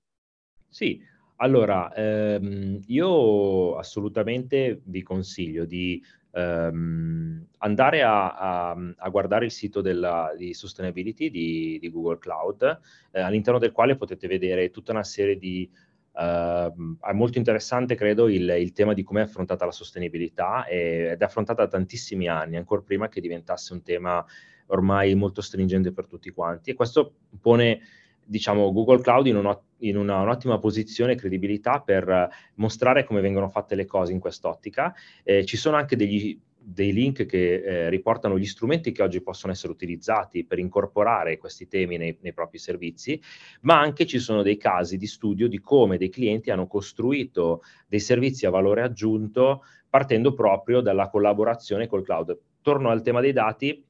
Sì, 0.68 1.00
allora, 1.37 1.93
ehm, 1.93 2.80
io 2.87 3.76
assolutamente 3.76 4.80
vi 4.85 5.03
consiglio 5.03 5.64
di 5.64 6.03
ehm, 6.32 7.47
andare 7.59 8.03
a, 8.03 8.35
a, 8.35 8.76
a, 8.97 9.09
guardare 9.09 9.47
il 9.47 9.51
sito 9.51 9.80
della, 9.80 10.32
di 10.37 10.55
sustainability 10.55 11.30
di, 11.30 11.78
di 11.80 11.91
Google 11.91 12.18
Cloud, 12.18 12.80
eh, 13.11 13.20
all'interno 13.20 13.59
del 13.59 13.72
quale 13.72 13.97
potete 13.97 14.26
vedere 14.28 14.70
tutta 14.70 14.93
una 14.93 15.05
serie 15.05 15.37
di... 15.37 15.70
Uh, 16.16 16.97
è 17.01 17.12
molto 17.12 17.39
interessante, 17.39 17.97
credo, 17.97 18.28
il, 18.28 18.49
il 18.49 18.72
tema 18.72 18.93
di 18.93 19.03
come 19.03 19.20
è 19.20 19.24
affrontata 19.24 19.64
la 19.64 19.72
sostenibilità 19.72 20.64
e, 20.64 21.09
ed 21.11 21.20
è 21.20 21.24
affrontata 21.24 21.64
da 21.64 21.68
tantissimi 21.68 22.28
anni, 22.28 22.57
ancora 22.57 22.82
prima 22.82 23.09
che 23.09 23.20
diventasse 23.20 23.72
un 23.72 23.82
tema 23.82 24.24
ormai 24.66 25.16
molto 25.16 25.43
stringente 25.43 25.91
per 25.91 26.07
tutti 26.07 26.30
quanti. 26.30 26.70
E 26.70 26.74
questo 26.74 27.14
pone 27.41 27.80
diciamo, 28.24 28.72
Google 28.72 29.00
Cloud 29.00 29.26
in, 29.26 29.36
uno, 29.36 29.62
in 29.78 29.96
una, 29.96 30.20
un'ottima 30.20 30.58
posizione 30.58 31.12
e 31.12 31.16
credibilità 31.16 31.80
per 31.80 32.28
mostrare 32.54 33.04
come 33.04 33.20
vengono 33.20 33.48
fatte 33.48 33.74
le 33.74 33.86
cose 33.86 34.12
in 34.12 34.18
quest'ottica. 34.18 34.94
Eh, 35.22 35.44
ci 35.44 35.56
sono 35.56 35.76
anche 35.76 35.96
degli, 35.96 36.38
dei 36.64 36.92
link 36.92 37.26
che 37.26 37.62
eh, 37.62 37.88
riportano 37.90 38.38
gli 38.38 38.46
strumenti 38.46 38.90
che 38.90 39.02
oggi 39.02 39.20
possono 39.20 39.52
essere 39.52 39.72
utilizzati 39.72 40.44
per 40.44 40.58
incorporare 40.58 41.36
questi 41.36 41.68
temi 41.68 41.98
nei, 41.98 42.16
nei, 42.20 42.32
propri 42.32 42.58
servizi, 42.58 43.20
ma 43.62 43.78
anche 43.78 44.06
ci 44.06 44.18
sono 44.18 44.42
dei 44.42 44.56
casi 44.56 44.96
di 44.96 45.06
studio 45.06 45.46
di 45.46 45.60
come 45.60 45.98
dei 45.98 46.08
clienti 46.08 46.50
hanno 46.50 46.66
costruito 46.66 47.62
dei 47.86 48.00
servizi 48.00 48.46
a 48.46 48.50
valore 48.50 48.82
aggiunto 48.82 49.62
partendo 49.90 50.32
proprio 50.32 50.80
dalla 50.80 51.08
collaborazione 51.08 51.86
col 51.86 52.02
cloud. 52.02 52.36
Torno 52.62 52.88
al 52.88 53.02
tema 53.02 53.20
dei 53.20 53.32
dati 53.32 53.84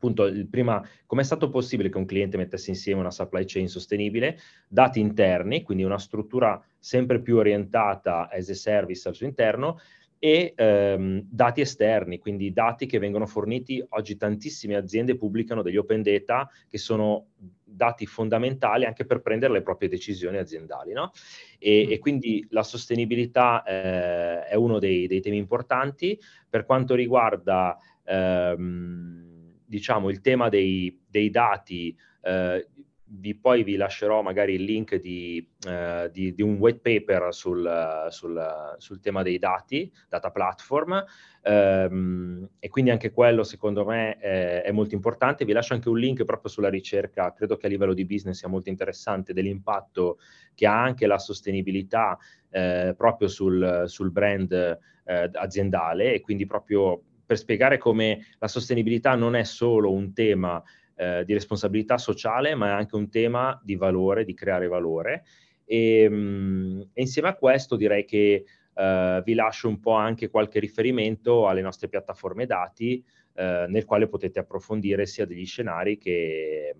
appunto 0.00 0.24
il 0.24 0.48
prima, 0.48 0.82
come 1.04 1.20
è 1.20 1.24
stato 1.24 1.50
possibile 1.50 1.90
che 1.90 1.98
un 1.98 2.06
cliente 2.06 2.38
mettesse 2.38 2.70
insieme 2.70 3.00
una 3.00 3.10
supply 3.10 3.44
chain 3.44 3.68
sostenibile, 3.68 4.38
dati 4.66 4.98
interni, 4.98 5.62
quindi 5.62 5.84
una 5.84 5.98
struttura 5.98 6.60
sempre 6.78 7.20
più 7.20 7.36
orientata 7.36 8.30
as 8.30 8.48
a 8.48 8.54
service 8.54 9.06
al 9.06 9.14
suo 9.14 9.26
interno, 9.26 9.78
e 10.22 10.52
ehm, 10.54 11.26
dati 11.30 11.62
esterni, 11.62 12.18
quindi 12.18 12.52
dati 12.52 12.84
che 12.86 12.98
vengono 12.98 13.26
forniti, 13.26 13.82
oggi 13.90 14.16
tantissime 14.16 14.76
aziende 14.76 15.16
pubblicano 15.16 15.62
degli 15.62 15.78
open 15.78 16.02
data 16.02 16.48
che 16.68 16.76
sono 16.76 17.28
dati 17.64 18.04
fondamentali 18.04 18.84
anche 18.84 19.06
per 19.06 19.22
prendere 19.22 19.54
le 19.54 19.62
proprie 19.62 19.88
decisioni 19.88 20.36
aziendali. 20.36 20.92
No? 20.92 21.12
E, 21.58 21.86
mm. 21.86 21.92
e, 21.92 21.98
quindi 21.98 22.46
la 22.50 22.62
sostenibilità 22.62 23.62
eh, 23.62 24.44
è 24.44 24.54
uno 24.56 24.78
dei, 24.78 25.06
dei, 25.06 25.22
temi 25.22 25.38
importanti. 25.38 26.18
Per 26.50 26.66
quanto 26.66 26.94
riguarda 26.94 27.78
ehm, 28.04 29.29
diciamo, 29.70 30.10
il 30.10 30.20
tema 30.20 30.48
dei, 30.48 31.00
dei 31.06 31.30
dati, 31.30 31.96
eh, 32.22 32.66
vi, 33.12 33.36
poi 33.36 33.62
vi 33.62 33.76
lascerò 33.76 34.20
magari 34.20 34.54
il 34.54 34.64
link 34.64 34.96
di, 34.96 35.48
eh, 35.66 36.10
di, 36.12 36.34
di 36.34 36.42
un 36.42 36.56
white 36.56 36.80
paper 36.80 37.32
sul, 37.32 38.06
sul, 38.08 38.74
sul, 38.78 39.00
tema 39.00 39.22
dei 39.22 39.38
dati, 39.38 39.90
data 40.08 40.30
platform, 40.32 41.04
ehm, 41.42 42.48
e 42.58 42.68
quindi 42.68 42.90
anche 42.90 43.12
quello 43.12 43.44
secondo 43.44 43.84
me 43.84 44.18
è, 44.18 44.62
è, 44.62 44.72
molto 44.72 44.96
importante. 44.96 45.44
Vi 45.44 45.52
lascio 45.52 45.74
anche 45.74 45.88
un 45.88 45.98
link 45.98 46.24
proprio 46.24 46.50
sulla 46.50 46.68
ricerca, 46.68 47.32
credo 47.32 47.56
che 47.56 47.66
a 47.66 47.68
livello 47.68 47.94
di 47.94 48.04
business 48.04 48.38
sia 48.38 48.48
molto 48.48 48.70
interessante, 48.70 49.32
dell'impatto 49.32 50.18
che 50.52 50.66
ha 50.66 50.82
anche 50.82 51.06
la 51.06 51.18
sostenibilità 51.18 52.18
eh, 52.50 52.92
proprio 52.96 53.28
sul, 53.28 53.84
sul 53.86 54.10
brand 54.10 54.52
eh, 54.52 55.30
aziendale. 55.32 56.14
E 56.14 56.20
quindi 56.20 56.44
proprio 56.46 57.02
per 57.30 57.38
spiegare 57.38 57.78
come 57.78 58.26
la 58.40 58.48
sostenibilità 58.48 59.14
non 59.14 59.36
è 59.36 59.44
solo 59.44 59.92
un 59.92 60.12
tema 60.12 60.60
eh, 60.96 61.22
di 61.24 61.32
responsabilità 61.32 61.96
sociale, 61.96 62.56
ma 62.56 62.66
è 62.66 62.72
anche 62.72 62.96
un 62.96 63.08
tema 63.08 63.56
di 63.62 63.76
valore, 63.76 64.24
di 64.24 64.34
creare 64.34 64.66
valore. 64.66 65.22
E, 65.64 66.08
mh, 66.10 66.14
mm, 66.16 66.80
e 66.92 67.00
insieme 67.00 67.28
a 67.28 67.36
questo 67.36 67.76
direi 67.76 68.04
che 68.04 68.44
eh, 68.74 69.22
vi 69.24 69.34
lascio 69.34 69.68
un 69.68 69.78
po' 69.78 69.92
anche 69.92 70.28
qualche 70.28 70.58
riferimento 70.58 71.46
alle 71.46 71.60
nostre 71.60 71.86
piattaforme 71.86 72.46
dati, 72.46 73.00
eh, 73.34 73.66
nel 73.68 73.84
quale 73.84 74.08
potete 74.08 74.40
approfondire 74.40 75.06
sia 75.06 75.24
degli 75.24 75.46
scenari 75.46 75.98
che 75.98 76.74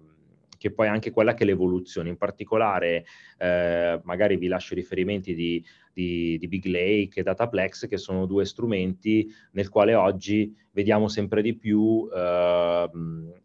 che 0.61 0.71
poi 0.71 0.89
anche 0.89 1.11
quella 1.11 1.33
che 1.33 1.45
è 1.45 1.47
l'evoluzione. 1.47 2.11
In 2.11 2.19
particolare, 2.19 3.07
eh, 3.39 3.99
magari 4.05 4.37
vi 4.37 4.47
lascio 4.47 4.75
i 4.75 4.77
riferimenti 4.77 5.35
di, 5.35 5.65
di, 5.91 6.37
di, 6.37 6.49
Big 6.49 6.67
Lake 6.67 7.21
e 7.21 7.23
Dataplex, 7.23 7.89
che 7.89 7.97
sono 7.97 8.27
due 8.27 8.45
strumenti 8.45 9.27
nel 9.53 9.71
quale 9.71 9.95
oggi 9.95 10.55
vediamo 10.73 11.09
sempre 11.09 11.41
di 11.41 11.57
più 11.57 12.07
eh, 12.15 12.91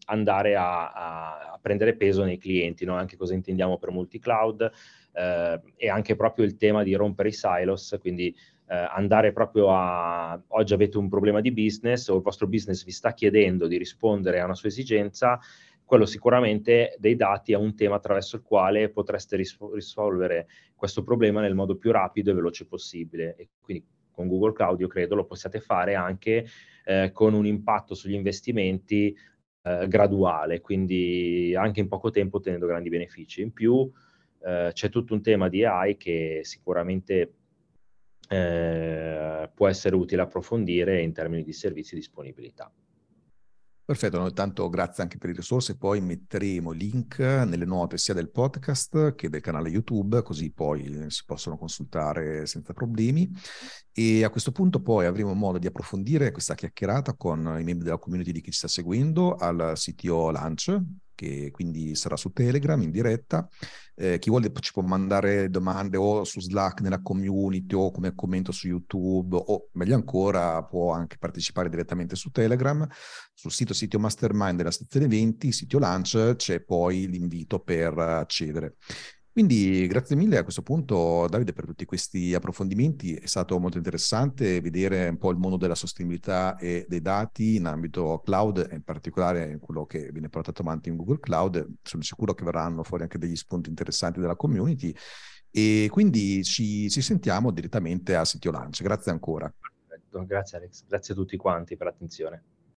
andare 0.08 0.56
a, 0.58 0.92
a, 0.92 1.60
prendere 1.62 1.96
peso 1.96 2.26
nei 2.26 2.38
clienti, 2.38 2.84
no? 2.84 2.96
anche 2.96 3.16
cosa 3.16 3.34
intendiamo 3.34 3.78
per 3.78 3.92
multi-cloud 3.92 4.70
eh, 5.14 5.62
e 5.78 5.90
anche 5.90 6.18
proprio 6.18 6.44
il 6.44 6.58
tema 6.58 6.84
di 6.84 6.96
rompere 6.96 7.30
i 7.30 7.32
silos, 7.34 7.96
quindi 8.02 8.36
eh, 8.68 8.76
andare 8.76 9.32
proprio 9.32 9.72
a 9.72 10.38
oggi 10.50 10.74
avete 10.74 10.98
un 10.98 11.08
problema 11.08 11.40
di 11.40 11.54
business 11.54 12.10
o 12.10 12.16
il 12.18 12.22
vostro 12.22 12.48
business 12.48 12.84
vi 12.84 12.92
sta 12.92 13.14
chiedendo 13.14 13.68
di 13.68 13.78
rispondere 13.78 14.42
a 14.42 14.46
una 14.46 14.56
sua 14.56 14.70
esigenza 14.70 15.40
quello 15.86 16.06
sicuramente 16.06 16.96
dei 16.98 17.16
dati 17.16 17.54
è 17.54 17.56
un 17.56 17.76
tema 17.76 17.96
attraverso 17.96 18.36
il 18.38 18.42
quale 18.42 18.90
potreste 18.90 19.36
ris- 19.36 19.58
risolvere 19.72 20.48
questo 20.76 21.04
problema 21.04 21.42
nel 21.42 21.54
modo 21.54 21.78
più 21.78 21.92
rapido 21.92 22.32
e 22.32 22.34
veloce 22.34 22.66
possibile. 22.66 23.36
E 23.36 23.50
quindi 23.62 23.86
con 24.12 24.28
Google 24.28 24.54
Cloud 24.54 24.80
io 24.80 24.88
credo 24.88 25.16
lo 25.16 25.26
possiate 25.26 25.60
fare 25.60 25.94
anche 25.94 26.46
eh, 26.86 27.12
con 27.14 27.34
un 27.34 27.46
impatto 27.46 27.94
sugli 27.94 28.14
investimenti 28.14 29.16
eh, 29.62 29.88
graduale, 29.88 30.62
quindi 30.62 31.54
anche 31.56 31.82
in 31.82 31.88
poco 31.88 32.10
tempo 32.10 32.38
ottenendo 32.38 32.66
grandi 32.66 32.90
benefici. 32.90 33.42
In 33.42 33.54
più 33.54 33.90
eh, 34.44 34.72
c'è 34.74 34.90
tutto 34.90 35.14
un 35.14 35.22
tema 35.22 35.50
di 35.50 35.66
AI 35.66 35.98
che 35.98 36.40
sicuramente 36.44 37.34
eh, 38.28 39.50
può 39.54 39.68
essere 39.68 39.96
utile 39.96 40.24
approfondire 40.24 41.02
in 41.02 41.14
termini 41.14 41.44
di 41.44 41.54
servizi 41.54 41.94
e 41.94 41.98
disponibilità. 41.98 42.72
Perfetto, 43.88 44.18
no, 44.18 44.32
tanto 44.32 44.68
grazie 44.68 45.04
anche 45.04 45.20
per 45.20 45.30
le 45.30 45.36
risorse, 45.36 45.78
poi 45.78 46.02
metteremo 46.02 46.72
link 46.72 47.20
nelle 47.20 47.66
note 47.66 48.00
sia 48.00 48.16
del 48.16 48.32
podcast 48.32 49.14
che 49.14 49.30
del 49.30 49.42
canale 49.42 49.70
YouTube, 49.70 50.24
così 50.24 50.52
poi 50.52 51.06
si 51.10 51.24
possono 51.24 51.56
consultare 51.56 52.48
senza 52.48 52.74
problemi. 52.74 53.30
E 53.92 54.24
a 54.24 54.32
questo 54.32 54.52
punto 54.52 54.82
poi 54.82 55.06
avremo 55.06 55.36
modo 55.36 55.60
di 55.60 55.68
approfondire 55.68 56.32
questa 56.32 56.56
chiacchierata 56.56 57.14
con 57.14 57.42
i 57.60 57.64
membri 57.64 57.84
della 57.84 58.00
community 58.00 58.32
di 58.32 58.42
chi 58.42 58.50
ci 58.50 58.58
sta 58.58 58.68
seguendo 58.68 59.36
al 59.36 59.74
CTO 59.76 60.32
Lunch, 60.32 60.82
che 61.16 61.50
quindi 61.52 61.96
sarà 61.96 62.16
su 62.18 62.32
Telegram 62.32 62.80
in 62.82 62.92
diretta. 62.92 63.48
Eh, 63.96 64.20
chi 64.20 64.30
vuole 64.30 64.52
ci 64.60 64.74
può 64.74 64.82
mandare 64.82 65.50
domande 65.50 65.96
o 65.96 66.26
su 66.26 66.42
Slack 66.42 66.82
nella 66.82 67.02
community 67.02 67.76
o 67.76 67.92
come 67.92 68.14
commento 68.14 68.52
su 68.52 68.68
YouTube 68.68 69.38
o 69.38 69.70
meglio 69.74 69.96
ancora 69.96 70.62
può 70.64 70.92
anche 70.92 71.18
partecipare 71.18 71.70
direttamente 71.70 72.16
su 72.16 72.30
Telegram. 72.30 72.86
Sul 73.34 73.52
sito 73.52 73.74
sito 73.74 73.98
Mastermind 73.98 74.58
della 74.58 74.72
sezione 74.72 75.08
20, 75.08 75.52
sito 75.52 75.80
Lunch, 75.80 76.36
c'è 76.36 76.62
poi 76.62 77.08
l'invito 77.08 77.60
per 77.60 77.98
accedere. 77.98 78.76
Quindi 79.36 79.86
grazie 79.88 80.16
mille 80.16 80.38
a 80.38 80.44
questo 80.44 80.62
punto 80.62 81.28
Davide 81.28 81.52
per 81.52 81.66
tutti 81.66 81.84
questi 81.84 82.34
approfondimenti, 82.34 83.16
è 83.16 83.26
stato 83.26 83.60
molto 83.60 83.76
interessante 83.76 84.62
vedere 84.62 85.10
un 85.10 85.18
po' 85.18 85.30
il 85.30 85.36
mondo 85.36 85.58
della 85.58 85.76
sostenibilità 85.76 86.56
e 86.56 86.86
dei 86.88 87.02
dati 87.02 87.58
in 87.58 87.66
ambito 87.66 88.22
cloud 88.24 88.66
e 88.72 88.76
in 88.76 88.84
particolare 88.84 89.58
quello 89.60 89.86
che 89.86 90.10
viene 90.14 90.30
portato 90.30 90.62
avanti 90.62 90.88
in 90.88 90.96
Google 90.96 91.20
Cloud, 91.20 91.68
sono 91.82 92.02
sicuro 92.02 92.34
che 92.34 92.46
verranno 92.46 92.82
fuori 92.84 93.04
anche 93.04 93.18
degli 93.18 93.36
spunti 93.36 93.68
interessanti 93.68 94.22
della 94.22 94.38
community. 94.38 94.96
E 95.52 95.90
quindi 95.92 96.42
ci, 96.46 96.90
ci 96.90 97.02
sentiamo 97.02 97.52
direttamente 97.52 98.16
a 98.16 98.24
Sitio 98.24 98.52
Lunch, 98.52 98.82
grazie 98.84 99.12
ancora. 99.12 99.54
Grazie 100.26 100.60
Alex, 100.60 100.86
grazie 100.88 101.14
a 101.14 101.18
tutti 101.18 101.36
quanti 101.36 101.76
per 101.76 101.88
l'attenzione. 101.88 102.42